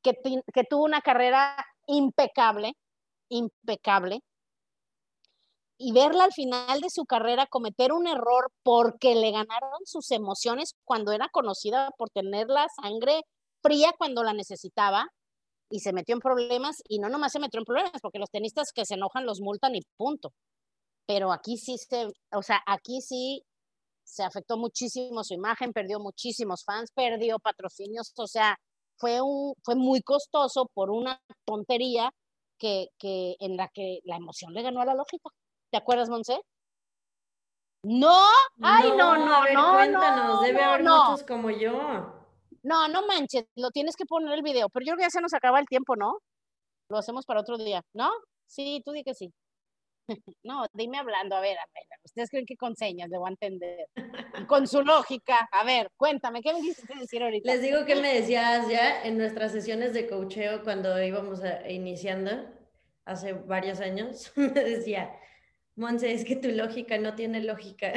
que, 0.01 0.13
que 0.53 0.63
tuvo 0.63 0.83
una 0.85 1.01
carrera 1.01 1.55
impecable, 1.87 2.73
impecable, 3.29 4.21
y 5.77 5.91
verla 5.91 6.23
al 6.23 6.33
final 6.33 6.79
de 6.79 6.89
su 6.89 7.05
carrera 7.05 7.47
cometer 7.47 7.91
un 7.91 8.07
error 8.07 8.51
porque 8.63 9.13
le 9.15 9.31
ganaron 9.31 9.79
sus 9.83 10.09
emociones 10.11 10.75
cuando 10.85 11.11
era 11.11 11.27
conocida 11.29 11.91
por 11.97 12.09
tener 12.09 12.47
la 12.47 12.67
sangre 12.81 13.23
fría 13.61 13.93
cuando 13.97 14.23
la 14.23 14.33
necesitaba 14.33 15.07
y 15.69 15.79
se 15.79 15.91
metió 15.91 16.15
en 16.15 16.21
problemas 16.21 16.77
y 16.87 16.99
no 16.99 17.09
nomás 17.09 17.33
se 17.33 17.39
metió 17.39 17.59
en 17.59 17.65
problemas 17.65 17.99
porque 18.01 18.19
los 18.19 18.29
tenistas 18.29 18.71
que 18.73 18.85
se 18.85 18.93
enojan 18.93 19.25
los 19.25 19.41
multan 19.41 19.75
y 19.75 19.81
punto 19.97 20.31
pero 21.07 21.31
aquí 21.31 21.57
sí 21.57 21.77
se, 21.77 22.07
o 22.31 22.41
sea, 22.41 22.61
aquí 22.65 23.01
sí 23.01 23.43
se 24.03 24.23
afectó 24.23 24.57
muchísimo 24.57 25.23
su 25.23 25.33
imagen, 25.33 25.73
perdió 25.73 25.99
muchísimos 25.99 26.63
fans, 26.63 26.91
perdió 26.93 27.39
patrocinios, 27.39 28.13
o 28.17 28.27
sea, 28.27 28.57
fue, 28.97 29.21
un, 29.21 29.53
fue 29.63 29.75
muy 29.75 30.01
costoso 30.01 30.69
por 30.73 30.89
una 30.89 31.19
tontería 31.45 32.11
que, 32.57 32.87
que 32.97 33.35
en 33.39 33.57
la 33.57 33.67
que 33.69 33.99
la 34.03 34.15
emoción 34.15 34.53
le 34.53 34.61
ganó 34.61 34.81
a 34.81 34.85
la 34.85 34.95
lógica. 34.95 35.29
¿Te 35.71 35.77
acuerdas, 35.77 36.09
Monse? 36.09 36.39
No, 37.83 38.25
ay, 38.61 38.89
no, 38.97 39.15
no, 39.17 39.43
no, 39.53 39.73
cuéntanos, 39.73 40.41
debe 40.41 40.63
haber 40.63 40.83
muchos 40.83 41.23
como 41.23 41.51
yo. 41.51 42.15
No, 42.63 42.87
no 42.87 43.05
manches, 43.05 43.45
lo 43.55 43.69
tienes 43.69 43.95
que 43.95 44.05
poner 44.05 44.33
el 44.33 44.41
video, 44.41 44.69
pero 44.69 44.83
yo 44.83 44.93
creo 44.93 44.97
que 44.97 45.03
ya 45.03 45.09
se 45.11 45.21
nos 45.21 45.35
acaba 45.35 45.59
el 45.59 45.67
tiempo, 45.67 45.95
¿no? 45.95 46.17
Lo 46.89 46.97
hacemos 46.97 47.25
para 47.25 47.41
otro 47.41 47.57
día, 47.57 47.83
¿no? 47.93 48.09
Sí, 48.47 48.81
tú 48.83 48.91
di 48.91 49.03
que 49.03 49.13
sí. 49.13 49.31
No, 50.43 50.65
dime 50.73 50.97
hablando, 50.97 51.35
a 51.35 51.41
ver, 51.41 51.57
a 51.57 51.65
ver, 51.73 51.83
¿ustedes 52.03 52.29
creen 52.29 52.45
que 52.45 52.55
con 52.55 52.75
señas 52.75 53.09
debo 53.09 53.27
entender? 53.27 53.87
con 54.47 54.67
su 54.67 54.83
lógica, 54.83 55.49
a 55.51 55.63
ver, 55.63 55.89
cuéntame, 55.97 56.41
¿qué 56.41 56.53
me 56.53 56.61
quisiste 56.61 56.93
decir 56.99 57.23
ahorita? 57.23 57.51
Les 57.51 57.61
digo 57.61 57.85
que 57.85 57.95
me 57.95 58.13
decías 58.13 58.67
ya 58.69 59.03
en 59.03 59.17
nuestras 59.17 59.51
sesiones 59.51 59.93
de 59.93 60.07
coacheo 60.07 60.63
cuando 60.63 61.01
íbamos 61.01 61.41
iniciando, 61.67 62.31
hace 63.05 63.33
varios 63.33 63.79
años, 63.79 64.31
me 64.35 64.49
decía, 64.49 65.17
Monse, 65.75 66.13
es 66.13 66.23
que 66.25 66.35
tu 66.35 66.49
lógica 66.49 66.97
no 66.97 67.15
tiene 67.15 67.41
lógica. 67.41 67.91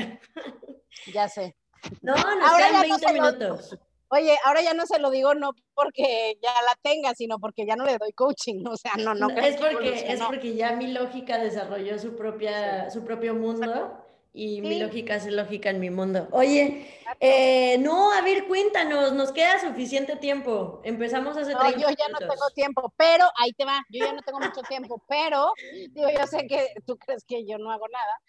Ya 1.12 1.28
sé. 1.28 1.54
No, 2.02 2.14
nos 2.14 2.56
quedan 2.56 2.82
20 2.82 3.12
minutos. 3.12 3.78
Oye, 4.10 4.36
ahora 4.44 4.62
ya 4.62 4.72
no 4.74 4.86
se 4.86 4.98
lo 4.98 5.10
digo 5.10 5.34
no 5.34 5.52
porque 5.74 6.38
ya 6.42 6.52
la 6.62 6.74
tenga, 6.82 7.14
sino 7.14 7.38
porque 7.38 7.66
ya 7.66 7.76
no 7.76 7.84
le 7.84 7.98
doy 7.98 8.12
coaching, 8.12 8.64
o 8.70 8.76
sea, 8.76 8.92
no, 8.96 9.14
no. 9.14 9.28
es 9.28 9.56
porque, 9.56 10.12
es 10.12 10.20
porque 10.22 10.54
ya 10.54 10.72
mi 10.72 10.88
lógica 10.92 11.38
desarrolló 11.38 11.98
su, 11.98 12.16
propia, 12.16 12.90
su 12.90 13.04
propio 13.04 13.34
mundo 13.34 14.04
y 14.32 14.60
mi 14.62 14.78
lógica 14.78 15.16
es 15.16 15.26
lógica 15.26 15.70
en 15.70 15.80
mi 15.80 15.90
mundo. 15.90 16.28
Oye, 16.30 16.86
eh, 17.20 17.76
no, 17.78 18.12
a 18.12 18.22
ver, 18.22 18.46
cuéntanos, 18.46 19.12
nos 19.12 19.32
queda 19.32 19.58
suficiente 19.58 20.16
tiempo. 20.16 20.80
Empezamos 20.84 21.36
hace 21.36 21.52
no, 21.54 21.70
yo 21.72 21.88
ya 21.90 22.08
no 22.08 22.18
tengo 22.18 22.48
tiempo, 22.54 22.92
pero 22.96 23.24
ahí 23.36 23.52
te 23.52 23.64
va, 23.64 23.82
yo 23.90 24.04
ya 24.04 24.12
no 24.12 24.22
tengo 24.22 24.38
mucho 24.38 24.62
tiempo, 24.62 25.02
pero 25.08 25.52
digo, 25.90 26.08
yo 26.16 26.26
sé 26.26 26.46
que 26.46 26.68
tú 26.86 26.96
crees 26.96 27.24
que 27.24 27.44
yo 27.44 27.58
no 27.58 27.70
hago 27.70 27.88
nada, 27.88 28.20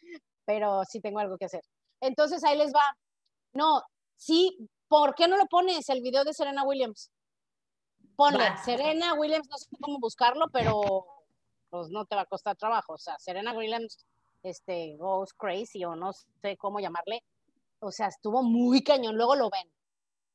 pero 0.45 0.83
sí 0.89 0.99
tengo 0.99 1.19
algo 1.19 1.37
que 1.37 1.45
hacer. 1.45 1.61
Entonces 2.01 2.43
ahí 2.43 2.57
les 2.57 2.73
va. 2.73 2.83
No, 3.53 3.81
sí, 4.15 4.57
¿Por 4.89 5.13
qué 5.13 5.27
no 5.27 5.37
lo 5.37 5.45
pones 5.45 5.87
el 5.89 6.01
video 6.01 6.23
de 6.23 6.33
Serena 6.33 6.63
Williams? 6.63 7.11
Ponle, 8.15 8.57
Serena 8.65 9.13
Williams, 9.13 9.47
no 9.47 9.57
sé 9.57 9.67
cómo 9.79 9.99
buscarlo, 9.99 10.47
pero 10.51 11.05
pues 11.69 11.89
no 11.89 12.05
te 12.05 12.15
va 12.15 12.23
a 12.23 12.25
costar 12.25 12.57
trabajo. 12.57 12.93
O 12.93 12.97
sea, 12.97 13.17
Serena 13.19 13.53
Williams 13.53 14.07
este, 14.41 14.97
goes 14.97 15.31
crazy 15.33 15.85
o 15.85 15.95
no 15.95 16.11
sé 16.41 16.57
cómo 16.57 16.79
llamarle. 16.79 17.23
O 17.79 17.91
sea, 17.91 18.07
estuvo 18.07 18.41
muy 18.41 18.83
cañón, 18.83 19.15
luego 19.15 19.35
lo 19.35 19.51
ven. 19.51 19.71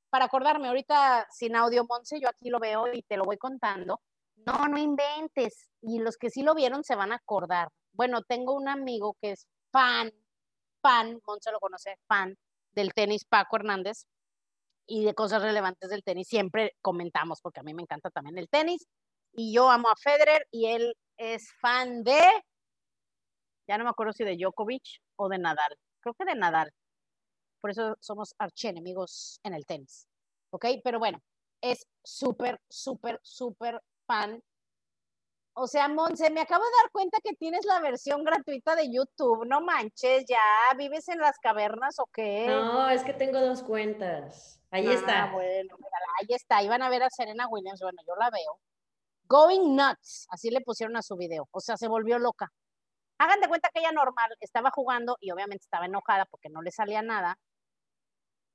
Para 0.08 0.26
acordarme, 0.26 0.68
ahorita 0.68 1.26
sin 1.30 1.56
audio, 1.56 1.84
Monse, 1.84 2.20
yo 2.20 2.28
aquí 2.28 2.48
lo 2.48 2.60
veo 2.60 2.86
y 2.92 3.02
te 3.02 3.16
lo 3.16 3.24
voy 3.24 3.36
contando. 3.36 4.00
No, 4.46 4.68
no 4.68 4.78
inventes. 4.78 5.68
Y 5.82 5.98
los 5.98 6.16
que 6.16 6.30
sí 6.30 6.44
lo 6.44 6.54
vieron 6.54 6.84
se 6.84 6.94
van 6.94 7.10
a 7.10 7.16
acordar. 7.16 7.70
Bueno, 7.92 8.22
tengo 8.22 8.54
un 8.54 8.68
amigo 8.68 9.16
que 9.20 9.32
es 9.32 9.48
fan, 9.72 10.12
fan, 10.80 11.20
Monse 11.26 11.50
lo 11.50 11.58
conoce, 11.58 11.98
fan 12.06 12.38
del 12.72 12.94
tenis 12.94 13.24
Paco 13.24 13.56
Hernández 13.56 14.06
y 14.86 15.04
de 15.04 15.14
cosas 15.14 15.42
relevantes 15.42 15.88
del 15.90 16.02
tenis 16.02 16.28
siempre 16.28 16.74
comentamos, 16.80 17.40
porque 17.40 17.60
a 17.60 17.62
mí 17.62 17.74
me 17.74 17.82
encanta 17.82 18.10
también 18.10 18.38
el 18.38 18.48
tenis. 18.48 18.86
Y 19.32 19.52
yo 19.52 19.70
amo 19.70 19.88
a 19.88 19.96
Federer 19.96 20.46
y 20.50 20.66
él 20.66 20.96
es 21.16 21.52
fan 21.60 22.02
de, 22.04 22.20
ya 23.66 23.78
no 23.78 23.84
me 23.84 23.90
acuerdo 23.90 24.12
si 24.12 24.24
de 24.24 24.36
Djokovic 24.36 25.00
o 25.16 25.28
de 25.28 25.38
Nadal, 25.38 25.76
creo 26.00 26.14
que 26.14 26.24
de 26.24 26.34
Nadal. 26.34 26.70
Por 27.60 27.70
eso 27.70 27.96
somos 28.00 28.34
archienemigos 28.38 29.40
en 29.42 29.54
el 29.54 29.64
tenis. 29.64 30.06
¿Ok? 30.50 30.66
Pero 30.84 30.98
bueno, 30.98 31.18
es 31.62 31.86
súper, 32.04 32.60
súper, 32.68 33.18
súper 33.22 33.80
fan. 34.06 34.40
O 35.56 35.66
sea, 35.66 35.88
Monse, 35.88 36.30
me 36.30 36.40
acabo 36.40 36.64
de 36.64 36.70
dar 36.82 36.90
cuenta 36.90 37.18
que 37.22 37.34
tienes 37.34 37.64
la 37.64 37.80
versión 37.80 38.22
gratuita 38.22 38.76
de 38.76 38.92
YouTube. 38.92 39.46
No 39.46 39.62
manches, 39.62 40.24
ya 40.28 40.40
vives 40.76 41.08
en 41.08 41.20
las 41.20 41.38
cavernas 41.38 41.98
o 42.00 42.06
qué? 42.12 42.46
No, 42.48 42.90
es 42.90 43.02
que 43.02 43.14
tengo 43.14 43.40
dos 43.40 43.62
cuentas. 43.62 44.60
Ahí 44.74 44.88
está. 44.88 45.22
Ah, 45.22 45.32
bueno, 45.32 45.76
ahí 46.20 46.26
está. 46.30 46.60
Iban 46.60 46.82
a 46.82 46.88
ver 46.90 47.04
a 47.04 47.08
Serena 47.08 47.46
Williams. 47.48 47.78
Bueno, 47.80 48.02
yo 48.08 48.16
la 48.16 48.28
veo. 48.28 48.58
Going 49.28 49.76
nuts, 49.76 50.26
así 50.30 50.50
le 50.50 50.62
pusieron 50.62 50.96
a 50.96 51.02
su 51.02 51.16
video. 51.16 51.46
O 51.52 51.60
sea, 51.60 51.76
se 51.76 51.86
volvió 51.86 52.18
loca. 52.18 52.50
Hagan 53.18 53.40
de 53.40 53.46
cuenta 53.46 53.68
que 53.72 53.78
ella 53.78 53.92
normal 53.92 54.34
estaba 54.40 54.70
jugando 54.72 55.16
y 55.20 55.30
obviamente 55.30 55.62
estaba 55.62 55.86
enojada 55.86 56.26
porque 56.26 56.48
no 56.50 56.60
le 56.60 56.72
salía 56.72 57.02
nada. 57.02 57.36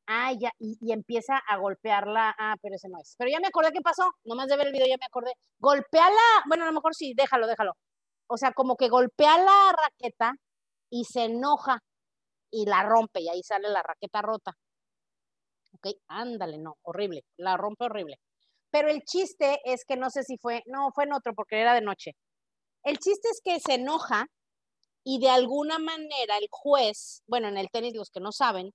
Ah, 0.07 0.33
ya, 0.37 0.51
y, 0.59 0.91
empieza 0.91 1.37
a 1.37 1.55
golpearla. 1.55 2.35
Ah, 2.37 2.55
pero 2.61 2.75
ese 2.75 2.89
no 2.89 2.99
es. 2.99 3.15
Pero 3.17 3.31
ya 3.31 3.39
me 3.39 3.47
acordé 3.47 3.71
qué 3.71 3.81
pasó. 3.81 4.11
Nomás 4.25 4.49
de 4.49 4.57
ver 4.57 4.67
el 4.67 4.73
video 4.73 4.87
ya 4.87 4.97
me 4.99 5.05
acordé. 5.05 5.31
Golpeala. 5.57 6.43
Bueno, 6.49 6.65
a 6.65 6.67
lo 6.67 6.73
mejor 6.73 6.95
sí, 6.95 7.13
déjalo, 7.15 7.47
déjalo. 7.47 7.77
O 8.27 8.35
sea, 8.35 8.51
como 8.51 8.75
que 8.75 8.89
golpea 8.89 9.37
la 9.37 9.71
raqueta 9.71 10.33
y 10.89 11.05
se 11.05 11.25
enoja 11.25 11.79
y 12.51 12.65
la 12.65 12.83
rompe 12.83 13.21
y 13.21 13.29
ahí 13.29 13.41
sale 13.41 13.69
la 13.69 13.83
raqueta 13.83 14.21
rota. 14.21 14.57
¿Ok? 15.79 15.95
Ándale, 16.07 16.57
no, 16.57 16.75
horrible, 16.83 17.23
la 17.37 17.57
rompe 17.57 17.85
horrible. 17.85 18.17
Pero 18.71 18.89
el 18.89 19.01
chiste 19.03 19.59
es 19.65 19.83
que 19.85 19.97
no 19.97 20.09
sé 20.09 20.23
si 20.23 20.37
fue, 20.37 20.63
no, 20.67 20.91
fue 20.93 21.05
en 21.05 21.13
otro 21.13 21.33
porque 21.33 21.59
era 21.59 21.73
de 21.73 21.81
noche. 21.81 22.11
El 22.83 22.99
chiste 22.99 23.29
es 23.29 23.41
que 23.43 23.59
se 23.59 23.75
enoja 23.75 24.27
y 25.03 25.19
de 25.19 25.29
alguna 25.29 25.79
manera 25.79 26.37
el 26.37 26.47
juez, 26.51 27.23
bueno, 27.27 27.47
en 27.47 27.57
el 27.57 27.69
tenis 27.71 27.95
los 27.95 28.09
que 28.11 28.19
no 28.19 28.31
saben, 28.31 28.71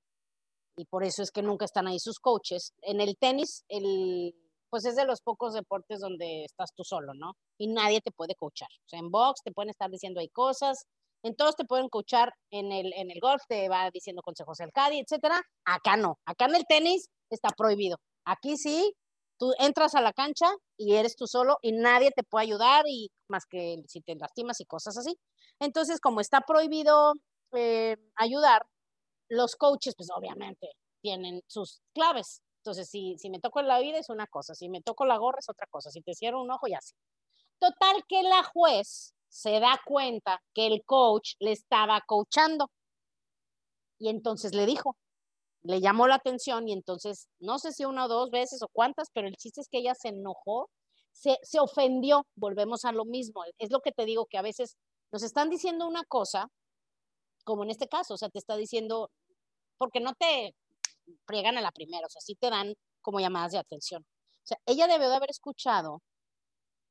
y 0.77 0.85
por 0.87 1.05
eso 1.05 1.23
es 1.23 1.31
que 1.31 1.43
nunca 1.43 1.65
están 1.65 1.87
ahí 1.87 1.99
sus 2.01 2.19
coaches. 2.19 2.73
En 2.83 3.01
el 3.01 3.17
tenis, 3.17 3.65
el, 3.69 4.35
pues 4.71 4.85
es 4.85 4.97
de 4.97 5.05
los 5.05 5.21
pocos 5.21 5.55
deportes 5.55 6.01
donde 6.01 6.45
estás 6.45 6.71
tú 6.75 6.83
solo, 6.83 7.15
¿no? 7.15 7.35
Y 7.59 7.69
nadie 7.69 8.01
te 8.01 8.11
puede 8.11 8.35
coachar. 8.35 8.69
O 8.85 8.89
sea, 8.89 8.99
en 8.99 9.11
box 9.11 9.43
te 9.45 9.53
pueden 9.53 9.71
estar 9.71 9.91
diciendo 9.91 10.21
hay 10.21 10.29
cosas, 10.29 10.87
en 11.25 11.35
todos 11.35 11.57
te 11.57 11.65
pueden 11.65 11.89
coachar, 11.89 12.33
en 12.51 12.71
el, 12.71 12.93
en 12.95 13.11
el 13.11 13.19
golf 13.19 13.43
te 13.49 13.69
va 13.69 13.91
diciendo 13.91 14.23
consejos 14.23 14.61
el 14.61 14.71
caddy, 14.73 15.01
etcétera. 15.01 15.41
Acá 15.65 15.97
no, 15.97 16.19
acá 16.27 16.45
en 16.45 16.55
el 16.55 16.67
tenis 16.69 17.09
está 17.31 17.49
prohibido. 17.49 17.97
Aquí 18.27 18.59
sí, 18.59 18.95
tú 19.39 19.53
entras 19.59 19.95
a 19.95 20.03
la 20.03 20.13
cancha 20.13 20.47
y 20.77 20.95
eres 20.97 21.17
tú 21.17 21.27
solo 21.27 21.57
y 21.63 21.73
nadie 21.73 22.11
te 22.11 22.25
puede 22.25 22.45
ayudar 22.45 22.85
y 22.87 23.11
más 23.29 23.47
que 23.47 23.83
si 23.89 24.03
te 24.03 24.15
lastimas 24.17 24.61
y 24.61 24.67
cosas 24.67 24.99
así. 24.99 25.19
Entonces, 25.61 25.99
como 25.99 26.21
está 26.21 26.43
prohibido 26.43 27.15
eh, 27.53 27.97
ayudar, 28.17 28.67
los 29.31 29.57
coaches, 29.57 29.95
pues 29.97 30.11
obviamente 30.15 30.69
tienen 31.01 31.41
sus 31.47 31.81
claves. 31.95 32.43
Entonces, 32.59 32.91
si, 32.91 33.17
si 33.17 33.31
me 33.31 33.41
toco 33.41 33.63
la 33.63 33.81
vida 33.81 33.99
es 33.99 34.11
una 34.11 34.27
cosa, 34.27 34.55
si 34.55 34.69
me 34.69 34.83
toco 34.83 35.07
la 35.07 35.17
gorra 35.17 35.39
es 35.39 35.49
otra 35.49 35.67
cosa, 35.71 35.91
si 35.91 36.03
te 36.03 36.15
cierro 36.15 36.43
un 36.43 36.51
ojo 36.51 36.69
y 36.69 36.75
así. 36.75 36.95
Total 37.59 38.05
que 38.07 38.23
la 38.23 38.43
juez 38.43 39.15
se 39.35 39.59
da 39.59 39.81
cuenta 39.85 40.41
que 40.55 40.69
el 40.69 40.85
coach 40.85 41.33
le 41.41 41.51
estaba 41.51 42.01
coachando 42.07 42.71
y 43.99 44.09
entonces 44.09 44.55
le 44.55 44.65
dijo, 44.65 44.97
le 45.63 45.81
llamó 45.81 46.07
la 46.07 46.15
atención 46.15 46.69
y 46.69 46.73
entonces, 46.73 47.27
no 47.41 47.59
sé 47.59 47.73
si 47.73 47.85
una 47.85 48.05
o 48.05 48.09
dos 48.09 48.31
veces 48.31 48.63
o 48.63 48.69
cuántas, 48.69 49.09
pero 49.13 49.27
el 49.27 49.35
chiste 49.35 49.61
es 49.61 49.69
que 49.69 49.79
ella 49.79 49.97
se 49.97 50.11
enojó, 50.11 50.71
se, 51.11 51.37
se 51.43 51.59
ofendió, 51.59 52.25
volvemos 52.37 52.85
a 52.85 52.93
lo 52.93 53.05
mismo. 53.05 53.43
Es 53.59 53.73
lo 53.73 53.81
que 53.81 53.91
te 53.91 54.05
digo, 54.05 54.27
que 54.27 54.39
a 54.39 54.43
veces 54.43 54.77
nos 55.11 55.25
están 55.25 55.51
diciendo 55.51 55.89
una 55.89 56.05
cosa, 56.05 56.47
como 57.45 57.65
en 57.65 57.71
este 57.71 57.89
caso, 57.89 58.15
o 58.15 58.17
sea, 58.17 58.29
te 58.29 58.39
está 58.39 58.57
diciendo, 58.57 59.11
porque 59.79 59.99
no 59.99 60.15
te 60.15 60.55
friegan 61.27 61.59
a 61.59 61.61
la 61.61 61.73
primera, 61.73 62.07
o 62.07 62.11
sea, 62.11 62.21
sí 62.21 62.37
te 62.37 62.51
dan 62.51 62.75
como 63.03 63.19
llamadas 63.19 63.51
de 63.51 63.59
atención. 63.59 64.07
O 64.45 64.47
sea, 64.47 64.59
ella 64.65 64.87
debió 64.87 65.09
de 65.09 65.17
haber 65.17 65.31
escuchado 65.31 66.03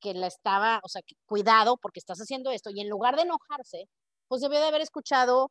que 0.03 0.13
la 0.13 0.27
estaba, 0.27 0.81
o 0.83 0.89
sea, 0.89 1.01
cuidado 1.25 1.77
porque 1.77 1.99
estás 1.99 2.19
haciendo 2.19 2.51
esto, 2.51 2.69
y 2.69 2.81
en 2.81 2.89
lugar 2.89 3.15
de 3.15 3.23
enojarse, 3.23 3.87
pues 4.27 4.41
debió 4.41 4.59
de 4.59 4.67
haber 4.67 4.81
escuchado 4.81 5.49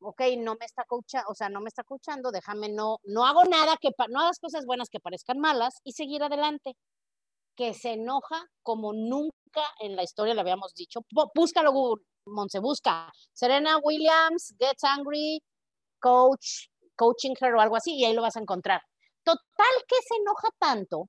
ok, 0.00 0.20
no 0.38 0.56
me 0.58 0.66
está 0.66 0.84
coachando, 0.84 1.28
o 1.28 1.48
no 1.50 1.60
me 1.60 1.68
está 1.68 1.84
coachando, 1.84 2.30
déjame, 2.30 2.68
no, 2.68 2.98
no 3.04 3.26
hago 3.26 3.44
nada 3.44 3.76
que, 3.80 3.90
no 4.10 4.20
hagas 4.20 4.38
cosas 4.38 4.64
buenas 4.66 4.88
que 4.88 5.00
parezcan 5.00 5.38
malas 5.38 5.80
y 5.84 5.92
seguir 5.92 6.22
adelante. 6.22 6.76
Que 7.56 7.74
se 7.74 7.94
enoja 7.94 8.46
como 8.62 8.92
nunca 8.92 9.64
en 9.80 9.96
la 9.96 10.04
historia 10.04 10.34
le 10.34 10.40
habíamos 10.40 10.74
dicho. 10.74 11.00
Búscalo 11.34 11.72
Google, 11.72 12.04
Monse, 12.26 12.60
busca. 12.60 13.10
Serena 13.32 13.78
Williams, 13.78 14.54
Gets 14.58 14.84
Angry, 14.84 15.42
Coach, 16.00 16.68
Coaching 16.96 17.34
Her 17.40 17.54
o 17.54 17.60
algo 17.60 17.76
así, 17.76 17.96
y 17.96 18.04
ahí 18.04 18.14
lo 18.14 18.22
vas 18.22 18.36
a 18.36 18.40
encontrar. 18.40 18.80
Total 19.24 19.84
que 19.88 19.96
se 20.06 20.14
enoja 20.16 20.48
tanto 20.58 21.08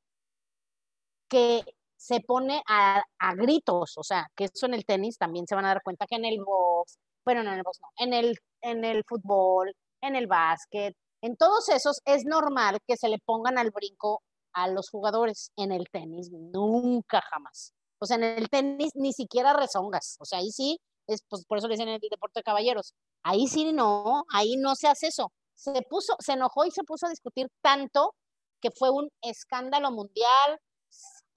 que 1.30 1.64
se 2.00 2.22
pone 2.22 2.62
a, 2.68 3.04
a, 3.20 3.36
gritos, 3.36 3.98
o 3.98 4.04
sea, 4.04 4.28
que 4.36 4.46
eso 4.46 4.66
en 4.68 4.74
el 4.74 4.86
tenis 4.86 5.18
también 5.18 5.46
se 5.48 5.56
van 5.56 5.66
a 5.66 5.70
dar 5.70 5.84
cuenta 5.84 6.08
que 6.08 6.16
en 6.16 6.26
el 6.26 6.40
box, 6.44 6.98
bueno, 7.26 7.44
no 7.44 7.52
en 7.52 7.58
el 7.58 7.64
box, 7.64 7.80
no, 7.82 7.88
en 7.98 8.14
el 8.14 8.38
en 8.62 8.86
el 8.86 9.04
fútbol, 9.08 9.74
en 10.02 10.16
el 10.16 10.28
básquet, 10.28 10.96
en 11.22 11.36
todos 11.36 11.70
esos 11.70 12.02
es 12.06 12.26
normal 12.26 12.80
que 12.88 12.98
se 12.98 13.10
le 13.10 13.20
pongan 13.20 13.58
al 13.58 13.72
brinco 13.72 14.22
a 14.54 14.68
los 14.68 14.90
jugadores. 14.90 15.52
En 15.58 15.72
el 15.72 15.90
tenis, 15.90 16.32
nunca 16.32 17.22
jamás. 17.30 17.74
O 18.00 18.06
sea, 18.06 18.18
en 18.18 18.24
el 18.24 18.50
tenis 18.50 18.92
ni 18.96 19.14
siquiera 19.14 19.54
rezongas. 19.54 20.18
O 20.20 20.26
sea, 20.26 20.40
ahí 20.40 20.52
sí, 20.52 20.80
es, 21.08 21.22
pues 21.28 21.46
por 21.46 21.58
eso 21.58 21.68
le 21.68 21.74
dicen 21.74 21.90
el 21.90 22.00
deporte 22.00 22.40
de 22.40 22.44
caballeros. 22.44 22.94
Ahí 23.24 23.48
sí 23.48 23.74
no, 23.74 24.24
ahí 24.32 24.56
no 24.58 24.76
se 24.76 24.88
hace 24.88 25.08
eso. 25.08 25.32
Se 25.56 25.82
puso, 25.90 26.16
se 26.20 26.34
enojó 26.34 26.66
y 26.66 26.72
se 26.72 26.84
puso 26.84 27.08
a 27.08 27.10
discutir 27.10 27.50
tanto 27.62 28.16
que 28.62 28.72
fue 28.72 28.90
un 28.90 29.10
escándalo 29.22 29.92
mundial, 29.92 30.60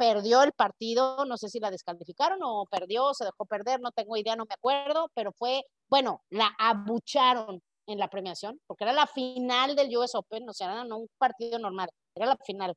perdió 0.03 0.43
el 0.43 0.51
partido, 0.53 1.25
no 1.27 1.37
sé 1.37 1.49
si 1.49 1.61
la 1.61 1.71
descalificaron 1.71 2.41
o 2.43 2.67
perdió, 2.69 3.15
se 3.15 3.25
dejó 3.25 3.47
perder, 3.47 3.81
no 3.81 3.93
tengo 3.93 4.17
idea, 4.17 4.35
no 4.35 4.47
me 4.47 4.55
acuerdo, 4.55 5.09
pero 5.15 5.31
fue, 5.31 5.63
bueno, 5.89 6.21
la 6.29 6.51
abucharon 6.59 7.63
en 7.87 7.99
la 8.01 8.09
premiación, 8.09 8.61
porque 8.67 8.83
era 8.83 8.93
la 8.93 9.07
final 9.07 9.77
del 9.77 9.97
US 9.97 10.17
Open, 10.17 10.49
o 10.49 10.53
sea, 10.53 10.83
no 10.83 10.99
un 10.99 11.09
partido 11.19 11.57
normal, 11.61 11.89
era 12.17 12.27
la 12.27 12.37
final. 12.45 12.75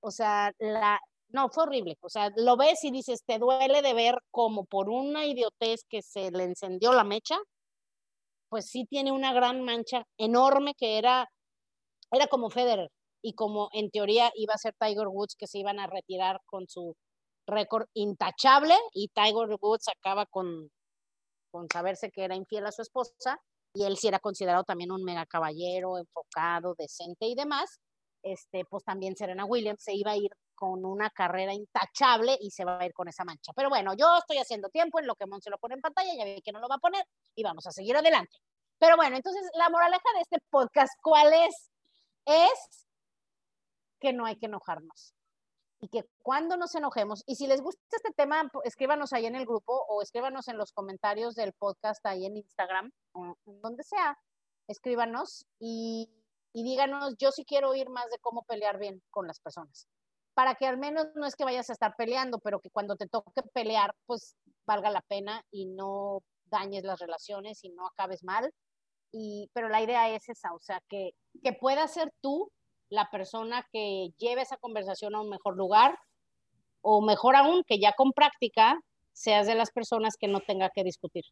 O 0.00 0.10
sea, 0.10 0.52
la, 0.58 0.98
no, 1.28 1.48
fue 1.48 1.62
horrible. 1.62 1.96
O 2.00 2.08
sea, 2.08 2.32
lo 2.36 2.56
ves 2.56 2.82
y 2.82 2.90
dices, 2.90 3.22
te 3.24 3.38
duele 3.38 3.80
de 3.80 3.94
ver 3.94 4.18
como 4.32 4.64
por 4.64 4.90
una 4.90 5.24
idiotez 5.26 5.84
que 5.88 6.02
se 6.02 6.32
le 6.32 6.42
encendió 6.42 6.92
la 6.92 7.04
mecha, 7.04 7.38
pues 8.48 8.66
sí 8.68 8.84
tiene 8.84 9.12
una 9.12 9.32
gran 9.32 9.62
mancha 9.62 10.04
enorme 10.18 10.74
que 10.74 10.98
era, 10.98 11.30
era 12.10 12.26
como 12.26 12.50
Federer 12.50 12.90
y 13.22 13.34
como 13.34 13.68
en 13.72 13.90
teoría 13.90 14.30
iba 14.34 14.54
a 14.54 14.58
ser 14.58 14.74
Tiger 14.78 15.08
Woods 15.08 15.36
que 15.36 15.46
se 15.46 15.58
iban 15.58 15.78
a 15.78 15.86
retirar 15.86 16.40
con 16.44 16.68
su 16.68 16.96
récord 17.46 17.86
intachable 17.94 18.76
y 18.92 19.08
Tiger 19.08 19.56
Woods 19.60 19.88
acaba 19.88 20.26
con, 20.26 20.70
con 21.50 21.68
saberse 21.72 22.10
que 22.10 22.24
era 22.24 22.34
infiel 22.34 22.66
a 22.66 22.72
su 22.72 22.82
esposa 22.82 23.40
y 23.74 23.84
él 23.84 23.96
sí 23.96 24.08
era 24.08 24.18
considerado 24.18 24.64
también 24.64 24.92
un 24.92 25.02
mega 25.02 25.24
caballero, 25.26 25.98
enfocado, 25.98 26.74
decente 26.76 27.26
y 27.26 27.34
demás, 27.34 27.80
este, 28.22 28.64
pues 28.66 28.84
también 28.84 29.16
Serena 29.16 29.44
Williams 29.44 29.82
se 29.82 29.94
iba 29.94 30.12
a 30.12 30.16
ir 30.16 30.30
con 30.54 30.84
una 30.84 31.10
carrera 31.10 31.52
intachable 31.52 32.36
y 32.40 32.50
se 32.50 32.64
va 32.64 32.78
a 32.78 32.86
ir 32.86 32.92
con 32.92 33.08
esa 33.08 33.24
mancha. 33.24 33.52
Pero 33.56 33.68
bueno, 33.68 33.94
yo 33.94 34.16
estoy 34.18 34.38
haciendo 34.38 34.68
tiempo 34.68 35.00
en 35.00 35.06
lo 35.06 35.16
que 35.16 35.26
Mon 35.26 35.40
se 35.40 35.50
lo 35.50 35.58
pone 35.58 35.74
en 35.74 35.80
pantalla, 35.80 36.14
ya 36.16 36.24
vi 36.24 36.40
que 36.42 36.52
no 36.52 36.60
lo 36.60 36.68
va 36.68 36.76
a 36.76 36.78
poner 36.78 37.04
y 37.34 37.42
vamos 37.42 37.66
a 37.66 37.72
seguir 37.72 37.96
adelante. 37.96 38.36
Pero 38.78 38.96
bueno, 38.96 39.16
entonces 39.16 39.42
la 39.54 39.70
moraleja 39.70 40.08
de 40.14 40.20
este 40.20 40.38
podcast, 40.50 40.92
¿cuál 41.02 41.32
es? 41.32 41.70
Es 42.26 42.86
que 44.02 44.12
no 44.12 44.26
hay 44.26 44.36
que 44.36 44.46
enojarnos. 44.46 45.14
Y 45.80 45.88
que 45.88 46.04
cuando 46.22 46.56
nos 46.56 46.74
enojemos, 46.74 47.22
y 47.26 47.36
si 47.36 47.46
les 47.46 47.60
gusta 47.60 47.80
este 47.90 48.12
tema, 48.12 48.50
escríbanos 48.64 49.12
ahí 49.12 49.26
en 49.26 49.36
el 49.36 49.46
grupo 49.46 49.84
o 49.88 50.02
escríbanos 50.02 50.48
en 50.48 50.58
los 50.58 50.72
comentarios 50.72 51.34
del 51.34 51.52
podcast 51.54 52.04
ahí 52.06 52.26
en 52.26 52.36
Instagram, 52.36 52.92
donde 53.46 53.82
sea, 53.82 54.18
escríbanos 54.68 55.46
y, 55.58 56.08
y 56.52 56.62
díganos, 56.62 57.16
yo 57.18 57.32
sí 57.32 57.44
quiero 57.44 57.70
oír 57.70 57.88
más 57.88 58.08
de 58.10 58.18
cómo 58.18 58.42
pelear 58.44 58.78
bien 58.78 59.02
con 59.10 59.26
las 59.26 59.40
personas. 59.40 59.88
Para 60.34 60.54
que 60.54 60.66
al 60.66 60.78
menos 60.78 61.08
no 61.14 61.26
es 61.26 61.36
que 61.36 61.44
vayas 61.44 61.68
a 61.68 61.74
estar 61.74 61.94
peleando, 61.96 62.38
pero 62.38 62.60
que 62.60 62.70
cuando 62.70 62.96
te 62.96 63.08
toque 63.08 63.42
pelear, 63.52 63.94
pues 64.06 64.36
valga 64.66 64.90
la 64.90 65.02
pena 65.02 65.44
y 65.50 65.66
no 65.66 66.22
dañes 66.44 66.84
las 66.84 67.00
relaciones 67.00 67.62
y 67.64 67.70
no 67.70 67.86
acabes 67.86 68.22
mal. 68.22 68.52
Y, 69.12 69.50
pero 69.52 69.68
la 69.68 69.82
idea 69.82 70.08
es 70.10 70.28
esa, 70.28 70.54
o 70.54 70.60
sea, 70.60 70.80
que, 70.88 71.12
que 71.42 71.52
puedas 71.52 71.92
ser 71.92 72.12
tú 72.20 72.50
la 72.92 73.08
persona 73.10 73.66
que 73.72 74.10
lleve 74.18 74.42
esa 74.42 74.58
conversación 74.58 75.14
a 75.14 75.20
un 75.20 75.30
mejor 75.30 75.56
lugar 75.56 75.98
o 76.82 77.00
mejor 77.00 77.36
aún, 77.36 77.64
que 77.66 77.78
ya 77.78 77.92
con 77.92 78.12
práctica 78.12 78.78
seas 79.12 79.46
de 79.46 79.54
las 79.54 79.70
personas 79.70 80.16
que 80.18 80.28
no 80.28 80.40
tenga 80.40 80.68
que 80.68 80.84
discutir. 80.84 81.24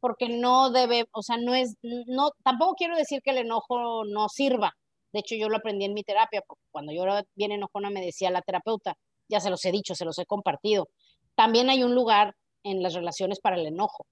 Porque 0.00 0.28
no 0.28 0.70
debe, 0.70 1.04
o 1.12 1.22
sea, 1.22 1.36
no 1.36 1.54
es, 1.54 1.76
no, 1.82 2.30
tampoco 2.42 2.74
quiero 2.74 2.96
decir 2.96 3.20
que 3.22 3.30
el 3.30 3.38
enojo 3.38 4.04
no 4.04 4.28
sirva. 4.28 4.72
De 5.12 5.20
hecho, 5.20 5.36
yo 5.36 5.48
lo 5.48 5.58
aprendí 5.58 5.84
en 5.84 5.94
mi 5.94 6.02
terapia, 6.02 6.42
cuando 6.72 6.92
yo 6.92 7.04
era 7.04 7.22
bien 7.36 7.52
enojona 7.52 7.88
me 7.88 8.04
decía 8.04 8.30
la 8.30 8.42
terapeuta, 8.42 8.94
ya 9.28 9.38
se 9.38 9.50
los 9.50 9.64
he 9.64 9.70
dicho, 9.70 9.94
se 9.94 10.04
los 10.04 10.18
he 10.18 10.26
compartido. 10.26 10.88
También 11.36 11.70
hay 11.70 11.84
un 11.84 11.94
lugar 11.94 12.34
en 12.64 12.82
las 12.82 12.94
relaciones 12.94 13.38
para 13.40 13.56
el 13.56 13.66
enojo, 13.66 14.06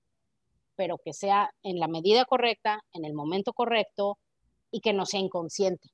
pero 0.77 0.99
que 1.05 1.13
sea 1.13 1.51
en 1.65 1.81
la 1.81 1.89
medida 1.89 2.25
correcta, 2.25 2.81
en 2.93 3.05
el 3.05 3.15
momento 3.15 3.53
correcto 3.53 4.17
y 4.71 4.81
que 4.81 4.93
no 4.93 5.07
sea 5.07 5.21
inconsciente. 5.21 5.89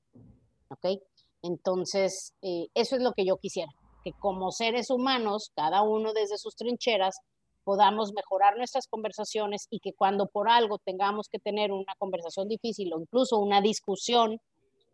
¿Ok? 0.70 1.00
Entonces, 1.42 2.34
eh, 2.42 2.68
eso 2.74 2.96
es 2.96 3.02
lo 3.02 3.12
que 3.12 3.24
yo 3.24 3.36
quisiera, 3.36 3.72
que 4.04 4.12
como 4.12 4.52
seres 4.52 4.90
humanos, 4.90 5.50
cada 5.54 5.82
uno 5.82 6.12
desde 6.12 6.38
sus 6.38 6.56
trincheras, 6.56 7.18
podamos 7.64 8.12
mejorar 8.12 8.56
nuestras 8.56 8.86
conversaciones 8.86 9.66
y 9.70 9.80
que 9.80 9.92
cuando 9.92 10.26
por 10.26 10.48
algo 10.48 10.78
tengamos 10.78 11.28
que 11.28 11.38
tener 11.38 11.72
una 11.72 11.94
conversación 11.98 12.48
difícil 12.48 12.92
o 12.92 13.00
incluso 13.00 13.38
una 13.38 13.60
discusión, 13.60 14.40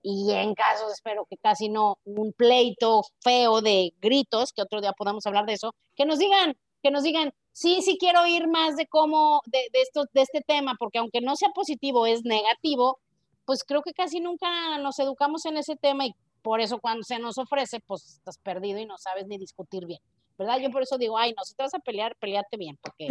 y 0.02 0.30
en 0.30 0.54
casos, 0.54 0.92
espero 0.92 1.26
que 1.28 1.36
casi 1.36 1.68
no, 1.68 1.98
un 2.04 2.32
pleito 2.32 3.02
feo 3.24 3.60
de 3.60 3.92
gritos, 4.00 4.52
que 4.52 4.62
otro 4.62 4.80
día 4.80 4.92
podamos 4.92 5.26
hablar 5.26 5.46
de 5.46 5.54
eso, 5.54 5.74
que 5.96 6.04
nos 6.04 6.20
digan, 6.20 6.54
que 6.80 6.92
nos 6.92 7.02
digan, 7.02 7.32
sí, 7.50 7.82
sí 7.82 7.96
quiero 7.98 8.22
oír 8.22 8.46
más 8.46 8.76
de 8.76 8.86
cómo, 8.86 9.40
de, 9.46 9.58
de, 9.72 9.80
esto, 9.80 10.04
de 10.12 10.22
este 10.22 10.42
tema, 10.46 10.76
porque 10.78 10.98
aunque 10.98 11.20
no 11.20 11.34
sea 11.34 11.48
positivo, 11.48 12.06
es 12.06 12.22
negativo, 12.24 13.00
pues 13.46 13.64
creo 13.64 13.80
que 13.80 13.94
casi 13.94 14.20
nunca 14.20 14.76
nos 14.78 14.98
educamos 14.98 15.46
en 15.46 15.56
ese 15.56 15.76
tema 15.76 16.04
y 16.04 16.14
por 16.42 16.60
eso 16.60 16.78
cuando 16.80 17.02
se 17.04 17.18
nos 17.18 17.38
ofrece, 17.38 17.80
pues 17.80 18.16
estás 18.16 18.38
perdido 18.38 18.78
y 18.78 18.86
no 18.86 18.98
sabes 18.98 19.26
ni 19.26 19.38
discutir 19.38 19.86
bien, 19.86 20.00
¿verdad? 20.36 20.58
Yo 20.58 20.70
por 20.70 20.82
eso 20.82 20.98
digo, 20.98 21.16
ay, 21.16 21.32
no, 21.36 21.44
si 21.44 21.54
te 21.54 21.62
vas 21.62 21.74
a 21.74 21.78
pelear, 21.78 22.16
peleate 22.16 22.56
bien, 22.56 22.76
porque, 22.82 23.06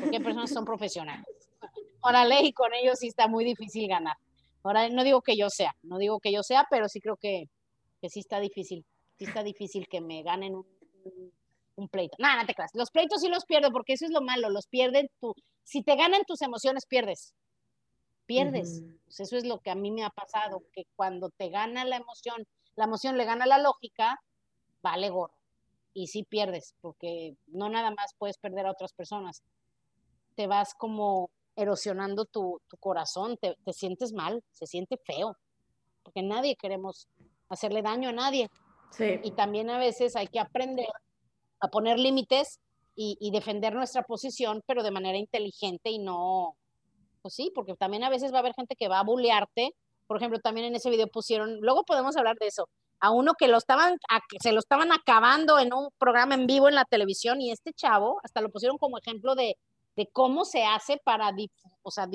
porque 0.00 0.20
personas 0.20 0.50
son 0.50 0.64
profesionales. 0.64 1.26
Órale, 2.00 2.42
y 2.42 2.52
con 2.52 2.72
ellos 2.74 2.98
sí 2.98 3.08
está 3.08 3.28
muy 3.28 3.44
difícil 3.44 3.88
ganar. 3.88 4.16
Ahora, 4.62 4.88
no 4.88 5.04
digo 5.04 5.22
que 5.22 5.36
yo 5.36 5.50
sea, 5.50 5.74
no 5.82 5.98
digo 5.98 6.18
que 6.18 6.32
yo 6.32 6.42
sea, 6.42 6.66
pero 6.70 6.88
sí 6.88 7.00
creo 7.00 7.16
que, 7.16 7.44
que 8.00 8.08
sí 8.08 8.20
está 8.20 8.40
difícil, 8.40 8.84
sí 9.18 9.24
está 9.24 9.42
difícil 9.42 9.86
que 9.88 10.00
me 10.00 10.22
ganen 10.22 10.54
un, 10.54 10.66
un 11.76 11.88
pleito. 11.88 12.16
Nada, 12.18 12.42
no 12.42 12.46
te 12.46 12.54
creas. 12.54 12.70
Los 12.74 12.90
pleitos 12.90 13.20
sí 13.20 13.28
los 13.28 13.44
pierdo 13.44 13.70
porque 13.70 13.94
eso 13.94 14.06
es 14.06 14.10
lo 14.10 14.20
malo, 14.20 14.48
los 14.50 14.66
pierden 14.66 15.08
tú. 15.20 15.34
Si 15.62 15.82
te 15.82 15.96
ganan 15.96 16.22
tus 16.26 16.42
emociones, 16.42 16.86
pierdes 16.86 17.34
pierdes. 18.28 18.84
Pues 19.04 19.20
eso 19.20 19.36
es 19.36 19.44
lo 19.44 19.58
que 19.58 19.70
a 19.70 19.74
mí 19.74 19.90
me 19.90 20.04
ha 20.04 20.10
pasado, 20.10 20.62
que 20.72 20.84
cuando 20.94 21.30
te 21.30 21.48
gana 21.48 21.84
la 21.84 21.96
emoción, 21.96 22.46
la 22.76 22.84
emoción 22.84 23.16
le 23.16 23.24
gana 23.24 23.46
la 23.46 23.58
lógica, 23.58 24.22
vale 24.82 25.08
gorro. 25.08 25.34
Y 25.94 26.06
sí 26.08 26.22
pierdes, 26.22 26.74
porque 26.80 27.36
no 27.46 27.68
nada 27.68 27.90
más 27.90 28.14
puedes 28.18 28.38
perder 28.38 28.66
a 28.66 28.70
otras 28.70 28.92
personas. 28.92 29.42
Te 30.36 30.46
vas 30.46 30.74
como 30.74 31.30
erosionando 31.56 32.24
tu, 32.26 32.60
corazón, 32.78 33.36
te, 33.38 33.56
te 33.64 33.72
sientes 33.72 34.12
mal, 34.12 34.44
se 34.52 34.66
siente 34.66 34.96
feo, 34.98 35.36
porque 36.04 36.22
nadie 36.22 36.54
queremos 36.54 37.08
hacerle 37.48 37.82
daño 37.82 38.10
a 38.10 38.12
nadie. 38.12 38.48
Sí. 38.92 39.18
Y 39.24 39.32
también 39.32 39.70
a 39.70 39.78
veces 39.78 40.14
hay 40.14 40.28
que 40.28 40.38
aprender 40.38 40.86
a 41.60 41.68
poner 41.68 41.98
límites 41.98 42.60
y, 43.00 43.30
defender 43.30 43.74
nuestra 43.74 44.02
posición, 44.02 44.60
pero 44.66 44.82
de 44.82 44.90
manera 44.90 45.16
inteligente 45.16 45.88
y 45.88 46.00
no, 46.00 46.56
pues 47.28 47.34
sí, 47.34 47.52
porque 47.54 47.74
también 47.76 48.04
a 48.04 48.08
veces 48.08 48.32
va 48.32 48.36
a 48.36 48.40
haber 48.40 48.54
gente 48.54 48.74
que 48.74 48.88
va 48.88 49.00
a 49.00 49.04
bullearte. 49.04 49.74
Por 50.06 50.16
ejemplo, 50.16 50.38
también 50.40 50.68
en 50.68 50.76
ese 50.76 50.88
video 50.88 51.08
pusieron, 51.08 51.58
luego 51.60 51.84
podemos 51.84 52.16
hablar 52.16 52.36
de 52.40 52.46
eso, 52.46 52.70
a 53.00 53.10
uno 53.10 53.34
que 53.38 53.48
lo 53.48 53.58
estaban, 53.58 53.98
se 54.40 54.52
lo 54.52 54.60
estaban 54.60 54.92
acabando 54.92 55.58
en 55.58 55.74
un 55.74 55.90
programa 55.98 56.34
en 56.34 56.46
vivo 56.46 56.68
en 56.68 56.74
la 56.74 56.86
televisión 56.86 57.42
y 57.42 57.50
este 57.52 57.74
chavo 57.74 58.18
hasta 58.24 58.40
lo 58.40 58.48
pusieron 58.50 58.78
como 58.78 58.96
ejemplo 58.96 59.34
de, 59.34 59.56
de 59.94 60.08
cómo 60.10 60.46
se 60.46 60.64
hace 60.64 60.96
para 61.04 61.30
o 61.82 61.90
sea, 61.90 62.08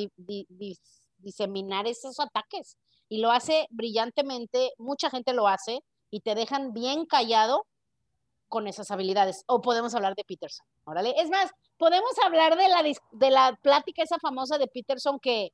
diseminar 1.17 1.85
esos 1.85 2.19
ataques. 2.19 2.75
Y 3.07 3.19
lo 3.21 3.31
hace 3.31 3.67
brillantemente, 3.69 4.71
mucha 4.79 5.11
gente 5.11 5.33
lo 5.33 5.47
hace 5.47 5.81
y 6.09 6.21
te 6.21 6.33
dejan 6.33 6.73
bien 6.73 7.05
callado 7.05 7.67
con 8.53 8.67
esas 8.67 8.91
habilidades. 8.91 9.43
O 9.47 9.63
podemos 9.63 9.95
hablar 9.95 10.13
de 10.13 10.23
Peterson, 10.23 10.63
órale. 10.83 11.15
Es 11.17 11.27
más, 11.27 11.49
podemos 11.75 12.11
hablar 12.23 12.55
de 12.55 12.67
la, 12.67 12.83
de 12.83 13.31
la 13.31 13.57
plática 13.63 14.03
esa 14.03 14.19
famosa 14.19 14.59
de 14.59 14.67
Peterson 14.67 15.17
que, 15.19 15.49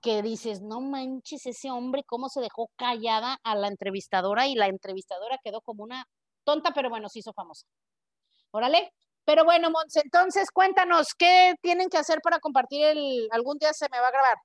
que 0.00 0.22
dices, 0.22 0.62
no 0.62 0.80
manches, 0.80 1.44
ese 1.44 1.70
hombre, 1.70 2.02
cómo 2.06 2.30
se 2.30 2.40
dejó 2.40 2.70
callada 2.76 3.38
a 3.44 3.54
la 3.56 3.68
entrevistadora 3.68 4.46
y 4.46 4.54
la 4.54 4.68
entrevistadora 4.68 5.38
quedó 5.44 5.60
como 5.60 5.82
una 5.82 6.06
tonta, 6.44 6.72
pero 6.74 6.88
bueno, 6.88 7.10
se 7.10 7.18
hizo 7.18 7.34
famosa. 7.34 7.66
Órale. 8.52 8.94
Pero 9.26 9.44
bueno, 9.44 9.70
Mons, 9.70 9.94
entonces 9.96 10.50
cuéntanos, 10.50 11.08
¿qué 11.12 11.54
tienen 11.60 11.90
que 11.90 11.98
hacer 11.98 12.20
para 12.22 12.40
compartir 12.40 12.86
el, 12.86 13.28
algún 13.32 13.58
día 13.58 13.74
se 13.74 13.86
me 13.92 14.00
va 14.00 14.08
a 14.08 14.12
grabar? 14.12 14.38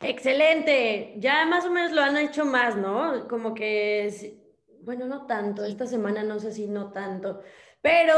Excelente, 0.00 1.16
ya 1.18 1.44
más 1.44 1.66
o 1.66 1.70
menos 1.70 1.92
lo 1.92 2.00
han 2.00 2.16
hecho 2.16 2.46
más, 2.46 2.76
¿no? 2.76 3.28
Como 3.28 3.52
que 3.52 4.41
bueno, 4.84 5.06
no 5.06 5.26
tanto, 5.26 5.64
esta 5.64 5.86
semana 5.86 6.22
no 6.22 6.38
sé 6.38 6.52
si 6.52 6.66
no 6.66 6.92
tanto, 6.92 7.42
pero 7.80 8.14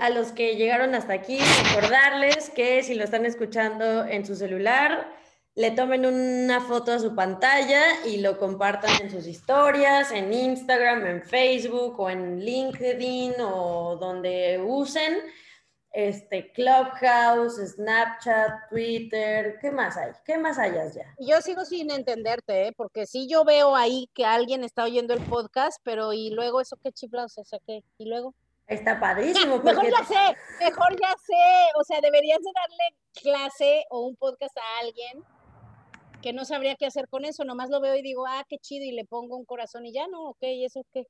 a 0.00 0.10
los 0.10 0.32
que 0.32 0.56
llegaron 0.56 0.94
hasta 0.94 1.12
aquí, 1.12 1.38
recordarles 1.64 2.50
que 2.50 2.82
si 2.82 2.94
lo 2.94 3.04
están 3.04 3.26
escuchando 3.26 4.04
en 4.04 4.24
su 4.24 4.34
celular, 4.34 5.08
le 5.54 5.70
tomen 5.70 6.06
una 6.06 6.62
foto 6.62 6.92
a 6.92 6.98
su 6.98 7.14
pantalla 7.14 7.82
y 8.06 8.18
lo 8.18 8.38
compartan 8.38 8.90
en 9.02 9.10
sus 9.10 9.26
historias, 9.26 10.10
en 10.10 10.32
Instagram, 10.32 11.06
en 11.06 11.22
Facebook 11.22 12.00
o 12.00 12.08
en 12.08 12.40
LinkedIn 12.40 13.34
o 13.40 13.96
donde 14.00 14.62
usen 14.64 15.18
este, 15.92 16.50
Clubhouse, 16.52 17.56
Snapchat, 17.56 18.68
Twitter, 18.70 19.58
¿qué 19.60 19.70
más 19.70 19.96
hay? 19.96 20.12
¿Qué 20.24 20.38
más 20.38 20.58
hayas 20.58 20.94
ya? 20.94 21.14
Yo 21.18 21.40
sigo 21.40 21.64
sin 21.64 21.90
entenderte, 21.90 22.68
¿eh? 22.68 22.72
porque 22.76 23.06
sí 23.06 23.28
yo 23.28 23.44
veo 23.44 23.76
ahí 23.76 24.08
que 24.14 24.24
alguien 24.24 24.64
está 24.64 24.84
oyendo 24.84 25.12
el 25.12 25.20
podcast, 25.20 25.78
pero 25.82 26.12
y 26.12 26.30
luego 26.30 26.60
eso 26.60 26.76
qué 26.82 26.92
chiflados, 26.92 27.36
o 27.38 27.44
sea, 27.44 27.58
¿qué? 27.66 27.84
¿Y 27.98 28.06
luego? 28.06 28.34
Está 28.66 28.98
padrísimo. 28.98 29.58
mejor 29.64 29.84
ya 29.84 30.04
sé, 30.04 30.36
mejor 30.64 30.92
ya 30.92 31.14
sé, 31.26 31.70
o 31.78 31.84
sea, 31.84 32.00
deberías 32.00 32.40
de 32.40 32.50
darle 32.54 32.96
clase 33.22 33.84
o 33.90 34.06
un 34.06 34.16
podcast 34.16 34.56
a 34.56 34.80
alguien 34.80 35.22
que 36.22 36.32
no 36.32 36.44
sabría 36.44 36.76
qué 36.76 36.86
hacer 36.86 37.08
con 37.08 37.24
eso, 37.24 37.44
nomás 37.44 37.68
lo 37.68 37.80
veo 37.80 37.96
y 37.96 38.02
digo, 38.02 38.24
ah, 38.26 38.44
qué 38.48 38.56
chido, 38.58 38.84
y 38.84 38.92
le 38.92 39.04
pongo 39.04 39.36
un 39.36 39.44
corazón 39.44 39.84
y 39.84 39.92
ya, 39.92 40.06
no, 40.06 40.30
ok, 40.30 40.42
¿y 40.42 40.64
eso 40.64 40.86
qué? 40.92 41.06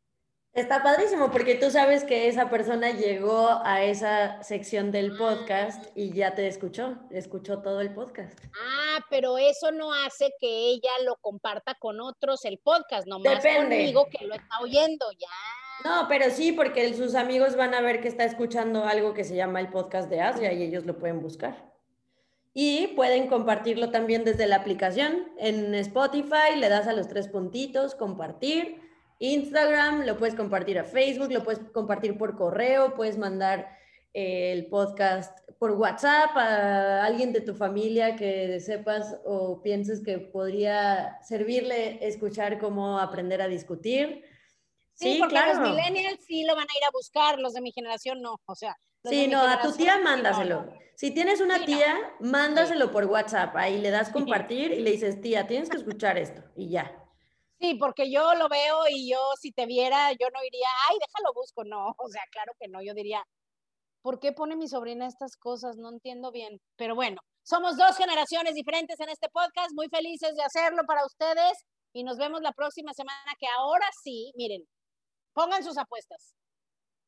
Está 0.54 0.82
padrísimo 0.82 1.30
porque 1.30 1.54
tú 1.54 1.70
sabes 1.70 2.04
que 2.04 2.28
esa 2.28 2.50
persona 2.50 2.90
llegó 2.90 3.62
a 3.64 3.84
esa 3.84 4.42
sección 4.42 4.90
del 4.90 5.16
podcast 5.16 5.86
y 5.94 6.12
ya 6.12 6.34
te 6.34 6.46
escuchó, 6.46 6.98
escuchó 7.10 7.62
todo 7.62 7.80
el 7.80 7.94
podcast. 7.94 8.38
Ah, 8.54 8.98
pero 9.08 9.38
eso 9.38 9.72
no 9.72 9.94
hace 9.94 10.30
que 10.38 10.68
ella 10.68 10.90
lo 11.06 11.16
comparta 11.16 11.74
con 11.76 12.02
otros 12.02 12.44
el 12.44 12.58
podcast, 12.58 13.06
nomás 13.06 13.42
conmigo 13.42 14.06
que 14.10 14.26
lo 14.26 14.34
está 14.34 14.60
oyendo, 14.60 15.06
ya. 15.12 15.28
No, 15.84 16.06
pero 16.06 16.28
sí, 16.28 16.52
porque 16.52 16.92
sus 16.92 17.14
amigos 17.14 17.56
van 17.56 17.72
a 17.72 17.80
ver 17.80 18.02
que 18.02 18.08
está 18.08 18.24
escuchando 18.24 18.84
algo 18.84 19.14
que 19.14 19.24
se 19.24 19.34
llama 19.34 19.58
el 19.58 19.70
podcast 19.70 20.10
de 20.10 20.20
Asia 20.20 20.52
y 20.52 20.64
ellos 20.64 20.84
lo 20.84 20.98
pueden 20.98 21.22
buscar. 21.22 21.72
Y 22.52 22.88
pueden 22.88 23.26
compartirlo 23.26 23.90
también 23.90 24.22
desde 24.24 24.46
la 24.46 24.56
aplicación 24.56 25.32
en 25.38 25.74
Spotify, 25.76 26.56
le 26.58 26.68
das 26.68 26.88
a 26.88 26.92
los 26.92 27.08
tres 27.08 27.28
puntitos, 27.28 27.94
compartir 27.94 28.81
Instagram, 29.18 30.04
lo 30.04 30.16
puedes 30.16 30.34
compartir 30.34 30.78
a 30.78 30.84
Facebook, 30.84 31.30
lo 31.30 31.42
puedes 31.42 31.60
compartir 31.72 32.18
por 32.18 32.36
correo, 32.36 32.94
puedes 32.94 33.18
mandar 33.18 33.78
eh, 34.14 34.52
el 34.52 34.66
podcast 34.66 35.38
por 35.58 35.72
WhatsApp 35.72 36.36
a 36.36 37.04
alguien 37.04 37.32
de 37.32 37.40
tu 37.40 37.54
familia 37.54 38.16
que 38.16 38.60
sepas 38.60 39.16
o 39.24 39.62
pienses 39.62 40.02
que 40.02 40.18
podría 40.18 41.18
servirle 41.22 42.04
escuchar 42.06 42.58
cómo 42.58 42.98
aprender 42.98 43.40
a 43.40 43.48
discutir. 43.48 44.24
Sí, 44.94 45.16
porque 45.18 45.34
claro. 45.34 45.60
los 45.60 45.70
millennials 45.70 46.24
sí 46.26 46.44
lo 46.44 46.54
van 46.54 46.66
a 46.68 46.76
ir 46.76 46.84
a 46.84 46.90
buscar, 46.92 47.38
los 47.38 47.54
de 47.54 47.60
mi 47.60 47.72
generación 47.72 48.20
no, 48.20 48.40
o 48.44 48.54
sea. 48.54 48.76
Sí, 49.04 49.26
no, 49.26 49.40
a 49.40 49.60
tu 49.60 49.72
tía 49.72 49.98
mándaselo. 49.98 50.72
Si 50.94 51.10
tienes 51.10 51.40
una 51.40 51.64
tía, 51.64 51.96
mándaselo 52.20 52.92
por 52.92 53.06
WhatsApp, 53.06 53.56
ahí 53.56 53.78
le 53.78 53.90
das 53.90 54.10
compartir 54.10 54.72
y 54.72 54.80
le 54.80 54.92
dices, 54.92 55.20
tía, 55.20 55.46
tienes 55.46 55.68
que 55.68 55.78
escuchar 55.78 56.18
esto 56.18 56.42
y 56.54 56.68
ya. 56.68 57.01
Sí, 57.62 57.74
porque 57.76 58.10
yo 58.10 58.34
lo 58.34 58.48
veo 58.48 58.88
y 58.90 59.08
yo 59.08 59.20
si 59.40 59.52
te 59.52 59.66
viera, 59.66 60.10
yo 60.12 60.28
no 60.34 60.44
iría, 60.44 60.66
ay, 60.90 60.96
déjalo 60.98 61.32
busco, 61.32 61.62
no, 61.62 61.94
o 61.98 62.08
sea, 62.08 62.22
claro 62.32 62.52
que 62.58 62.66
no, 62.66 62.82
yo 62.82 62.92
diría, 62.92 63.24
¿por 64.02 64.18
qué 64.18 64.32
pone 64.32 64.56
mi 64.56 64.66
sobrina 64.66 65.06
estas 65.06 65.36
cosas? 65.36 65.76
No 65.76 65.90
entiendo 65.90 66.32
bien, 66.32 66.60
pero 66.76 66.96
bueno, 66.96 67.20
somos 67.44 67.76
dos 67.76 67.96
generaciones 67.96 68.54
diferentes 68.54 68.98
en 68.98 69.10
este 69.10 69.28
podcast, 69.28 69.70
muy 69.74 69.88
felices 69.88 70.34
de 70.34 70.42
hacerlo 70.42 70.82
para 70.88 71.06
ustedes 71.06 71.64
y 71.92 72.02
nos 72.02 72.18
vemos 72.18 72.42
la 72.42 72.52
próxima 72.52 72.92
semana 72.94 73.32
que 73.38 73.46
ahora 73.46 73.86
sí, 74.02 74.32
miren, 74.34 74.66
pongan 75.32 75.62
sus 75.62 75.78
apuestas 75.78 76.34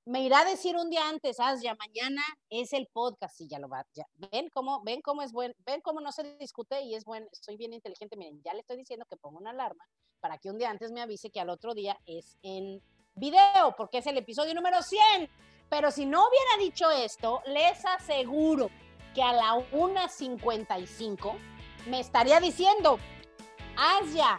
me 0.07 0.23
irá 0.23 0.41
a 0.41 0.45
decir 0.45 0.77
un 0.77 0.91
día 0.91 1.09
antes, 1.09 1.41
ah, 1.41 1.55
ya 1.63 1.75
mañana 1.77 2.23
es 2.51 2.75
el 2.75 2.87
podcast 2.93 3.41
y 3.41 3.49
ya 3.49 3.59
lo 3.59 3.69
va, 3.69 3.87
ya. 3.95 4.05
ven 4.31 4.51
cómo, 4.51 4.83
ven 4.85 5.01
cómo 5.01 5.23
es 5.23 5.33
bueno, 5.33 5.55
ven 5.65 5.81
cómo 5.81 6.01
no 6.01 6.13
se 6.13 6.37
discute 6.37 6.83
y 6.83 6.95
es 6.95 7.05
bueno, 7.05 7.27
soy 7.33 7.57
bien 7.57 7.73
inteligente, 7.73 8.17
miren, 8.17 8.43
ya 8.45 8.53
le 8.53 8.61
estoy 8.61 8.77
diciendo 8.77 9.07
que 9.09 9.17
pongo 9.17 9.39
una 9.39 9.51
alarma 9.51 9.85
para 10.25 10.39
que 10.39 10.49
un 10.49 10.57
día 10.57 10.71
antes 10.71 10.91
me 10.91 11.03
avise 11.03 11.29
que 11.29 11.39
al 11.39 11.51
otro 11.51 11.75
día 11.75 12.01
es 12.07 12.39
en 12.43 12.81
video, 13.15 13.75
porque 13.77 13.99
es 13.99 14.07
el 14.07 14.17
episodio 14.17 14.55
número 14.55 14.81
100. 14.81 15.29
Pero 15.69 15.91
si 15.91 16.07
no 16.07 16.27
hubiera 16.27 16.65
dicho 16.65 16.91
esto, 16.91 17.43
les 17.45 17.85
aseguro 17.85 18.71
que 19.15 19.23
a 19.23 19.35
la 19.35 19.53
1.55 19.71 21.37
me 21.89 22.01
estaría 22.01 22.41
diciendo, 22.41 22.99
Asia, 23.77 24.39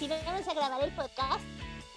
si 0.00 0.08
vamos 0.08 0.48
a 0.48 0.54
grabar 0.54 0.82
el 0.82 0.92
podcast, 0.96 1.44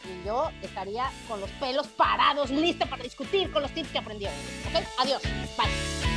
y 0.04 0.24
yo 0.24 0.52
estaría 0.62 1.12
con 1.28 1.42
los 1.42 1.50
pelos 1.54 1.88
parados, 1.88 2.52
lista 2.52 2.86
para 2.86 3.02
discutir 3.02 3.52
con 3.52 3.64
los 3.64 3.74
tips 3.74 3.90
que 3.90 3.98
aprendió. 3.98 4.30
¿Ok? 4.30 4.84
Adiós. 5.00 5.24
Bye. 5.58 6.09